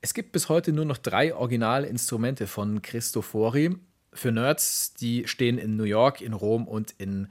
Es 0.00 0.14
gibt 0.14 0.32
bis 0.32 0.48
heute 0.48 0.72
nur 0.72 0.86
noch 0.86 0.96
drei 0.96 1.34
Originalinstrumente 1.34 2.46
von 2.46 2.80
Cristofori. 2.80 3.76
Für 4.14 4.32
Nerds, 4.32 4.94
die 4.94 5.28
stehen 5.28 5.58
in 5.58 5.76
New 5.76 5.84
York, 5.84 6.22
in 6.22 6.32
Rom 6.32 6.66
und 6.66 6.94
in 6.96 7.28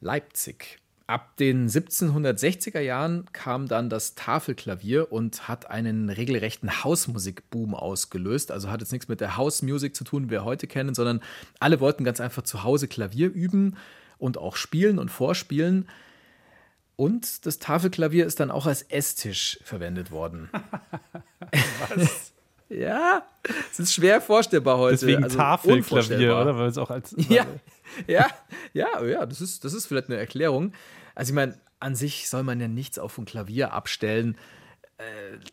Leipzig. 0.00 0.78
Ab 1.06 1.36
den 1.38 1.68
1760er 1.68 2.80
Jahren 2.80 3.24
kam 3.32 3.66
dann 3.66 3.88
das 3.88 4.14
Tafelklavier 4.14 5.10
und 5.10 5.48
hat 5.48 5.70
einen 5.70 6.10
regelrechten 6.10 6.84
Hausmusikboom 6.84 7.74
ausgelöst. 7.74 8.52
Also 8.52 8.70
hat 8.70 8.80
jetzt 8.80 8.92
nichts 8.92 9.08
mit 9.08 9.20
der 9.20 9.36
Hausmusik 9.36 9.96
zu 9.96 10.04
tun, 10.04 10.26
wie 10.26 10.30
wir 10.30 10.44
heute 10.44 10.66
kennen, 10.66 10.94
sondern 10.94 11.20
alle 11.58 11.80
wollten 11.80 12.04
ganz 12.04 12.20
einfach 12.20 12.42
zu 12.42 12.62
Hause 12.62 12.86
Klavier 12.86 13.32
üben 13.32 13.76
und 14.20 14.38
auch 14.38 14.56
spielen 14.56 14.98
und 14.98 15.10
vorspielen. 15.10 15.88
Und 16.96 17.46
das 17.46 17.58
Tafelklavier 17.58 18.26
ist 18.26 18.40
dann 18.40 18.50
auch 18.50 18.66
als 18.66 18.82
Esstisch 18.82 19.58
verwendet 19.64 20.10
worden. 20.10 20.50
Was? 21.96 22.32
ja, 22.68 23.22
es 23.72 23.80
ist 23.80 23.94
schwer 23.94 24.20
vorstellbar 24.20 24.76
heute. 24.76 24.96
Deswegen 24.96 25.24
also 25.24 25.36
Tafelklavier, 25.36 26.36
oder? 26.36 26.58
Weil 26.58 26.68
es 26.68 26.78
auch 26.78 26.90
als. 26.90 27.14
Ja, 27.28 27.46
ja, 28.06 28.28
ja, 28.72 29.02
ja, 29.04 29.26
das 29.26 29.40
ist, 29.40 29.64
das 29.64 29.72
ist 29.72 29.86
vielleicht 29.86 30.08
eine 30.08 30.18
Erklärung. 30.18 30.72
Also 31.14 31.30
ich 31.30 31.34
meine, 31.34 31.58
an 31.80 31.94
sich 31.94 32.28
soll 32.28 32.42
man 32.42 32.60
ja 32.60 32.68
nichts 32.68 32.98
auf 32.98 33.16
ein 33.18 33.24
Klavier 33.24 33.72
abstellen, 33.72 34.36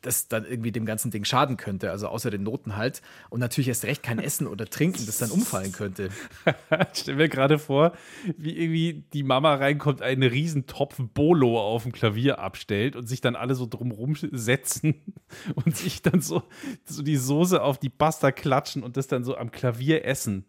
das 0.02 0.28
dann 0.28 0.46
irgendwie 0.46 0.72
dem 0.72 0.86
ganzen 0.86 1.12
Ding 1.12 1.24
schaden 1.26 1.58
könnte, 1.58 1.92
also 1.92 2.08
außer 2.08 2.30
den 2.32 2.44
Noten 2.44 2.76
halt. 2.76 3.02
Und 3.30 3.40
natürlich 3.40 3.68
erst 3.68 3.86
recht 3.86 4.04
kein 4.04 4.20
Essen 4.20 4.48
oder 4.48 4.66
Trinken, 4.66 5.06
das 5.06 5.18
dann 5.20 5.32
umfallen 5.32 5.72
könnte. 5.72 6.10
Ich 6.94 7.00
stell 7.02 7.16
mir 7.16 7.30
gerade 7.30 7.60
vor, 7.60 7.94
wie 8.38 8.58
irgendwie 8.58 9.04
die 9.14 9.24
Mama 9.24 9.56
reinkommt, 9.56 10.02
einen 10.02 10.24
riesen 10.24 10.68
Topf 10.68 10.96
Bolo 10.98 11.60
auf 11.60 11.84
dem 11.84 11.92
Klavier 11.92 12.40
abstellt 12.40 12.96
und 12.96 13.08
sich 13.08 13.22
dann 13.22 13.36
alle 13.36 13.56
so 13.56 13.66
drumrum 13.66 14.16
setzen 14.32 14.96
und 15.56 15.76
sich 15.76 16.02
dann 16.02 16.22
so, 16.22 16.44
so 16.86 17.02
die 17.04 17.18
Soße 17.18 17.62
auf 17.62 17.78
die 17.80 17.90
Pasta 17.90 18.32
klatschen 18.32 18.84
und 18.84 18.98
das 18.98 19.08
dann 19.08 19.24
so 19.24 19.38
am 19.38 19.52
Klavier 19.52 20.06
essen. 20.06 20.46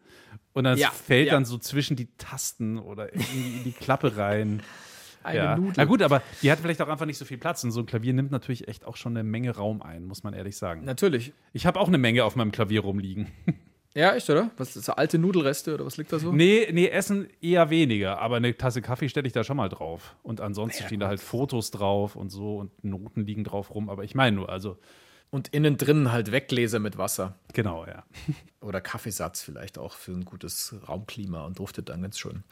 Und 0.52 0.64
das 0.64 0.78
Ja, 0.80 0.90
fällt 0.90 1.28
ja. 1.28 1.34
dann 1.34 1.44
so 1.44 1.58
zwischen 1.58 1.96
die 1.96 2.08
Tasten 2.16 2.78
oder 2.78 3.12
irgendwie 3.12 3.58
in 3.58 3.64
die 3.64 3.72
Klappe 3.72 4.16
rein. 4.16 4.62
Eine 5.22 5.38
ja. 5.38 5.56
Nudel. 5.56 5.74
Na 5.76 5.84
gut, 5.84 6.02
aber 6.02 6.22
die 6.42 6.50
hat 6.50 6.60
vielleicht 6.60 6.80
auch 6.82 6.88
einfach 6.88 7.06
nicht 7.06 7.18
so 7.18 7.24
viel 7.24 7.38
Platz. 7.38 7.64
Und 7.64 7.70
so 7.70 7.80
ein 7.80 7.86
Klavier 7.86 8.12
nimmt 8.12 8.30
natürlich 8.30 8.68
echt 8.68 8.84
auch 8.84 8.96
schon 8.96 9.16
eine 9.16 9.24
Menge 9.24 9.54
Raum 9.56 9.82
ein, 9.82 10.04
muss 10.04 10.22
man 10.22 10.34
ehrlich 10.34 10.56
sagen. 10.56 10.84
Natürlich. 10.84 11.32
Ich 11.52 11.66
habe 11.66 11.80
auch 11.80 11.88
eine 11.88 11.98
Menge 11.98 12.24
auf 12.24 12.36
meinem 12.36 12.52
Klavier 12.52 12.80
rumliegen. 12.80 13.28
Ja, 13.94 14.14
echt, 14.14 14.28
oder? 14.30 14.50
Was 14.56 14.76
ist 14.76 14.86
das, 14.86 14.96
alte 14.96 15.18
Nudelreste 15.18 15.74
oder 15.74 15.84
was 15.84 15.96
liegt 15.96 16.12
da 16.12 16.20
so? 16.20 16.30
Nee, 16.30 16.68
nee, 16.70 16.86
Essen 16.86 17.26
eher 17.40 17.68
weniger, 17.70 18.20
aber 18.20 18.36
eine 18.36 18.56
Tasse 18.56 18.80
Kaffee 18.80 19.08
stelle 19.08 19.26
ich 19.26 19.32
da 19.32 19.42
schon 19.42 19.56
mal 19.56 19.68
drauf. 19.68 20.14
Und 20.22 20.40
ansonsten 20.40 20.84
stehen 20.84 21.00
da 21.00 21.08
halt 21.08 21.20
Fotos 21.20 21.72
drauf 21.72 22.14
und 22.14 22.28
so 22.28 22.58
und 22.58 22.84
Noten 22.84 23.26
liegen 23.26 23.42
drauf 23.42 23.74
rum. 23.74 23.88
Aber 23.88 24.04
ich 24.04 24.14
meine 24.14 24.36
nur, 24.36 24.50
also, 24.50 24.76
Und 25.30 25.48
innen 25.48 25.76
drin 25.76 26.10
halt 26.10 26.32
Weggläser 26.32 26.78
mit 26.78 26.96
Wasser. 26.96 27.34
genau, 27.52 27.86
ja. 27.86 28.04
Oder 28.60 28.80
Kaffeesatz 28.80 29.42
vielleicht 29.42 29.76
auch 29.76 29.94
für 29.94 30.12
ein 30.12 30.24
gutes 30.24 30.74
Raumklima 30.88 31.44
und 31.44 31.58
duftet 31.58 31.90
dann 31.90 32.00
ganz 32.00 32.18
schön. 32.18 32.44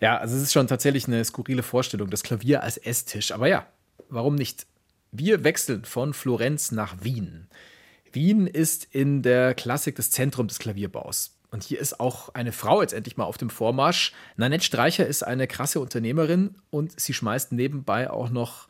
Ja, 0.00 0.18
also 0.18 0.36
es 0.36 0.42
ist 0.42 0.52
schon 0.52 0.66
tatsächlich 0.66 1.06
eine 1.06 1.24
skurrile 1.24 1.62
Vorstellung, 1.62 2.10
das 2.10 2.22
Klavier 2.22 2.62
als 2.62 2.76
Esstisch. 2.76 3.32
Aber 3.32 3.48
ja, 3.48 3.66
warum 4.10 4.34
nicht? 4.34 4.66
Wir 5.10 5.42
wechseln 5.42 5.86
von 5.86 6.12
Florenz 6.12 6.70
nach 6.70 7.02
Wien. 7.02 7.48
Wien 8.12 8.46
ist 8.46 8.84
in 8.84 9.22
der 9.22 9.54
Klassik 9.54 9.96
das 9.96 10.10
Zentrum 10.10 10.48
des 10.48 10.58
Klavierbaus. 10.58 11.34
Und 11.50 11.62
hier 11.62 11.80
ist 11.80 11.98
auch 11.98 12.34
eine 12.34 12.52
Frau 12.52 12.82
jetzt 12.82 12.92
endlich 12.92 13.16
mal 13.16 13.24
auf 13.24 13.38
dem 13.38 13.48
Vormarsch. 13.48 14.12
Nanette 14.36 14.64
Streicher 14.64 15.06
ist 15.06 15.22
eine 15.22 15.46
krasse 15.46 15.80
Unternehmerin 15.80 16.56
und 16.70 17.00
sie 17.00 17.14
schmeißt 17.14 17.52
nebenbei 17.52 18.10
auch 18.10 18.28
noch 18.28 18.68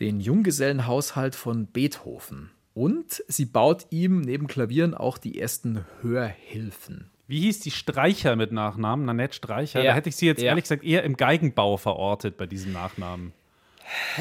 den 0.00 0.20
Junggesellenhaushalt 0.20 1.34
von 1.34 1.66
Beethoven. 1.66 2.50
Und 2.76 3.24
sie 3.26 3.46
baut 3.46 3.86
ihm 3.88 4.20
neben 4.20 4.48
Klavieren 4.48 4.92
auch 4.92 5.16
die 5.16 5.40
ersten 5.40 5.86
Hörhilfen. 6.02 7.10
Wie 7.26 7.40
hieß 7.40 7.60
die 7.60 7.70
Streicher 7.70 8.36
mit 8.36 8.52
Nachnamen? 8.52 9.06
Nanette 9.06 9.34
Streicher? 9.34 9.80
Ja. 9.82 9.92
Da 9.92 9.94
hätte 9.96 10.10
ich 10.10 10.16
sie 10.16 10.26
jetzt 10.26 10.42
Ja. 10.42 10.48
ehrlich 10.48 10.64
gesagt 10.64 10.84
eher 10.84 11.02
im 11.02 11.16
Geigenbau 11.16 11.78
verortet 11.78 12.36
bei 12.36 12.44
diesem 12.44 12.74
Nachnamen. 12.74 13.32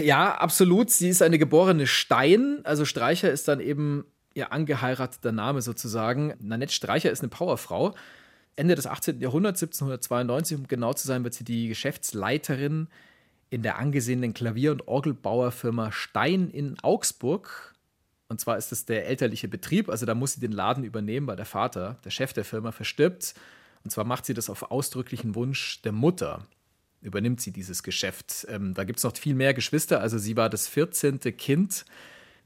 Ja, 0.01 0.36
absolut. 0.36 0.89
Sie 0.89 1.10
ist 1.10 1.22
eine 1.22 1.38
geborene 1.38 1.86
Stein. 1.86 2.62
Also 2.64 2.86
Streicher 2.86 3.30
ist 3.30 3.49
dann 3.49 3.60
eben 3.60 4.06
ihr 4.34 4.53
angeheirateter 4.53 5.34
Name 5.34 5.62
sozusagen. 5.62 6.34
Nanette 6.39 6.72
Streicher 6.74 7.12
ist 7.12 7.20
eine 7.24 7.30
Powerfrau. 7.30 7.93
Ende 8.56 8.76
des 8.76 8.88
18. 8.88 9.20
Jahrhunderts, 9.20 9.62
1792, 9.62 10.58
um 10.60 10.68
genau 10.70 10.93
zu 10.93 11.06
sein, 11.06 11.26
wird 11.26 11.34
sie 11.34 11.43
die 11.43 11.68
Geschäftsleiterin 11.68 12.88
in 13.49 13.64
der 13.64 13.80
angesehenen 13.80 14.34
Klavier- 14.34 14.72
und 14.72 14.88
Orgelbauerfirma 14.88 15.91
Stein 15.91 16.49
in 16.49 16.78
Augsburg. 16.82 17.75
Und 18.28 18.40
zwar 18.40 18.58
ist 18.58 18.72
es 18.72 18.86
der 18.86 19.08
elterliche 19.08 19.48
Betrieb, 19.48 19.90
also 19.90 20.06
da 20.06 20.16
muss 20.16 20.34
sie 20.34 20.40
den 20.40 20.52
Laden 20.52 20.84
übernehmen, 20.84 21.28
weil 21.28 21.36
der 21.36 21.46
Vater, 21.46 21.98
der 22.04 22.10
Chef 22.10 22.34
der 22.34 22.46
Firma, 22.46 22.72
verstirbt. 22.72 23.36
Und 23.84 23.92
zwar 23.92 24.04
macht 24.04 24.26
sie 24.26 24.34
das 24.34 24.50
auf 24.50 24.72
ausdrücklichen 24.72 25.36
Wunsch 25.36 25.82
der 25.84 25.92
Mutter 25.92 26.48
übernimmt 27.06 27.40
sie 27.40 27.52
dieses 27.52 27.84
Geschäft. 27.84 28.46
Ähm, 28.50 28.74
da 28.74 28.84
gibt 28.84 28.98
es 28.98 29.04
noch 29.04 29.16
viel 29.16 29.36
mehr 29.36 29.54
Geschwister. 29.54 30.02
Also 30.02 30.18
sie 30.18 30.36
war 30.36 30.50
das 30.50 30.68
14. 30.68 31.20
Kind. 31.38 31.86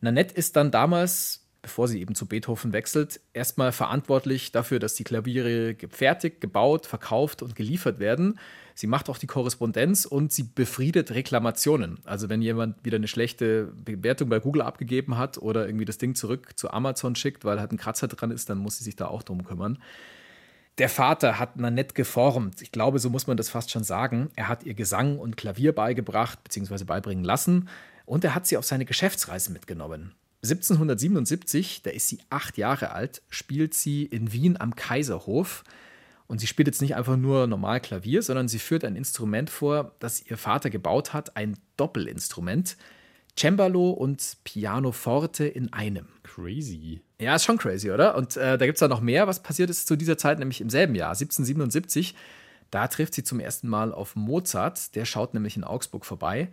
Nanette 0.02 0.36
ist 0.36 0.56
dann 0.56 0.70
damals, 0.70 1.39
bevor 1.62 1.88
sie 1.88 2.02
eben 2.02 2.16
zu 2.16 2.26
Beethoven 2.26 2.74
wechselt, 2.74 3.20
erstmal 3.34 3.72
verantwortlich 3.72 4.52
dafür, 4.52 4.80
dass 4.80 4.96
die 4.96 5.04
Klaviere 5.04 5.76
gefertigt, 5.76 6.42
gebaut, 6.42 6.86
verkauft 6.86 7.42
und 7.42 7.56
geliefert 7.56 8.00
werden. 8.00 8.40
Sie 8.76 8.88
macht 8.88 9.10
auch 9.10 9.18
die 9.18 9.28
Korrespondenz 9.28 10.06
und 10.06 10.32
sie 10.32 10.44
befriedet 10.44 11.12
Reklamationen. 11.12 12.00
Also 12.06 12.30
wenn 12.30 12.42
jemand 12.42 12.84
wieder 12.86 12.96
eine 12.96 13.10
schlechte 13.10 13.74
Bewertung 13.84 14.30
bei 14.30 14.40
Google 14.40 14.62
abgegeben 14.62 15.18
hat 15.18 15.38
oder 15.38 15.66
irgendwie 15.66 15.86
das 15.86 15.98
Ding 15.98 16.16
zurück 16.16 16.58
zu 16.58 16.72
Amazon 16.72 17.16
schickt, 17.16 17.44
weil 17.44 17.60
halt 17.60 17.74
ein 17.74 17.78
Kratzer 17.78 18.08
dran 18.08 18.32
ist, 18.32 18.50
dann 18.50 18.58
muss 18.58 18.78
sie 18.78 18.86
sich 18.86 18.96
da 18.96 19.08
auch 19.08 19.24
drum 19.24 19.44
kümmern. 19.44 19.80
Der 20.78 20.88
Vater 20.88 21.40
hat 21.40 21.58
Nanette 21.58 21.94
geformt. 21.94 22.62
Ich 22.62 22.72
glaube, 22.72 23.00
so 23.00 23.10
muss 23.10 23.28
man 23.28 23.36
das 23.36 23.50
fast 23.50 23.70
schon 23.70 23.84
sagen. 23.84 24.30
Er 24.38 24.48
hat 24.48 24.64
ihr 24.64 24.76
Gesang 24.76 25.20
und 25.20 25.36
Klavier 25.36 25.76
beigebracht 25.76 26.42
bzw. 26.46 26.86
beibringen 26.86 27.26
lassen 27.26 27.68
und 28.06 28.24
er 28.24 28.34
hat 28.34 28.48
sie 28.48 28.56
auf 28.56 28.64
seine 28.64 28.86
Geschäftsreise 28.86 29.52
mitgenommen. 29.52 30.16
1777, 30.44 31.82
da 31.84 31.90
ist 31.90 32.08
sie 32.08 32.20
acht 32.30 32.58
Jahre 32.58 32.92
alt, 32.92 33.22
spielt 33.30 33.74
sie 33.74 34.06
in 34.06 34.32
Wien 34.32 34.60
am 34.60 34.76
Kaiserhof. 34.76 35.64
Und 36.28 36.40
sie 36.40 36.48
spielt 36.48 36.68
jetzt 36.68 36.82
nicht 36.82 36.96
einfach 36.96 37.18
nur 37.18 37.48
normal 37.48 37.82
Klavier, 37.82 38.22
sondern 38.22 38.48
sie 38.48 38.60
führt 38.60 38.86
ein 38.86 38.96
Instrument 38.96 39.50
vor, 39.50 39.96
das 40.00 40.26
ihr 40.26 40.38
Vater 40.38 40.70
gebaut 40.70 41.12
hat, 41.14 41.36
ein 41.36 41.58
Doppelinstrument. 41.76 42.78
Cembalo 43.38 43.92
und 43.92 44.38
Pianoforte 44.44 45.46
in 45.46 45.74
einem. 45.74 46.08
Crazy. 46.24 47.02
Ja, 47.20 47.36
ist 47.36 47.46
schon 47.46 47.58
crazy, 47.58 47.90
oder? 47.90 48.16
Und 48.16 48.38
äh, 48.38 48.58
da 48.58 48.66
gibt 48.66 48.76
es 48.78 48.80
da 48.80 48.88
noch 48.88 49.02
mehr, 49.02 49.28
was 49.28 49.42
passiert 49.42 49.70
ist 49.70 49.88
zu 49.88 49.96
dieser 49.96 50.18
Zeit, 50.18 50.40
nämlich 50.40 50.62
im 50.62 50.70
selben 50.70 50.96
Jahr, 50.96 51.12
1777. 51.12 52.16
Da 52.70 52.88
trifft 52.88 53.16
sie 53.16 53.24
zum 53.24 53.40
ersten 53.40 53.68
Mal 53.68 53.94
auf 53.94 54.16
Mozart, 54.16 54.96
der 54.96 55.06
schaut 55.06 55.34
nämlich 55.34 55.58
in 55.58 55.64
Augsburg 55.64 56.06
vorbei. 56.06 56.50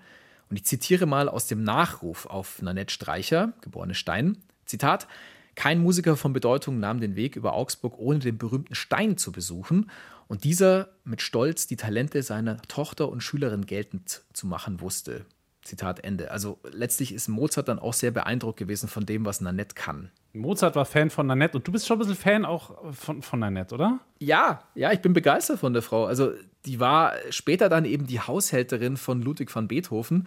Und 0.48 0.56
ich 0.56 0.64
zitiere 0.64 1.06
mal 1.06 1.28
aus 1.28 1.46
dem 1.46 1.62
Nachruf 1.62 2.26
auf 2.26 2.62
Nanette 2.62 2.92
Streicher, 2.92 3.52
geborene 3.60 3.94
Stein. 3.94 4.38
Zitat: 4.64 5.08
Kein 5.54 5.80
Musiker 5.80 6.16
von 6.16 6.32
Bedeutung 6.32 6.78
nahm 6.78 7.00
den 7.00 7.16
Weg 7.16 7.36
über 7.36 7.54
Augsburg, 7.54 7.98
ohne 7.98 8.20
den 8.20 8.38
berühmten 8.38 8.74
Stein 8.74 9.16
zu 9.16 9.32
besuchen. 9.32 9.90
Und 10.28 10.44
dieser 10.44 10.88
mit 11.04 11.22
Stolz 11.22 11.66
die 11.66 11.76
Talente 11.76 12.22
seiner 12.22 12.60
Tochter 12.62 13.08
und 13.08 13.22
Schülerin 13.22 13.66
geltend 13.66 14.22
zu 14.32 14.46
machen 14.46 14.80
wusste. 14.80 15.24
Zitat 15.62 16.04
Ende. 16.04 16.30
Also 16.30 16.58
letztlich 16.70 17.12
ist 17.12 17.28
Mozart 17.28 17.68
dann 17.68 17.78
auch 17.78 17.92
sehr 17.92 18.10
beeindruckt 18.10 18.58
gewesen 18.58 18.88
von 18.88 19.04
dem, 19.04 19.24
was 19.24 19.40
Nanette 19.40 19.74
kann. 19.74 20.10
Mozart 20.38 20.76
war 20.76 20.84
Fan 20.84 21.10
von 21.10 21.26
Nanette 21.26 21.56
und 21.56 21.66
du 21.66 21.72
bist 21.72 21.86
schon 21.86 21.96
ein 21.96 21.98
bisschen 22.00 22.16
Fan 22.16 22.44
auch 22.44 22.92
von, 22.92 23.22
von 23.22 23.40
Nanette, 23.40 23.74
oder? 23.74 24.00
Ja, 24.18 24.62
ja, 24.74 24.92
ich 24.92 25.00
bin 25.00 25.12
begeistert 25.12 25.60
von 25.60 25.72
der 25.72 25.82
Frau. 25.82 26.06
Also, 26.06 26.32
die 26.64 26.80
war 26.80 27.14
später 27.30 27.68
dann 27.68 27.84
eben 27.84 28.06
die 28.06 28.20
Haushälterin 28.20 28.96
von 28.96 29.22
Ludwig 29.22 29.54
van 29.54 29.68
Beethoven. 29.68 30.26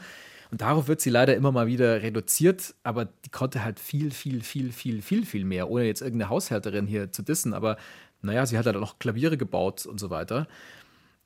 Und 0.52 0.62
darauf 0.62 0.88
wird 0.88 1.00
sie 1.00 1.12
leider 1.12 1.36
immer 1.36 1.52
mal 1.52 1.68
wieder 1.68 2.02
reduziert, 2.02 2.74
aber 2.84 3.06
die 3.06 3.30
konnte 3.30 3.64
halt 3.64 3.80
viel, 3.80 4.10
viel, 4.12 4.42
viel, 4.42 4.72
viel, 4.72 5.02
viel, 5.02 5.26
viel 5.26 5.46
mehr, 5.46 5.70
ohne 5.70 5.86
jetzt 5.86 6.02
irgendeine 6.02 6.30
Haushälterin 6.30 6.88
hier 6.88 7.12
zu 7.12 7.22
dissen. 7.22 7.54
Aber 7.54 7.78
naja, 8.22 8.46
sie 8.46 8.58
hat 8.58 8.66
halt 8.66 8.76
auch 8.76 8.98
Klaviere 9.00 9.38
gebaut 9.38 9.86
und 9.86 10.00
so 10.00 10.10
weiter. 10.10 10.48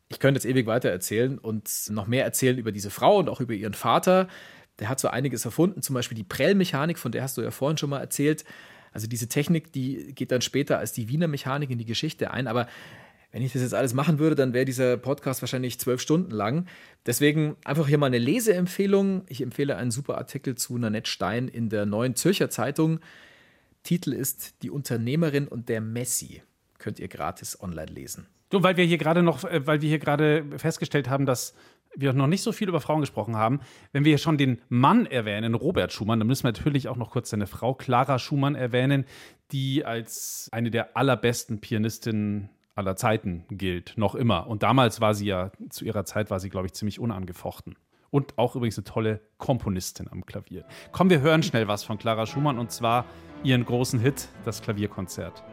Ich 0.09 0.19
könnte 0.19 0.37
jetzt 0.37 0.45
ewig 0.45 0.67
weiter 0.67 0.89
erzählen 0.89 1.37
und 1.37 1.69
noch 1.89 2.07
mehr 2.07 2.25
erzählen 2.25 2.57
über 2.57 2.71
diese 2.71 2.89
Frau 2.89 3.17
und 3.17 3.29
auch 3.29 3.39
über 3.39 3.53
ihren 3.53 3.73
Vater. 3.73 4.27
Der 4.79 4.89
hat 4.89 4.99
so 4.99 5.07
einiges 5.07 5.45
erfunden, 5.45 5.81
zum 5.81 5.93
Beispiel 5.93 6.15
die 6.15 6.23
Prellmechanik, 6.23 6.99
von 6.99 7.11
der 7.11 7.23
hast 7.23 7.37
du 7.37 7.41
ja 7.41 7.51
vorhin 7.51 7.77
schon 7.77 7.91
mal 7.91 7.99
erzählt. 7.99 8.43
Also 8.93 9.07
diese 9.07 9.27
Technik, 9.27 9.71
die 9.73 10.13
geht 10.13 10.31
dann 10.31 10.41
später 10.41 10.79
als 10.79 10.93
die 10.93 11.09
Wiener 11.09 11.27
Mechanik 11.27 11.69
in 11.69 11.77
die 11.77 11.85
Geschichte 11.85 12.31
ein, 12.31 12.47
aber 12.47 12.67
wenn 13.33 13.41
ich 13.41 13.51
das 13.51 13.63
jetzt 13.63 13.73
alles 13.73 13.95
machen 13.95 14.19
würde, 14.19 14.35
dann 14.35 14.53
wäre 14.53 14.63
dieser 14.63 14.95
Podcast 14.95 15.41
wahrscheinlich 15.41 15.79
zwölf 15.79 15.99
Stunden 15.99 16.29
lang. 16.29 16.67
Deswegen 17.07 17.55
einfach 17.65 17.87
hier 17.87 17.97
mal 17.97 18.05
eine 18.05 18.19
Leseempfehlung. 18.19 19.23
Ich 19.27 19.41
empfehle 19.41 19.75
einen 19.75 19.89
super 19.89 20.19
Artikel 20.19 20.53
zu 20.53 20.77
Nanette 20.77 21.09
Stein 21.09 21.47
in 21.47 21.67
der 21.69 21.87
Neuen 21.87 22.15
Zürcher 22.15 22.51
Zeitung. 22.51 22.99
Titel 23.81 24.13
ist 24.13 24.61
Die 24.61 24.69
Unternehmerin 24.69 25.47
und 25.47 25.67
der 25.67 25.81
Messi. 25.81 26.43
Könnt 26.77 26.99
ihr 26.99 27.07
gratis 27.07 27.59
online 27.59 27.91
lesen. 27.91 28.27
Du, 28.51 28.61
weil 28.61 28.77
wir 28.77 28.85
hier 28.85 28.99
gerade 28.99 29.23
noch, 29.23 29.43
äh, 29.45 29.65
weil 29.65 29.81
wir 29.81 29.89
hier 29.89 29.97
gerade 29.97 30.45
festgestellt 30.57 31.09
haben, 31.09 31.25
dass 31.25 31.55
wir 31.95 32.13
noch 32.13 32.27
nicht 32.27 32.41
so 32.41 32.51
viel 32.51 32.69
über 32.69 32.81
Frauen 32.81 33.01
gesprochen 33.01 33.35
haben. 33.35 33.59
Wenn 33.91 34.05
wir 34.05 34.17
schon 34.17 34.37
den 34.37 34.61
Mann 34.69 35.05
erwähnen, 35.05 35.53
Robert 35.53 35.91
Schumann, 35.91 36.19
dann 36.19 36.27
müssen 36.27 36.43
wir 36.43 36.51
natürlich 36.51 36.87
auch 36.87 36.97
noch 36.97 37.11
kurz 37.11 37.29
seine 37.29 37.47
Frau 37.47 37.73
Clara 37.73 38.19
Schumann 38.19 38.55
erwähnen, 38.55 39.05
die 39.51 39.85
als 39.85 40.49
eine 40.51 40.71
der 40.71 40.97
allerbesten 40.97 41.59
Pianistinnen 41.59 42.49
aller 42.75 42.95
Zeiten 42.95 43.45
gilt, 43.49 43.93
noch 43.97 44.15
immer. 44.15 44.47
Und 44.47 44.63
damals 44.63 44.99
war 44.99 45.13
sie 45.13 45.27
ja, 45.27 45.51
zu 45.69 45.85
ihrer 45.85 46.05
Zeit 46.05 46.31
war 46.31 46.39
sie, 46.39 46.49
glaube 46.49 46.67
ich, 46.67 46.73
ziemlich 46.73 46.99
unangefochten. 46.99 47.75
Und 48.09 48.37
auch 48.37 48.55
übrigens 48.55 48.77
eine 48.77 48.85
tolle 48.85 49.21
Komponistin 49.37 50.07
am 50.07 50.25
Klavier. 50.25 50.65
Komm, 50.91 51.09
wir 51.09 51.21
hören 51.21 51.43
schnell 51.43 51.67
was 51.67 51.83
von 51.83 51.97
Clara 51.97 52.25
Schumann 52.25 52.59
und 52.59 52.71
zwar 52.71 53.05
ihren 53.43 53.65
großen 53.65 53.99
Hit, 53.99 54.29
das 54.45 54.61
Klavierkonzert. 54.61 55.43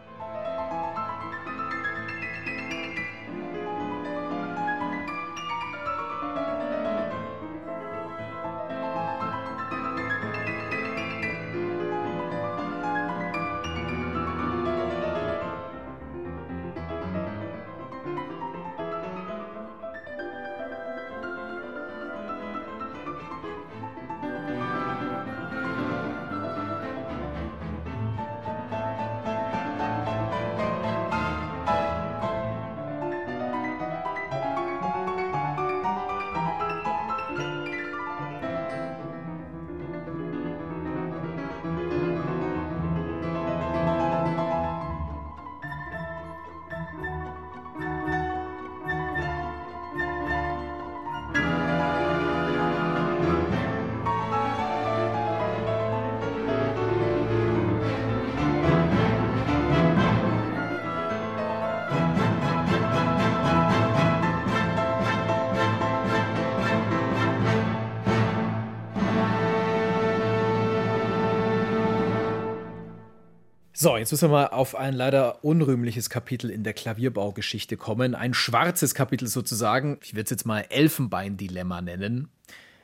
So, 73.83 73.97
jetzt 73.97 74.12
müssen 74.12 74.28
wir 74.28 74.33
mal 74.35 74.47
auf 74.49 74.74
ein 74.74 74.93
leider 74.93 75.43
unrühmliches 75.43 76.11
Kapitel 76.11 76.51
in 76.51 76.64
der 76.64 76.74
Klavierbaugeschichte 76.74 77.78
kommen. 77.78 78.14
Ein 78.14 78.35
schwarzes 78.35 78.95
Kapitel 78.95 79.26
sozusagen. 79.26 79.99
Ich 80.03 80.12
würde 80.12 80.24
es 80.24 80.31
jetzt 80.31 80.45
mal 80.45 80.66
Elfenbein-Dilemma 80.68 81.81
nennen. 81.81 82.28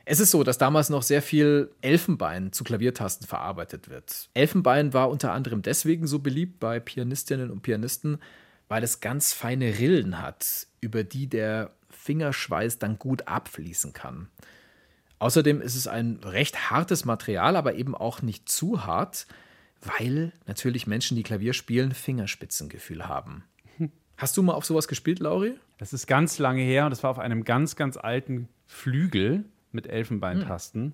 Es 0.05 0.19
ist 0.19 0.31
so, 0.31 0.43
dass 0.43 0.57
damals 0.57 0.89
noch 0.89 1.03
sehr 1.03 1.21
viel 1.21 1.69
Elfenbein 1.81 2.51
zu 2.51 2.63
Klaviertasten 2.63 3.27
verarbeitet 3.27 3.89
wird. 3.89 4.29
Elfenbein 4.33 4.91
war 4.91 5.11
unter 5.11 5.33
anderem 5.33 5.61
deswegen 5.61 6.07
so 6.07 6.17
beliebt 6.17 6.59
bei 6.59 6.79
Pianistinnen 6.79 7.51
und 7.51 7.61
Pianisten, 7.61 8.17
weil 8.67 8.81
es 8.81 8.99
ganz 8.99 9.33
feine 9.33 9.77
Rillen 9.77 10.19
hat, 10.19 10.65
über 10.81 11.03
die 11.03 11.27
der 11.27 11.69
Fingerschweiß 11.91 12.79
dann 12.79 12.97
gut 12.97 13.27
abfließen 13.27 13.93
kann. 13.93 14.29
Außerdem 15.19 15.61
ist 15.61 15.75
es 15.75 15.85
ein 15.85 16.21
recht 16.23 16.71
hartes 16.71 17.05
Material, 17.05 17.55
aber 17.55 17.75
eben 17.75 17.93
auch 17.93 18.23
nicht 18.23 18.49
zu 18.49 18.87
hart 18.87 19.27
weil 19.81 20.33
natürlich 20.45 20.87
Menschen, 20.87 21.15
die 21.15 21.23
Klavier 21.23 21.53
spielen, 21.53 21.91
Fingerspitzengefühl 21.91 23.07
haben. 23.07 23.43
Hast 24.17 24.35
du 24.35 24.41
mal 24.41 24.53
auf 24.53 24.65
sowas 24.65 24.87
gespielt, 24.87 25.19
Lauri? 25.19 25.53
Das 25.77 25.93
ist 25.93 26.07
ganz 26.07 26.39
lange 26.39 26.61
her 26.61 26.85
und 26.85 26.89
das 26.89 27.03
war 27.03 27.11
auf 27.11 27.19
einem 27.19 27.43
ganz, 27.43 27.75
ganz 27.75 27.97
alten 27.97 28.49
Flügel 28.65 29.45
mit 29.71 29.85
Elfenbeintasten. 29.85 30.83
Hm. 30.85 30.93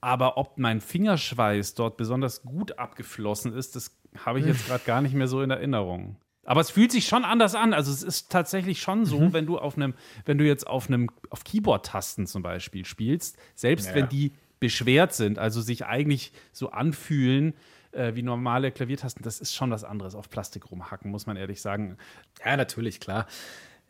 Aber 0.00 0.38
ob 0.38 0.58
mein 0.58 0.80
Fingerschweiß 0.80 1.74
dort 1.74 1.96
besonders 1.98 2.42
gut 2.42 2.78
abgeflossen 2.78 3.52
ist, 3.52 3.76
das 3.76 4.00
habe 4.24 4.40
ich 4.40 4.46
jetzt 4.46 4.66
gerade 4.68 4.84
gar 4.84 5.02
nicht 5.02 5.14
mehr 5.14 5.28
so 5.28 5.42
in 5.42 5.50
Erinnerung. 5.50 6.16
Aber 6.44 6.60
es 6.60 6.70
fühlt 6.70 6.90
sich 6.90 7.06
schon 7.06 7.24
anders 7.24 7.54
an. 7.54 7.72
Also 7.72 7.92
es 7.92 8.02
ist 8.02 8.32
tatsächlich 8.32 8.80
schon 8.80 9.04
so, 9.04 9.20
mhm. 9.20 9.32
wenn 9.32 9.46
du 9.46 9.58
auf 9.58 9.76
einem, 9.76 9.94
wenn 10.24 10.38
du 10.38 10.44
jetzt 10.44 10.66
auf 10.66 10.88
einem, 10.88 11.08
auf 11.30 11.44
Keyboard-Tasten 11.44 12.26
zum 12.26 12.42
Beispiel 12.42 12.84
spielst, 12.84 13.36
selbst 13.54 13.88
ja. 13.88 13.94
wenn 13.94 14.08
die 14.08 14.32
beschwert 14.58 15.12
sind, 15.12 15.38
also 15.38 15.60
sich 15.60 15.86
eigentlich 15.86 16.32
so 16.52 16.70
anfühlen, 16.70 17.54
äh, 17.92 18.14
wie 18.14 18.22
normale 18.22 18.72
Klaviertasten, 18.72 19.22
das 19.22 19.40
ist 19.40 19.54
schon 19.54 19.70
was 19.70 19.84
anderes 19.84 20.14
auf 20.14 20.28
Plastik 20.30 20.70
rumhacken, 20.70 21.10
muss 21.10 21.26
man 21.26 21.36
ehrlich 21.36 21.60
sagen. 21.60 21.96
Ja, 22.44 22.56
natürlich, 22.56 23.00
klar. 23.00 23.26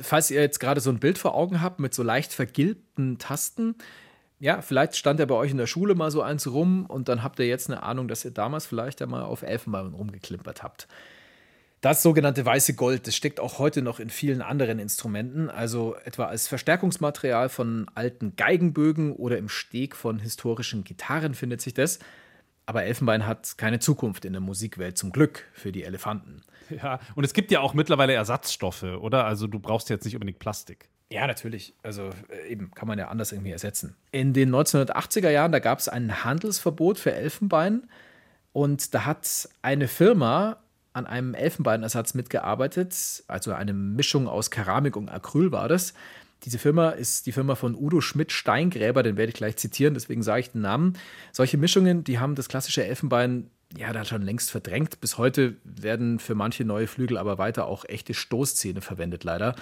Falls 0.01 0.31
ihr 0.31 0.41
jetzt 0.41 0.59
gerade 0.59 0.81
so 0.81 0.91
ein 0.91 0.99
Bild 0.99 1.19
vor 1.19 1.35
Augen 1.35 1.63
habt 1.63 1.79
mit 1.79 1.95
so 1.95 2.03
leicht 2.03 2.33
vergilbten 2.33 3.19
Tasten, 3.19 3.77
ja, 4.41 4.61
vielleicht 4.61 4.97
stand 4.97 5.21
er 5.21 5.27
bei 5.27 5.37
euch 5.37 5.53
in 5.53 5.57
der 5.57 5.69
Schule 5.69 5.95
mal 5.95 6.11
so 6.11 6.21
eins 6.21 6.49
rum 6.49 6.87
und 6.87 7.09
dann 7.09 7.23
habt 7.23 7.39
ihr 7.39 7.47
jetzt 7.47 7.71
eine 7.71 7.85
Ahnung, 7.85 8.09
dass 8.09 8.25
ihr 8.25 8.33
damals 8.33 8.67
vielleicht 8.67 9.01
einmal 9.01 9.23
auf 9.23 9.43
Elfenbein 9.43 9.95
rumgeklimpert 9.95 10.65
habt. 10.65 10.89
Das 11.81 12.03
sogenannte 12.03 12.47
weiße 12.47 12.75
Gold, 12.75 13.07
das 13.07 13.17
steckt 13.17 13.41
auch 13.41 13.59
heute 13.59 13.83
noch 13.83 13.99
in 13.99 14.09
vielen 14.09 14.41
anderen 14.41 14.79
Instrumenten, 14.79 15.51
also 15.51 15.97
etwa 16.05 16.27
als 16.27 16.47
Verstärkungsmaterial 16.49 17.49
von 17.49 17.87
alten 17.95 18.37
Geigenbögen 18.37 19.13
oder 19.13 19.37
im 19.37 19.49
Steg 19.49 19.95
von 19.97 20.21
historischen 20.21 20.85
Gitarren 20.85 21.35
findet 21.35 21.61
sich 21.61 21.75
das. 21.75 21.99
Aber 22.67 22.85
Elfenbein 22.85 23.27
hat 23.27 23.59
keine 23.59 23.81
Zukunft 23.81 24.25
in 24.25 24.33
der 24.33 24.41
Musikwelt, 24.41 24.97
zum 24.97 25.11
Glück 25.11 25.49
für 25.53 25.73
die 25.73 25.85
Elefanten. 25.85 26.43
Ja, 26.71 27.01
und 27.17 27.25
es 27.25 27.35
gibt 27.35 27.51
ja 27.51 27.61
auch 27.61 27.75
mittlerweile 27.75 28.15
Ersatzstoffe, 28.15 28.85
oder? 28.85 29.27
Also 29.27 29.47
du 29.47 29.59
brauchst 29.59 29.91
jetzt 29.91 30.05
nicht 30.05 30.15
unbedingt 30.15 30.39
Plastik. 30.39 30.89
Ja, 31.11 31.27
natürlich. 31.27 31.75
Also 31.83 32.11
äh, 32.29 32.49
eben 32.49 32.71
kann 32.71 32.89
man 32.89 32.99
ja 32.99 33.09
anders 33.09 33.33
irgendwie 33.33 33.51
ersetzen. 33.51 33.97
In 34.11 34.33
den 34.33 34.51
1980er 34.55 35.29
Jahren, 35.29 35.53
da 35.53 35.59
gab 35.59 35.79
es 35.79 35.89
ein 35.89 36.25
Handelsverbot 36.25 36.99
für 36.99 37.13
Elfenbein. 37.13 37.89
Und 38.53 38.95
da 38.95 39.05
hat 39.05 39.49
eine 39.61 39.89
Firma 39.89 40.59
an 40.93 41.07
einem 41.07 41.35
Elfenbeinersatz 41.35 42.15
mitgearbeitet, 42.15 43.25
also 43.27 43.53
eine 43.53 43.73
Mischung 43.73 44.29
aus 44.29 44.51
Keramik 44.51 44.97
und 44.97 45.09
Acryl 45.09 45.51
war 45.51 45.69
das. 45.69 45.95
Diese 46.45 46.59
Firma 46.59 46.91
ist 46.91 47.27
die 47.27 47.33
Firma 47.33 47.55
von 47.55 47.77
Udo 47.77 48.01
Schmidt-Steingräber, 48.01 49.03
den 49.03 49.17
werde 49.17 49.31
ich 49.31 49.37
gleich 49.37 49.57
zitieren, 49.57 49.95
deswegen 49.95 50.23
sage 50.23 50.41
ich 50.41 50.51
den 50.51 50.63
Namen. 50.63 50.99
Solche 51.31 51.57
Mischungen, 51.57 52.03
die 52.03 52.19
haben 52.19 52.35
das 52.35 52.49
klassische 52.49 52.85
Elfenbein 52.85 53.51
ja 53.77 53.93
da 53.93 54.05
schon 54.05 54.23
längst 54.23 54.51
verdrängt. 54.51 55.01
Bis 55.01 55.19
heute 55.19 55.57
werden 55.65 56.19
für 56.19 56.35
manche 56.35 56.65
neue 56.65 56.89
Flügel 56.89 57.17
aber 57.17 57.39
weiter 57.39 57.67
auch 57.67 57.85
echte 57.85 58.13
Stoßzähne 58.13 58.81
verwendet, 58.81 59.23
leider. 59.23 59.55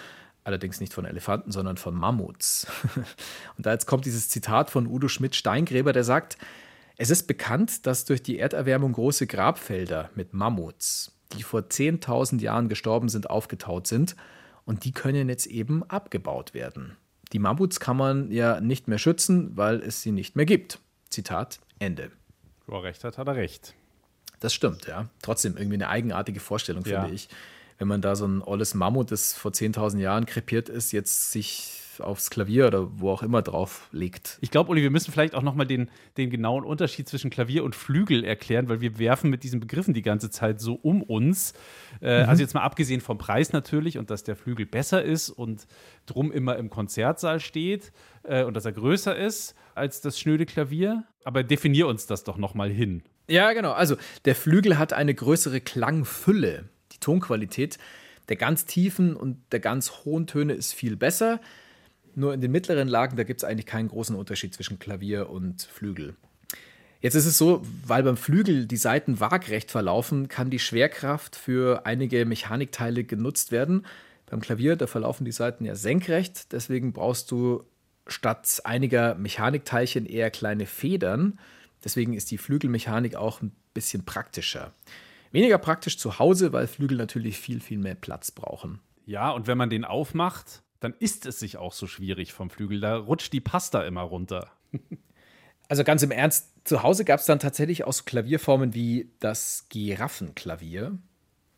Allerdings 0.43 0.81
nicht 0.81 0.95
von 0.95 1.05
Elefanten, 1.05 1.53
sondern 1.53 1.77
von 1.77 1.95
Mammuts. 1.95 2.67
Und 3.57 3.67
da 3.67 3.73
jetzt 3.73 3.87
kommt 3.87 4.07
dieses 4.07 4.31
Zitat 4.31 4.71
von 4.71 4.87
Udo 4.87 5.09
Schmidt-Steingräber, 5.09 5.93
der 5.93 6.05
sagt, 6.05 6.39
es 6.97 7.11
ist 7.11 7.27
bekannt, 7.27 7.87
dass 7.87 8.07
durch 8.07 8.23
die 8.23 8.39
Erderwärmung 8.39 8.93
große 8.93 9.27
Grabfelder 9.27 10.11
mit 10.15 10.33
Mammuts, 10.33 11.13
die 11.37 11.43
vor 11.43 11.61
10.000 11.61 12.41
Jahren 12.41 12.71
gestorben 12.71 13.11
sind, 13.11 13.29
aufgetaut 13.29 13.87
sind– 13.87 14.17
und 14.65 14.85
die 14.85 14.93
können 14.93 15.29
jetzt 15.29 15.47
eben 15.47 15.83
abgebaut 15.85 16.55
werden. 16.55 16.97
Die 17.33 17.39
Mammuts 17.39 17.81
kann 17.81 17.97
man 17.97 18.31
ja 18.31 18.61
nicht 18.61 18.89
mehr 18.89 18.99
schützen, 18.99 19.57
weil 19.57 19.81
es 19.81 20.03
sie 20.03 20.13
nicht 20.13 20.37
mehr 20.37 20.47
gibt. 20.47 20.81
Zitat 21.11 21.61
Ende. 21.79 22.11
Wo 22.67 22.77
er 22.77 22.85
recht 22.85 23.05
hat, 23.05 23.19
hat 23.19 23.29
er 23.29 23.37
recht. 23.37 23.75
Das 24.41 24.55
stimmt, 24.55 24.87
ja. 24.87 25.09
Trotzdem 25.23 25.57
irgendwie 25.57 25.77
eine 25.77 25.89
eigenartige 25.89 26.41
Vorstellung, 26.41 26.85
finde 26.85 27.09
ja. 27.09 27.13
ich. 27.13 27.29
Wenn 27.79 27.89
man 27.89 28.03
da 28.03 28.17
so 28.17 28.27
ein 28.27 28.43
olles 28.43 28.75
Mammut, 28.75 29.11
das 29.11 29.33
vor 29.33 29.53
10.000 29.53 29.99
Jahren 29.99 30.27
krepiert 30.27 30.69
ist, 30.69 30.93
jetzt 30.93 31.31
sich 31.31 31.83
aufs 32.03 32.31
Klavier 32.31 32.67
oder 32.67 33.01
wo 33.01 33.11
auch 33.11 33.23
immer 33.23 33.43
drauf 33.43 33.89
legt. 33.93 34.39
Ich 34.41 34.51
glaube, 34.51 34.71
Uli, 34.71 34.83
wir 34.83 34.91
müssen 34.91 35.13
vielleicht 35.13 35.35
auch 35.35 35.43
nochmal 35.43 35.67
den, 35.67 35.91
den 36.17 36.31
genauen 36.31 36.65
Unterschied 36.65 37.09
zwischen 37.09 37.31
Klavier 37.31 37.65
und 37.65 37.75
Flügel 37.75 38.25
erklären, 38.25 38.69
weil 38.69 38.81
wir 38.81 38.99
werfen 38.99 39.31
mit 39.31 39.43
diesen 39.43 39.61
Begriffen 39.61 39.95
die 39.95 40.03
ganze 40.03 40.31
Zeit 40.31 40.61
so 40.61 40.75
um 40.75 41.03
uns. 41.03 41.55
Äh, 42.01 42.23
mhm. 42.23 42.29
Also 42.29 42.43
jetzt 42.43 42.55
mal 42.55 42.63
abgesehen 42.63 43.01
vom 43.01 43.19
Preis 43.19 43.53
natürlich 43.53 43.99
und 43.99 44.11
dass 44.11 44.25
der 44.25 44.37
Flügel 44.37 44.67
besser 44.67 45.03
ist 45.03 45.31
und 45.31 45.67
drum 46.07 46.33
immer 46.33 46.57
im 46.57 46.71
Konzertsaal 46.71 47.41
steht 47.41 47.93
äh, 48.23 48.45
und 48.45 48.55
dass 48.55 48.65
er 48.65 48.73
größer 48.73 49.17
ist 49.17 49.55
als 49.75 50.01
das 50.01 50.19
schnöde 50.19 50.47
Klavier. 50.47 51.05
Aber 51.25 51.43
definier 51.43 51.87
uns 51.87 52.07
das 52.07 52.25
doch 52.25 52.39
nochmal 52.39 52.71
hin. 52.71 53.03
Ja, 53.29 53.53
genau. 53.53 53.73
Also 53.73 53.97
der 54.25 54.35
Flügel 54.35 54.79
hat 54.79 54.93
eine 54.93 55.15
größere 55.15 55.61
Klangfülle. 55.61 56.69
Die 56.93 56.99
Tonqualität 56.99 57.79
der 58.31 58.37
ganz 58.37 58.65
tiefen 58.65 59.17
und 59.17 59.39
der 59.53 59.61
ganz 59.61 60.05
hohen 60.05 60.27
Töne 60.27 60.55
ist 60.55 60.73
viel 60.73 60.97
besser. 60.97 61.41
Nur 62.15 62.35
in 62.35 62.41
den 62.41 62.51
mittleren 62.51 62.89
Lagen, 62.89 63.17
da 63.17 63.25
gibt 63.25 63.43
es 63.43 63.45
eigentlich 63.49 63.67
keinen 63.67 63.89
großen 63.89 64.17
Unterschied 64.17 64.55
zwischen 64.55 64.79
Klavier 64.79 65.31
und 65.31 65.63
Flügel. 65.63 66.17
Jetzt 67.01 67.15
ist 67.15 67.27
es 67.27 67.39
so, 67.39 67.63
weil 67.87 68.03
beim 68.03 68.17
Flügel 68.17 68.67
die 68.67 68.77
Seiten 68.77 69.21
waagrecht 69.21 69.71
verlaufen, 69.71 70.29
kann 70.29 70.51
die 70.51 70.59
Schwerkraft 70.59 71.35
für 71.35 71.87
einige 71.87 72.27
Mechanikteile 72.27 73.05
genutzt 73.05 73.53
werden. 73.53 73.87
Beim 74.27 74.41
Klavier, 74.41 74.77
da 74.77 74.87
verlaufen 74.87 75.25
die 75.25 75.33
Seiten 75.33 75.65
ja 75.65 75.75
senkrecht, 75.75 76.53
deswegen 76.53 76.93
brauchst 76.93 77.31
du 77.31 77.65
statt 78.07 78.61
einiger 78.65 79.15
Mechanikteilchen 79.15 80.05
eher 80.05 80.31
kleine 80.31 80.67
Federn. 80.67 81.39
Deswegen 81.83 82.13
ist 82.13 82.31
die 82.31 82.39
Flügelmechanik 82.39 83.17
auch 83.17 83.41
ein 83.41 83.53
bisschen 83.73 84.05
praktischer. 84.05 84.73
Weniger 85.33 85.59
praktisch 85.59 85.97
zu 85.97 86.19
Hause, 86.19 86.53
weil 86.53 86.67
Flügel 86.67 86.99
natürlich 86.99 87.39
viel, 87.39 87.61
viel 87.61 87.79
mehr 87.79 87.95
Platz 87.95 88.31
brauchen. 88.31 88.81
Ja, 89.07 89.31
und 89.31 89.47
wenn 89.47 89.57
man 89.57 89.71
den 89.71 89.85
aufmacht, 89.85 90.63
dann 90.81 90.95
ist 90.99 91.27
es 91.27 91.39
sich 91.39 91.59
auch 91.59 91.73
so 91.73 91.87
schwierig 91.87 92.33
vom 92.33 92.51
Flügel. 92.51 92.81
Da 92.81 92.97
rutscht 92.97 93.33
die 93.33 93.41
Pasta 93.41 93.83
immer 93.83 94.03
runter. 94.03 94.51
Also 95.69 95.85
ganz 95.85 96.03
im 96.03 96.11
Ernst, 96.11 96.49
zu 96.65 96.83
Hause 96.83 97.05
gab 97.05 97.21
es 97.21 97.27
dann 97.27 97.39
tatsächlich 97.39 97.85
auch 97.85 97.93
so 97.93 98.03
Klavierformen 98.05 98.75
wie 98.75 99.13
das 99.21 99.67
Giraffenklavier, 99.69 100.99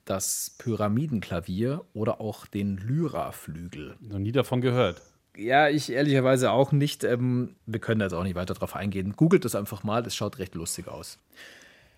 das 0.05 0.55
Pyramidenklavier 0.59 1.87
oder 1.95 2.21
auch 2.21 2.45
den 2.45 2.77
Lyraflügel. 2.77 3.97
Noch 4.01 4.19
nie 4.19 4.33
davon 4.33 4.61
gehört. 4.61 5.01
Ja, 5.35 5.71
ich 5.71 5.91
ehrlicherweise 5.91 6.51
auch 6.51 6.73
nicht. 6.73 7.05
Ähm, 7.05 7.57
wir 7.65 7.81
können 7.81 8.01
da 8.01 8.05
jetzt 8.05 8.13
auch 8.13 8.23
nicht 8.23 8.35
weiter 8.35 8.53
drauf 8.53 8.77
eingehen. 8.77 9.15
Googelt 9.17 9.47
das 9.47 9.55
einfach 9.55 9.83
mal, 9.83 10.03
das 10.03 10.15
schaut 10.15 10.39
recht 10.39 10.55
lustig 10.55 10.89
aus. 10.89 11.19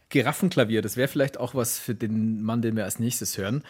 Giraffenklavier, 0.08 0.82
das 0.82 0.96
wäre 0.96 1.08
vielleicht 1.08 1.38
auch 1.38 1.56
was 1.56 1.80
für 1.80 1.96
den 1.96 2.42
Mann, 2.42 2.62
den 2.62 2.76
wir 2.76 2.84
als 2.84 3.00
nächstes 3.00 3.36
hören. 3.38 3.64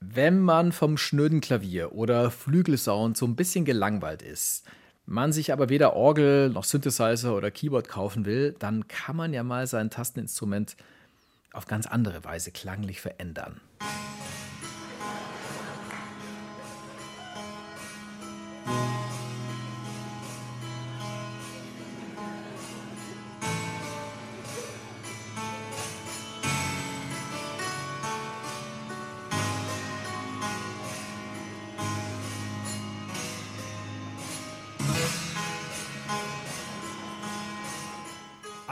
Wenn 0.00 0.40
man 0.40 0.72
vom 0.72 0.98
schnöden 0.98 1.40
Klavier 1.40 1.92
oder 1.92 2.30
Flügelsound 2.30 3.16
so 3.16 3.26
ein 3.26 3.34
bisschen 3.34 3.64
gelangweilt 3.64 4.20
ist, 4.20 4.66
man 5.06 5.32
sich 5.32 5.52
aber 5.52 5.70
weder 5.70 5.94
Orgel 5.94 6.50
noch 6.50 6.64
Synthesizer 6.64 7.34
oder 7.34 7.50
Keyboard 7.50 7.88
kaufen 7.88 8.26
will, 8.26 8.54
dann 8.58 8.88
kann 8.88 9.16
man 9.16 9.32
ja 9.32 9.42
mal 9.42 9.66
sein 9.66 9.88
Tasteninstrument 9.88 10.76
auf 11.52 11.66
ganz 11.66 11.86
andere 11.86 12.24
Weise 12.24 12.50
klanglich 12.50 13.00
verändern. 13.00 13.60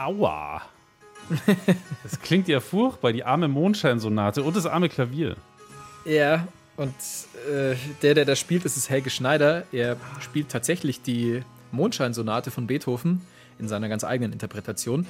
Aua. 0.05 0.61
Das 2.03 2.19
klingt 2.21 2.47
ja 2.47 2.59
furchtbar, 2.59 3.11
die 3.11 3.23
arme 3.23 3.47
Mondscheinsonate 3.47 4.43
und 4.43 4.55
das 4.55 4.67
arme 4.67 4.89
Klavier. 4.89 5.35
Ja, 6.05 6.47
und 6.77 6.93
äh, 7.49 7.75
der, 8.03 8.13
der 8.13 8.25
das 8.25 8.37
spielt, 8.39 8.65
ist 8.65 8.77
es 8.77 8.89
Helge 8.89 9.09
Schneider. 9.09 9.63
Er 9.71 9.97
spielt 10.19 10.49
tatsächlich 10.49 11.01
die 11.01 11.41
Mondscheinsonate 11.71 12.51
von 12.51 12.67
Beethoven 12.67 13.21
in 13.57 13.67
seiner 13.67 13.89
ganz 13.89 14.03
eigenen 14.03 14.33
Interpretation. 14.33 15.07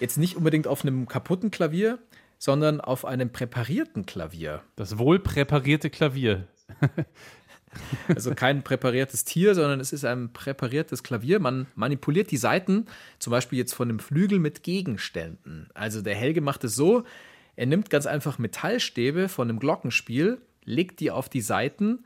Jetzt 0.00 0.18
nicht 0.18 0.36
unbedingt 0.36 0.66
auf 0.66 0.82
einem 0.82 1.08
kaputten 1.08 1.50
Klavier, 1.50 1.98
sondern 2.38 2.80
auf 2.82 3.06
einem 3.06 3.30
präparierten 3.30 4.04
Klavier. 4.04 4.60
Das 4.76 4.98
wohlpräparierte 4.98 5.88
Klavier. 5.88 6.46
Also 8.14 8.34
kein 8.34 8.62
präpariertes 8.62 9.24
Tier, 9.24 9.54
sondern 9.54 9.80
es 9.80 9.92
ist 9.92 10.04
ein 10.04 10.32
präpariertes 10.32 11.02
Klavier. 11.02 11.40
Man 11.40 11.66
manipuliert 11.74 12.30
die 12.30 12.36
Saiten, 12.36 12.86
zum 13.18 13.30
Beispiel 13.30 13.58
jetzt 13.58 13.74
von 13.74 13.88
einem 13.88 13.98
Flügel 13.98 14.38
mit 14.38 14.62
Gegenständen. 14.62 15.68
Also 15.74 16.00
der 16.02 16.14
Helge 16.14 16.40
macht 16.40 16.64
es 16.64 16.74
so, 16.74 17.04
er 17.56 17.66
nimmt 17.66 17.90
ganz 17.90 18.06
einfach 18.06 18.38
Metallstäbe 18.38 19.28
von 19.28 19.48
einem 19.48 19.58
Glockenspiel, 19.58 20.40
legt 20.64 21.00
die 21.00 21.10
auf 21.10 21.28
die 21.28 21.40
Saiten 21.40 22.04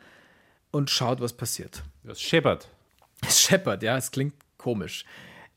und 0.71 0.91
schaut, 0.91 1.21
was 1.21 1.35
passiert. 1.35 1.83
Das 2.05 2.21
scheppert. 2.21 2.69
Es 3.27 3.41
scheppert, 3.41 3.83
ja, 3.83 3.97
es 3.97 4.11
klingt 4.11 4.35
komisch. 4.57 5.05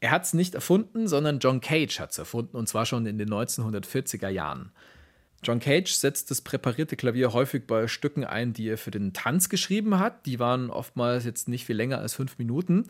Er 0.01 0.11
hat 0.11 0.23
es 0.25 0.33
nicht 0.33 0.53
erfunden, 0.53 1.07
sondern 1.07 1.39
John 1.39 1.61
Cage 1.61 1.99
hat 1.99 2.11
es 2.11 2.17
erfunden 2.17 2.57
und 2.57 2.67
zwar 2.67 2.85
schon 2.85 3.05
in 3.05 3.17
den 3.17 3.29
1940er 3.29 4.29
Jahren. 4.29 4.71
John 5.45 5.59
Cage 5.59 5.91
setzt 5.91 6.31
das 6.31 6.41
präparierte 6.41 6.95
Klavier 6.95 7.31
häufig 7.31 7.67
bei 7.67 7.87
Stücken 7.87 8.23
ein, 8.23 8.53
die 8.53 8.67
er 8.67 8.79
für 8.79 8.89
den 8.89 9.13
Tanz 9.13 9.47
geschrieben 9.47 9.99
hat. 9.99 10.25
Die 10.25 10.39
waren 10.39 10.71
oftmals 10.71 11.23
jetzt 11.23 11.47
nicht 11.47 11.65
viel 11.65 11.75
länger 11.75 11.99
als 11.99 12.15
fünf 12.15 12.39
Minuten. 12.39 12.89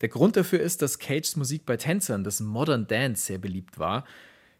Der 0.00 0.08
Grund 0.08 0.36
dafür 0.36 0.58
ist, 0.58 0.82
dass 0.82 0.98
Cages 0.98 1.36
Musik 1.36 1.64
bei 1.64 1.76
Tänzern, 1.76 2.24
das 2.24 2.40
Modern 2.40 2.88
Dance, 2.88 3.26
sehr 3.26 3.38
beliebt 3.38 3.78
war. 3.78 4.04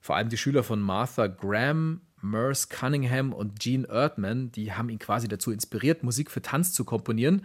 Vor 0.01 0.14
allem 0.14 0.28
die 0.28 0.38
Schüler 0.38 0.62
von 0.62 0.80
Martha 0.80 1.26
Graham, 1.26 2.01
Merce 2.20 2.68
Cunningham 2.68 3.32
und 3.32 3.59
Gene 3.59 3.88
Erdman, 3.88 4.53
die 4.53 4.72
haben 4.72 4.88
ihn 4.88 5.01
quasi 5.01 5.26
dazu 5.26 5.51
inspiriert, 5.51 6.05
Musik 6.05 6.30
für 6.30 6.43
Tanz 6.43 6.72
zu 6.72 6.84
komponieren. 6.84 7.45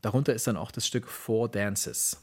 Darunter 0.00 0.32
ist 0.32 0.46
dann 0.46 0.56
auch 0.56 0.70
das 0.70 0.86
Stück 0.86 1.08
Four 1.08 1.48
Dances. 1.48 2.22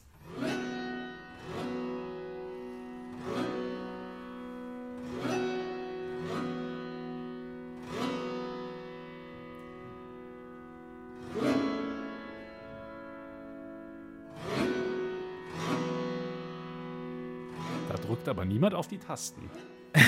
Drückt 18.22 18.28
aber 18.28 18.44
niemand 18.44 18.74
auf 18.74 18.86
die 18.88 18.98
Tasten. 18.98 19.50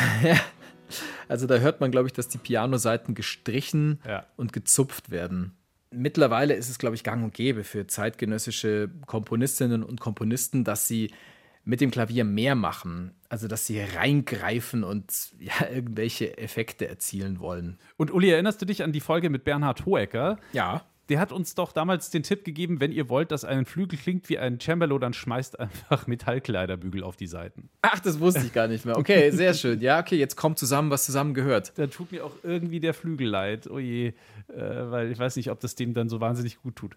Also 1.28 1.46
da 1.46 1.56
hört 1.56 1.80
man, 1.80 1.90
glaube 1.90 2.06
ich, 2.08 2.12
dass 2.12 2.28
die 2.28 2.36
Pianoseiten 2.38 3.14
gestrichen 3.14 4.00
Ja. 4.06 4.26
und 4.36 4.52
gezupft 4.52 5.10
werden. 5.10 5.56
Mittlerweile 5.90 6.54
ist 6.54 6.68
es, 6.68 6.78
glaube 6.78 6.94
ich, 6.94 7.02
gang 7.02 7.24
und 7.24 7.32
gäbe 7.32 7.64
für 7.64 7.86
zeitgenössische 7.86 8.90
Komponistinnen 9.06 9.82
und 9.82 9.98
Komponisten, 9.98 10.62
dass 10.62 10.86
sie 10.86 11.10
mit 11.64 11.80
dem 11.80 11.90
Klavier 11.90 12.24
mehr 12.24 12.54
machen. 12.54 13.12
Also, 13.30 13.48
dass 13.48 13.66
sie 13.66 13.80
reingreifen 13.80 14.84
und 14.84 15.32
ja, 15.38 15.66
irgendwelche 15.72 16.36
Effekte 16.36 16.86
erzielen 16.86 17.40
wollen. 17.40 17.78
Und 17.96 18.12
Uli, 18.12 18.28
erinnerst 18.30 18.60
du 18.60 18.66
dich 18.66 18.82
an 18.82 18.92
die 18.92 19.00
Folge 19.00 19.30
mit 19.30 19.44
Bernhard 19.44 19.86
Hoecker? 19.86 20.38
Ja. 20.52 20.84
Der 21.08 21.20
hat 21.20 21.32
uns 21.32 21.54
doch 21.54 21.72
damals 21.72 22.10
den 22.10 22.22
Tipp 22.22 22.44
gegeben, 22.44 22.80
wenn 22.80 22.90
ihr 22.90 23.08
wollt, 23.08 23.30
dass 23.30 23.44
ein 23.44 23.66
Flügel 23.66 23.98
klingt 23.98 24.28
wie 24.28 24.38
ein 24.38 24.58
Cembalo, 24.58 24.98
dann 24.98 25.12
schmeißt 25.12 25.60
einfach 25.60 26.06
Metallkleiderbügel 26.06 27.02
auf 27.02 27.16
die 27.16 27.26
Seiten. 27.26 27.68
Ach, 27.82 28.00
das 28.00 28.20
wusste 28.20 28.40
ich 28.46 28.52
gar 28.52 28.68
nicht 28.68 28.84
mehr. 28.84 28.96
Okay, 28.96 29.30
sehr 29.32 29.54
schön. 29.54 29.80
Ja, 29.80 30.00
okay, 30.00 30.16
jetzt 30.16 30.36
kommt 30.36 30.58
zusammen, 30.58 30.90
was 30.90 31.04
zusammen 31.04 31.34
gehört. 31.34 31.72
Da 31.76 31.86
tut 31.86 32.12
mir 32.12 32.24
auch 32.24 32.36
irgendwie 32.42 32.80
der 32.80 32.94
Flügel 32.94 33.28
leid. 33.28 33.68
Oh 33.70 33.78
je, 33.78 34.08
äh, 34.08 34.12
weil 34.56 35.10
ich 35.10 35.18
weiß 35.18 35.36
nicht, 35.36 35.50
ob 35.50 35.60
das 35.60 35.74
dem 35.74 35.92
dann 35.92 36.08
so 36.08 36.20
wahnsinnig 36.20 36.60
gut 36.62 36.76
tut. 36.76 36.96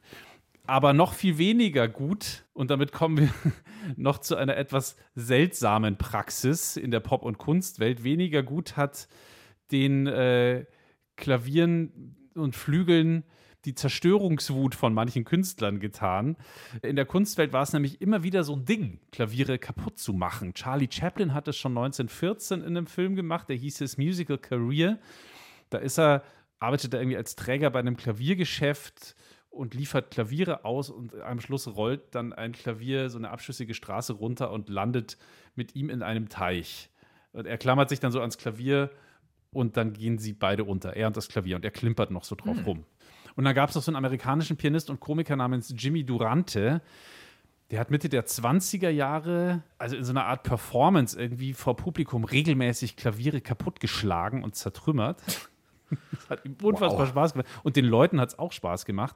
Aber 0.68 0.92
noch 0.92 1.14
viel 1.14 1.38
weniger 1.38 1.88
gut, 1.88 2.44
und 2.54 2.70
damit 2.70 2.92
kommen 2.92 3.18
wir 3.18 3.30
noch 3.96 4.20
zu 4.20 4.36
einer 4.36 4.58
etwas 4.58 4.98
seltsamen 5.16 5.98
Praxis 5.98 6.76
in 6.76 6.92
der 6.92 7.00
Pop- 7.00 7.24
und 7.24 7.38
Kunstwelt. 7.38 8.04
Weniger 8.04 8.44
gut 8.44 8.76
hat 8.76 9.08
den 9.72 10.08
äh, 10.08 10.66
Klavieren 11.16 12.16
und 12.36 12.56
Flügeln 12.56 13.24
die 13.68 13.76
Zerstörungswut 13.76 14.76
von 14.76 14.94
manchen 14.94 15.26
Künstlern 15.26 15.80
getan. 15.80 16.38
In 16.82 16.96
der 16.96 17.06
Kunstwelt 17.06 17.52
war 17.52 17.64
es 17.64 17.74
nämlich 17.74 18.02
immer 18.02 18.24
wieder 18.24 18.44
so 18.44 18.56
ein 18.56 18.64
Ding, 18.64 19.02
Klaviere 19.12 19.60
kaputt 19.60 20.00
zu 20.00 20.14
machen. 20.14 20.54
Charlie 20.54 20.88
Chaplin 20.90 21.34
hat 21.34 21.50
es 21.50 21.58
schon 21.58 21.74
1914 21.74 22.62
in 22.62 22.78
einem 22.78 22.88
Film 22.88 23.16
gemacht, 23.16 23.50
der 23.50 23.58
hieß 23.58 23.80
His 23.80 23.98
Musical 23.98 24.38
Career. 24.38 24.98
Da 25.70 25.80
ist 25.80 26.00
er, 26.00 26.24
arbeitet 26.60 26.94
er 26.94 27.02
irgendwie 27.02 27.18
als 27.18 27.36
Träger 27.36 27.70
bei 27.70 27.80
einem 27.80 27.98
Klaviergeschäft 27.98 29.16
und 29.50 29.74
liefert 29.74 30.12
Klaviere 30.12 30.64
aus 30.64 30.90
und 30.90 31.20
am 31.20 31.42
Schluss 31.42 31.68
rollt 31.68 32.16
dann 32.16 32.32
ein 32.32 32.54
Klavier 32.54 33.10
so 33.10 33.18
eine 33.18 33.32
abschüssige 33.32 33.74
Straße 33.74 34.14
runter 34.14 34.52
und 34.52 34.70
landet 34.70 35.18
mit 35.56 35.76
ihm 35.76 35.90
in 35.90 36.04
einem 36.04 36.30
Teich. 36.30 36.90
Und 37.34 37.46
er 37.46 37.58
klammert 37.58 37.90
sich 37.90 38.00
dann 38.00 38.14
so 38.14 38.22
ans 38.22 38.38
Klavier 38.38 38.92
und 39.52 39.76
dann 39.76 39.92
gehen 39.92 40.20
sie 40.20 40.32
beide 40.32 40.64
unter, 40.64 40.96
er 40.96 41.08
und 41.08 41.18
das 41.18 41.28
Klavier, 41.28 41.58
und 41.58 41.66
er 41.66 41.72
klimpert 41.72 42.12
noch 42.12 42.24
so 42.24 42.36
drauf 42.36 42.58
rum. 42.66 42.86
Und 43.38 43.46
dann 43.46 43.56
gab 43.56 43.70
es 43.70 43.76
noch 43.76 43.84
so 43.84 43.92
einen 43.92 43.96
amerikanischen 43.98 44.58
Pianist 44.58 44.90
und 44.90 45.00
Komiker 45.00 45.36
namens 45.36 45.74
Jimmy 45.78 46.04
Durante. 46.04 46.82
Der 47.70 47.80
hat 47.80 47.92
Mitte 47.92 48.10
der 48.10 48.26
20er 48.26 48.90
Jahre, 48.90 49.62
also 49.78 49.96
in 49.96 50.04
so 50.04 50.12
einer 50.12 50.26
Art 50.26 50.44
Performance 50.44 51.20
irgendwie 51.20 51.54
vor 51.54 51.76
Publikum 51.76 52.24
regelmäßig 52.24 52.96
Klaviere 52.96 53.40
kaputtgeschlagen 53.40 54.44
und 54.44 54.56
zertrümmert. 54.56 55.22
Das 56.12 56.30
hat 56.30 56.46
ihm 56.46 56.56
unfassbar 56.62 57.02
Wow. 57.02 57.10
Spaß 57.10 57.34
gemacht. 57.34 57.48
Und 57.64 57.76
den 57.76 57.86
Leuten 57.86 58.20
hat 58.20 58.30
es 58.30 58.40
auch 58.40 58.52
Spaß 58.52 58.86
gemacht. 58.86 59.16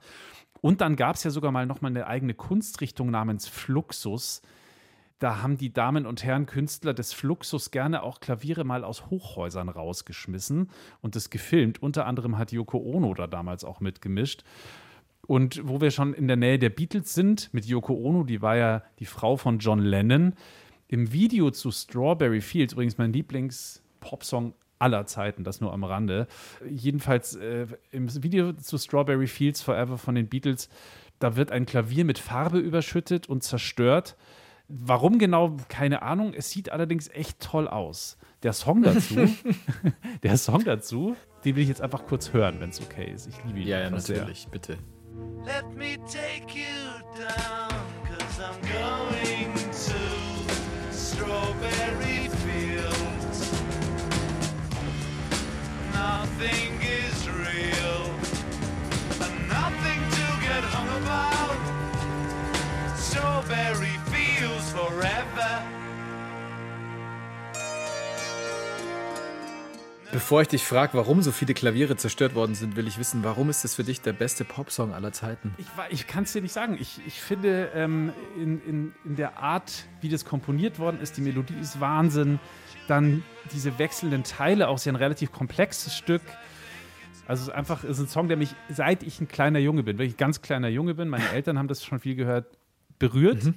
Und 0.61 0.81
dann 0.81 0.95
gab 0.95 1.15
es 1.15 1.23
ja 1.23 1.31
sogar 1.31 1.51
mal 1.51 1.65
nochmal 1.65 1.91
eine 1.91 2.07
eigene 2.07 2.33
Kunstrichtung 2.33 3.09
namens 3.09 3.47
Fluxus. 3.47 4.41
Da 5.21 5.43
haben 5.43 5.55
die 5.55 5.71
Damen 5.71 6.07
und 6.07 6.23
Herren 6.23 6.47
Künstler 6.47 6.95
des 6.95 7.13
Fluxus 7.13 7.69
gerne 7.69 8.01
auch 8.01 8.21
Klaviere 8.21 8.63
mal 8.63 8.83
aus 8.83 9.11
Hochhäusern 9.11 9.69
rausgeschmissen 9.69 10.71
und 11.01 11.15
das 11.15 11.29
gefilmt. 11.29 11.79
Unter 11.79 12.07
anderem 12.07 12.39
hat 12.39 12.51
Yoko 12.51 12.79
Ono 12.79 13.13
da 13.13 13.27
damals 13.27 13.63
auch 13.63 13.81
mitgemischt. 13.81 14.43
Und 15.27 15.61
wo 15.63 15.79
wir 15.79 15.91
schon 15.91 16.15
in 16.15 16.27
der 16.27 16.37
Nähe 16.37 16.57
der 16.57 16.71
Beatles 16.71 17.13
sind, 17.13 17.53
mit 17.53 17.65
Yoko 17.65 17.93
Ono, 17.93 18.23
die 18.23 18.41
war 18.41 18.55
ja 18.55 18.81
die 18.97 19.05
Frau 19.05 19.37
von 19.37 19.59
John 19.59 19.77
Lennon, 19.77 20.33
im 20.87 21.13
Video 21.13 21.51
zu 21.51 21.69
Strawberry 21.69 22.41
Fields, 22.41 22.73
übrigens 22.73 22.97
mein 22.97 23.13
Lieblings-Popsong 23.13 24.55
aller 24.79 25.05
Zeiten, 25.05 25.43
das 25.43 25.61
nur 25.61 25.71
am 25.71 25.83
Rande. 25.83 26.25
Jedenfalls 26.67 27.35
äh, 27.35 27.67
im 27.91 28.11
Video 28.23 28.53
zu 28.53 28.79
Strawberry 28.79 29.27
Fields 29.27 29.61
Forever 29.61 29.99
von 29.99 30.15
den 30.15 30.29
Beatles, 30.29 30.67
da 31.19 31.35
wird 31.35 31.51
ein 31.51 31.67
Klavier 31.67 32.05
mit 32.05 32.17
Farbe 32.17 32.57
überschüttet 32.57 33.29
und 33.29 33.43
zerstört. 33.43 34.17
Warum 34.73 35.19
genau, 35.19 35.57
keine 35.67 36.01
Ahnung. 36.01 36.33
Es 36.33 36.49
sieht 36.49 36.71
allerdings 36.71 37.09
echt 37.09 37.39
toll 37.41 37.67
aus. 37.67 38.17
Der 38.43 38.53
Song 38.53 38.81
dazu, 38.81 39.27
der 40.23 40.37
Song 40.37 40.63
dazu, 40.63 41.15
den 41.45 41.55
will 41.55 41.63
ich 41.63 41.69
jetzt 41.69 41.81
einfach 41.81 42.05
kurz 42.07 42.31
hören, 42.33 42.59
wenn 42.59 42.69
es 42.69 42.81
okay 42.81 43.11
ist. 43.13 43.27
Ich 43.27 43.35
liebe 43.45 43.59
ihn 43.59 43.67
Ja, 43.67 43.79
ja, 43.81 43.85
einfach 43.87 43.99
sehr. 43.99 44.17
natürlich, 44.19 44.47
bitte. 44.47 44.77
Let 45.45 45.65
me 45.75 45.97
take 46.07 46.47
you 46.55 46.63
down, 47.17 47.69
cause 48.07 48.39
I'm 48.41 48.57
going 48.61 49.53
to 49.71 50.93
strawberry 50.93 52.29
fields. 52.43 53.51
Nothing 55.93 56.79
is 56.81 57.27
real, 57.27 58.09
and 59.19 59.47
nothing 59.49 60.01
to 60.11 60.25
get 60.41 60.63
hung 60.63 60.87
about. 61.03 61.57
Strawberry. 62.97 63.90
Bevor 70.11 70.41
ich 70.41 70.49
dich 70.49 70.63
frage, 70.65 70.93
warum 70.93 71.21
so 71.21 71.31
viele 71.31 71.53
Klaviere 71.53 71.95
zerstört 71.95 72.35
worden 72.35 72.53
sind, 72.53 72.75
will 72.75 72.85
ich 72.85 72.99
wissen, 72.99 73.23
warum 73.23 73.49
ist 73.49 73.63
das 73.63 73.75
für 73.75 73.85
dich 73.85 74.01
der 74.01 74.11
beste 74.11 74.43
Popsong 74.43 74.93
aller 74.93 75.13
Zeiten? 75.13 75.53
Ich, 75.57 75.67
ich 75.89 76.07
kann 76.07 76.23
es 76.23 76.33
dir 76.33 76.41
nicht 76.41 76.51
sagen. 76.51 76.77
Ich, 76.79 76.99
ich 77.07 77.21
finde, 77.21 77.71
ähm, 77.73 78.11
in, 78.35 78.61
in, 78.65 78.93
in 79.05 79.15
der 79.15 79.39
Art, 79.39 79.85
wie 80.01 80.09
das 80.09 80.25
komponiert 80.25 80.79
worden 80.79 80.99
ist, 81.01 81.15
die 81.15 81.21
Melodie 81.21 81.55
ist 81.61 81.79
Wahnsinn. 81.79 82.39
Dann 82.87 83.23
diese 83.53 83.79
wechselnden 83.79 84.23
Teile, 84.23 84.67
auch 84.67 84.77
sehr 84.77 84.91
ein 84.91 84.97
relativ 84.97 85.31
komplexes 85.31 85.95
Stück. 85.95 86.21
Also 87.25 87.43
es 87.43 87.47
ist 87.47 87.53
einfach, 87.53 87.85
es 87.85 87.91
ist 87.91 87.99
ein 87.99 88.07
Song, 88.09 88.27
der 88.27 88.35
mich, 88.35 88.53
seit 88.67 89.03
ich 89.03 89.21
ein 89.21 89.29
kleiner 89.29 89.59
Junge 89.59 89.83
bin, 89.83 89.97
wirklich 89.97 90.15
ein 90.15 90.17
ganz 90.17 90.41
kleiner 90.41 90.67
Junge 90.67 90.93
bin, 90.93 91.07
meine 91.07 91.29
Eltern 91.33 91.57
haben 91.57 91.69
das 91.69 91.85
schon 91.85 91.99
viel 91.99 92.15
gehört, 92.15 92.57
berührt. 92.99 93.53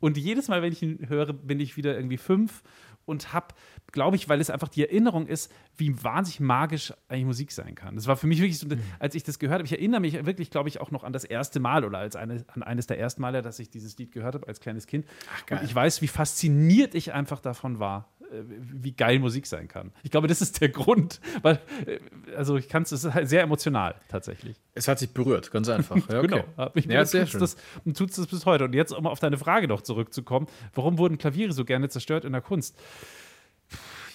Und 0.00 0.16
jedes 0.16 0.48
Mal, 0.48 0.62
wenn 0.62 0.72
ich 0.72 0.82
ihn 0.82 1.08
höre, 1.08 1.32
bin 1.32 1.60
ich 1.60 1.76
wieder 1.76 1.94
irgendwie 1.96 2.18
fünf 2.18 2.62
und 3.08 3.32
habe, 3.32 3.48
glaube 3.90 4.16
ich, 4.16 4.28
weil 4.28 4.40
es 4.40 4.50
einfach 4.50 4.68
die 4.68 4.82
Erinnerung 4.82 5.26
ist, 5.26 5.50
wie 5.76 6.04
wahnsinnig 6.04 6.40
magisch 6.40 6.92
eigentlich 7.08 7.24
Musik 7.24 7.52
sein 7.52 7.74
kann. 7.74 7.96
Das 7.96 8.06
war 8.06 8.16
für 8.16 8.26
mich 8.26 8.38
wirklich 8.38 8.58
so, 8.58 8.68
als 8.98 9.14
ich 9.14 9.24
das 9.24 9.38
gehört 9.38 9.60
habe, 9.60 9.64
ich 9.64 9.72
erinnere 9.72 10.00
mich 10.00 10.26
wirklich, 10.26 10.50
glaube 10.50 10.68
ich, 10.68 10.80
auch 10.80 10.90
noch 10.90 11.04
an 11.04 11.12
das 11.14 11.24
erste 11.24 11.58
Mal 11.58 11.84
oder 11.84 11.98
als 11.98 12.16
eine, 12.16 12.44
an 12.48 12.62
eines 12.62 12.86
der 12.86 12.98
ersten 12.98 13.22
Male, 13.22 13.40
dass 13.40 13.58
ich 13.58 13.70
dieses 13.70 13.96
Lied 13.96 14.12
gehört 14.12 14.34
habe 14.34 14.46
als 14.46 14.60
kleines 14.60 14.86
Kind. 14.86 15.06
und 15.50 15.64
ich 15.64 15.74
weiß, 15.74 16.02
wie 16.02 16.08
fasziniert 16.08 16.94
ich 16.94 17.14
einfach 17.14 17.40
davon 17.40 17.78
war, 17.78 18.12
wie 18.30 18.92
geil 18.92 19.18
Musik 19.18 19.46
sein 19.46 19.68
kann. 19.68 19.92
Ich 20.02 20.10
glaube, 20.10 20.26
das 20.28 20.40
ist 20.40 20.60
der 20.60 20.68
Grund, 20.68 21.20
weil, 21.42 21.60
äh, 21.86 21.98
also 22.36 22.56
ich 22.56 22.68
kann 22.68 22.82
es, 22.82 22.92
es 22.92 23.04
ist 23.04 23.14
halt 23.14 23.28
sehr 23.28 23.42
emotional 23.42 23.94
tatsächlich. 24.08 24.56
Es 24.74 24.88
hat 24.88 24.98
sich 24.98 25.10
berührt, 25.10 25.50
ganz 25.50 25.68
einfach. 25.68 25.96
Ja, 26.08 26.20
okay. 26.20 26.44
Genau. 26.56 26.70
Mich 26.74 26.86
Ja, 26.86 27.04
sehr 27.04 27.26
schön. 27.26 27.40
Das, 27.40 27.56
und 27.84 27.96
tut 27.96 28.16
es 28.16 28.26
bis 28.26 28.46
heute. 28.46 28.64
Und 28.64 28.74
jetzt, 28.74 28.92
um 28.92 29.06
auf 29.06 29.20
deine 29.20 29.36
Frage 29.36 29.68
noch 29.68 29.82
zurückzukommen, 29.82 30.46
warum 30.74 30.98
wurden 30.98 31.18
Klaviere 31.18 31.52
so 31.52 31.64
gerne 31.64 31.88
zerstört 31.88 32.24
in 32.24 32.32
der 32.32 32.40
Kunst? 32.40 32.78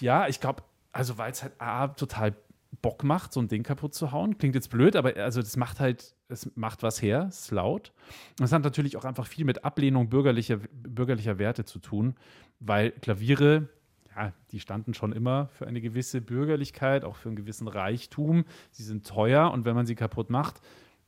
Ja, 0.00 0.26
ich 0.28 0.40
glaube, 0.40 0.62
also 0.92 1.18
weil 1.18 1.30
es 1.30 1.42
halt 1.42 1.52
A, 1.58 1.88
total 1.88 2.34
Bock 2.82 3.04
macht, 3.04 3.32
so 3.32 3.40
ein 3.40 3.48
Ding 3.48 3.62
kaputt 3.62 3.94
zu 3.94 4.12
hauen. 4.12 4.38
Klingt 4.38 4.54
jetzt 4.54 4.70
blöd, 4.70 4.96
aber 4.96 5.16
also 5.16 5.40
das 5.40 5.56
macht 5.56 5.80
halt, 5.80 6.14
es 6.28 6.50
macht 6.56 6.82
was 6.82 7.00
her, 7.00 7.26
es 7.28 7.40
ist 7.40 7.50
laut. 7.50 7.92
Und 8.38 8.44
es 8.44 8.52
hat 8.52 8.62
natürlich 8.62 8.96
auch 8.96 9.04
einfach 9.04 9.26
viel 9.26 9.44
mit 9.44 9.64
Ablehnung 9.64 10.08
bürgerlicher, 10.08 10.58
bürgerlicher 10.72 11.38
Werte 11.38 11.64
zu 11.64 11.78
tun, 11.78 12.14
weil 12.60 12.90
Klaviere, 12.90 13.68
ja, 14.16 14.32
die 14.52 14.60
standen 14.60 14.94
schon 14.94 15.12
immer 15.12 15.48
für 15.48 15.66
eine 15.66 15.80
gewisse 15.80 16.20
Bürgerlichkeit, 16.20 17.04
auch 17.04 17.16
für 17.16 17.28
einen 17.28 17.36
gewissen 17.36 17.68
Reichtum. 17.68 18.44
Sie 18.70 18.84
sind 18.84 19.06
teuer 19.06 19.50
und 19.50 19.64
wenn 19.64 19.74
man 19.74 19.86
sie 19.86 19.94
kaputt 19.94 20.30
macht, 20.30 20.60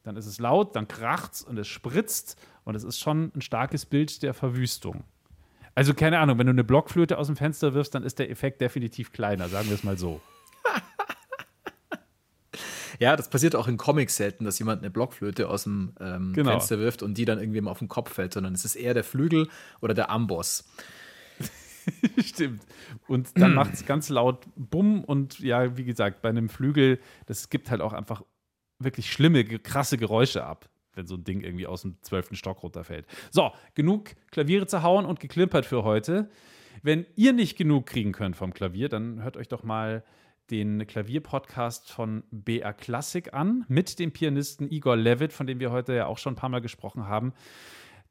dann 0.02 0.16
ist 0.16 0.26
es 0.26 0.38
laut, 0.38 0.76
dann 0.76 0.88
kracht's 0.88 1.42
und 1.42 1.58
es 1.58 1.68
spritzt 1.68 2.36
und 2.64 2.74
es 2.74 2.84
ist 2.84 2.98
schon 3.00 3.32
ein 3.34 3.40
starkes 3.42 3.86
Bild 3.86 4.22
der 4.22 4.34
Verwüstung. 4.34 5.04
Also 5.74 5.94
keine 5.94 6.18
Ahnung, 6.20 6.38
wenn 6.38 6.46
du 6.46 6.52
eine 6.52 6.64
Blockflöte 6.64 7.18
aus 7.18 7.26
dem 7.26 7.36
Fenster 7.36 7.74
wirfst, 7.74 7.94
dann 7.94 8.02
ist 8.02 8.18
der 8.18 8.30
Effekt 8.30 8.60
definitiv 8.60 9.12
kleiner, 9.12 9.48
sagen 9.48 9.68
wir 9.68 9.74
es 9.74 9.84
mal 9.84 9.98
so. 9.98 10.20
Ja, 12.98 13.14
das 13.14 13.28
passiert 13.28 13.54
auch 13.54 13.68
in 13.68 13.76
Comics 13.76 14.16
selten, 14.16 14.44
dass 14.46 14.58
jemand 14.58 14.80
eine 14.80 14.90
Blockflöte 14.90 15.50
aus 15.50 15.64
dem 15.64 15.92
ähm, 16.00 16.32
Genau. 16.34 16.52
Fenster 16.52 16.78
wirft 16.78 17.02
und 17.02 17.18
die 17.18 17.26
dann 17.26 17.38
irgendwie 17.38 17.60
mal 17.60 17.70
auf 17.70 17.80
den 17.80 17.88
Kopf 17.88 18.14
fällt, 18.14 18.32
sondern 18.32 18.54
es 18.54 18.64
ist 18.64 18.74
eher 18.74 18.94
der 18.94 19.04
Flügel 19.04 19.48
oder 19.82 19.92
der 19.92 20.10
Amboss. 20.10 20.64
Stimmt. 22.18 22.62
Und 23.08 23.30
dann 23.40 23.54
macht 23.54 23.74
es 23.74 23.86
ganz 23.86 24.08
laut 24.08 24.46
Bumm 24.56 25.04
und 25.04 25.38
ja, 25.38 25.76
wie 25.76 25.84
gesagt, 25.84 26.22
bei 26.22 26.28
einem 26.28 26.48
Flügel, 26.48 26.98
das 27.26 27.50
gibt 27.50 27.70
halt 27.70 27.80
auch 27.80 27.92
einfach 27.92 28.22
wirklich 28.78 29.10
schlimme, 29.10 29.44
krasse 29.44 29.96
Geräusche 29.96 30.44
ab, 30.44 30.68
wenn 30.94 31.06
so 31.06 31.14
ein 31.14 31.24
Ding 31.24 31.40
irgendwie 31.40 31.66
aus 31.66 31.82
dem 31.82 31.96
zwölften 32.02 32.36
Stock 32.36 32.62
runterfällt. 32.62 33.06
So, 33.30 33.52
genug 33.74 34.10
Klaviere 34.30 34.66
zu 34.66 34.82
hauen 34.82 35.04
und 35.04 35.20
geklimpert 35.20 35.66
für 35.66 35.84
heute. 35.84 36.28
Wenn 36.82 37.06
ihr 37.16 37.32
nicht 37.32 37.56
genug 37.56 37.86
kriegen 37.86 38.12
könnt 38.12 38.36
vom 38.36 38.52
Klavier, 38.52 38.88
dann 38.88 39.22
hört 39.22 39.36
euch 39.36 39.48
doch 39.48 39.62
mal 39.62 40.04
den 40.50 40.86
Klavierpodcast 40.86 41.90
von 41.90 42.22
BR 42.30 42.72
Classic 42.72 43.32
an 43.34 43.64
mit 43.68 43.98
dem 43.98 44.12
Pianisten 44.12 44.70
Igor 44.70 44.96
Levitt, 44.96 45.32
von 45.32 45.46
dem 45.46 45.58
wir 45.58 45.72
heute 45.72 45.94
ja 45.94 46.06
auch 46.06 46.18
schon 46.18 46.34
ein 46.34 46.36
paar 46.36 46.50
Mal 46.50 46.60
gesprochen 46.60 47.08
haben. 47.08 47.32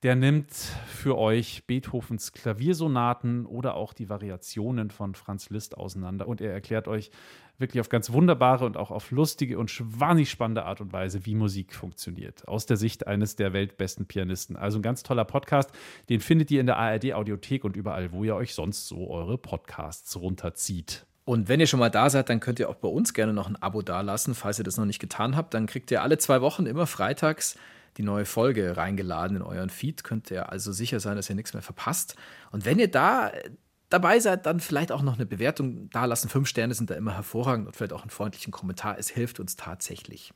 Der 0.05 0.15
nimmt 0.15 0.51
für 0.51 1.17
euch 1.17 1.63
Beethovens 1.65 2.31
Klaviersonaten 2.31 3.47
oder 3.47 3.73
auch 3.73 3.91
die 3.91 4.07
Variationen 4.07 4.91
von 4.91 5.15
Franz 5.15 5.49
Liszt 5.49 5.75
auseinander 5.75 6.27
und 6.27 6.41
er 6.41 6.53
erklärt 6.53 6.87
euch 6.87 7.09
wirklich 7.57 7.81
auf 7.81 7.89
ganz 7.89 8.11
wunderbare 8.11 8.67
und 8.67 8.77
auch 8.77 8.91
auf 8.91 9.09
lustige 9.09 9.57
und 9.57 9.71
wahnsinnig 9.99 10.29
spannende 10.29 10.63
Art 10.65 10.79
und 10.79 10.93
Weise, 10.93 11.25
wie 11.25 11.33
Musik 11.33 11.73
funktioniert. 11.73 12.47
Aus 12.47 12.67
der 12.67 12.77
Sicht 12.77 13.07
eines 13.07 13.35
der 13.35 13.51
weltbesten 13.53 14.05
Pianisten. 14.05 14.55
Also 14.55 14.77
ein 14.77 14.83
ganz 14.83 15.01
toller 15.01 15.25
Podcast. 15.25 15.71
Den 16.07 16.19
findet 16.19 16.51
ihr 16.51 16.59
in 16.59 16.67
der 16.67 16.77
ARD 16.77 17.13
Audiothek 17.13 17.63
und 17.63 17.75
überall, 17.75 18.11
wo 18.11 18.23
ihr 18.23 18.35
euch 18.35 18.53
sonst 18.53 18.87
so 18.87 19.09
eure 19.09 19.39
Podcasts 19.39 20.15
runterzieht. 20.21 21.07
Und 21.23 21.49
wenn 21.49 21.59
ihr 21.59 21.65
schon 21.65 21.79
mal 21.79 21.89
da 21.89 22.11
seid, 22.11 22.29
dann 22.29 22.41
könnt 22.41 22.59
ihr 22.59 22.69
auch 22.69 22.75
bei 22.75 22.89
uns 22.89 23.15
gerne 23.15 23.33
noch 23.33 23.49
ein 23.49 23.55
Abo 23.55 23.81
dalassen. 23.81 24.35
Falls 24.35 24.59
ihr 24.59 24.65
das 24.65 24.77
noch 24.77 24.85
nicht 24.85 24.99
getan 24.99 25.35
habt, 25.35 25.55
dann 25.55 25.65
kriegt 25.65 25.89
ihr 25.89 26.03
alle 26.03 26.19
zwei 26.19 26.41
Wochen 26.41 26.67
immer 26.67 26.85
freitags 26.85 27.57
die 27.97 28.03
neue 28.03 28.25
Folge 28.25 28.77
reingeladen 28.77 29.37
in 29.37 29.43
euren 29.43 29.69
Feed. 29.69 30.03
Könnt 30.03 30.31
ihr 30.31 30.51
also 30.51 30.71
sicher 30.71 30.99
sein, 30.99 31.15
dass 31.15 31.29
ihr 31.29 31.35
nichts 31.35 31.53
mehr 31.53 31.61
verpasst. 31.61 32.15
Und 32.51 32.65
wenn 32.65 32.79
ihr 32.79 32.89
da 32.89 33.29
äh, 33.29 33.51
dabei 33.89 34.19
seid, 34.19 34.45
dann 34.45 34.59
vielleicht 34.59 34.91
auch 34.91 35.01
noch 35.01 35.15
eine 35.15 35.25
Bewertung 35.25 35.89
dalassen. 35.89 36.29
Fünf 36.29 36.47
Sterne 36.47 36.73
sind 36.73 36.89
da 36.89 36.95
immer 36.95 37.13
hervorragend 37.13 37.67
und 37.67 37.75
vielleicht 37.75 37.93
auch 37.93 38.01
einen 38.01 38.09
freundlichen 38.09 38.51
Kommentar. 38.51 38.97
Es 38.97 39.09
hilft 39.09 39.39
uns 39.39 39.55
tatsächlich. 39.55 40.33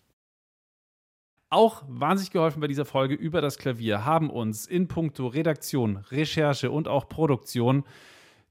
Auch 1.52 1.84
wahnsinnig 1.88 2.32
geholfen 2.32 2.60
bei 2.60 2.68
dieser 2.68 2.86
Folge 2.86 3.16
über 3.16 3.42
das 3.42 3.58
Klavier 3.58 4.06
haben 4.06 4.30
uns 4.30 4.68
in 4.68 4.88
puncto 4.88 5.28
Redaktion, 5.28 5.98
Recherche 5.98 6.70
und 6.70 6.88
auch 6.88 7.10
Produktion 7.10 7.86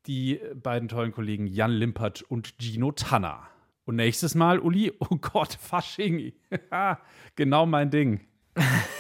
die 0.07 0.41
beiden 0.55 0.89
tollen 0.89 1.13
Kollegen 1.13 1.47
Jan 1.47 1.71
Limpert 1.71 2.23
und 2.23 2.55
Gino 2.59 2.91
Tanner. 2.93 3.47
Und 3.85 3.97
nächstes 3.97 4.35
Mal, 4.35 4.59
Uli, 4.59 4.93
oh 4.99 5.17
Gott, 5.17 5.55
Fasching. 5.55 6.33
genau 7.37 7.67
mein 7.67 7.91
Ding. 7.91 8.21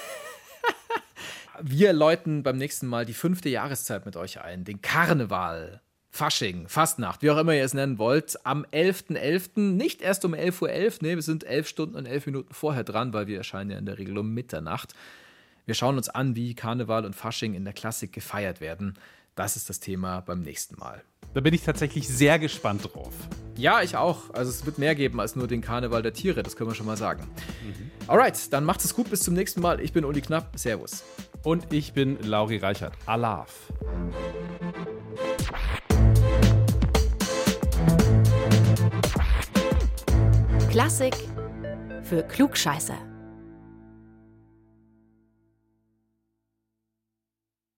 Wir 1.62 1.92
läuten 1.92 2.42
beim 2.42 2.56
nächsten 2.56 2.86
Mal 2.86 3.04
die 3.04 3.14
fünfte 3.14 3.48
Jahreszeit 3.48 4.06
mit 4.06 4.16
euch 4.16 4.40
ein, 4.40 4.64
den 4.64 4.80
Karneval. 4.80 5.80
Fasching, 6.10 6.68
Fastnacht, 6.68 7.22
wie 7.22 7.30
auch 7.30 7.38
immer 7.38 7.54
ihr 7.54 7.64
es 7.64 7.74
nennen 7.74 7.98
wollt, 7.98 8.38
am 8.44 8.64
11.11. 8.72 9.60
Nicht 9.60 10.00
erst 10.00 10.24
um 10.24 10.34
11.11 10.34 10.62
Uhr, 10.62 10.98
nee, 11.02 11.14
wir 11.14 11.22
sind 11.22 11.44
11 11.44 11.68
Stunden 11.68 11.96
und 11.96 12.06
11 12.06 12.26
Minuten 12.26 12.54
vorher 12.54 12.82
dran, 12.82 13.12
weil 13.12 13.26
wir 13.26 13.38
erscheinen 13.38 13.70
ja 13.70 13.78
in 13.78 13.86
der 13.86 13.98
Regel 13.98 14.16
um 14.18 14.32
Mitternacht. 14.32 14.94
Wir 15.66 15.74
schauen 15.74 15.96
uns 15.96 16.08
an, 16.08 16.34
wie 16.34 16.54
Karneval 16.54 17.04
und 17.04 17.14
Fasching 17.14 17.54
in 17.54 17.64
der 17.64 17.74
Klassik 17.74 18.12
gefeiert 18.12 18.60
werden. 18.60 18.94
Das 19.34 19.54
ist 19.54 19.68
das 19.68 19.80
Thema 19.80 20.20
beim 20.22 20.40
nächsten 20.40 20.78
Mal. 20.80 21.02
Da 21.34 21.40
bin 21.40 21.52
ich 21.52 21.62
tatsächlich 21.62 22.08
sehr 22.08 22.38
gespannt 22.38 22.88
drauf. 22.92 23.12
Ja, 23.56 23.82
ich 23.82 23.96
auch. 23.96 24.30
Also 24.32 24.50
es 24.50 24.64
wird 24.64 24.78
mehr 24.78 24.94
geben 24.94 25.20
als 25.20 25.36
nur 25.36 25.46
den 25.46 25.60
Karneval 25.60 26.02
der 26.02 26.14
Tiere, 26.14 26.42
das 26.42 26.56
können 26.56 26.70
wir 26.70 26.74
schon 26.74 26.86
mal 26.86 26.96
sagen. 26.96 27.28
Alright, 28.06 28.52
dann 28.52 28.64
macht 28.64 28.84
es 28.84 28.94
gut, 28.94 29.10
bis 29.10 29.20
zum 29.20 29.34
nächsten 29.34 29.60
Mal. 29.60 29.80
Ich 29.80 29.92
bin 29.92 30.04
Uli 30.04 30.22
Knapp, 30.22 30.58
Servus. 30.58 31.04
Und 31.42 31.72
ich 31.72 31.92
bin 31.92 32.18
Lauri 32.22 32.58
Reichert. 32.58 32.92
Alaf. 33.06 33.72
Klassik 40.70 41.14
für 42.02 42.22
Klugscheißer. 42.22 43.07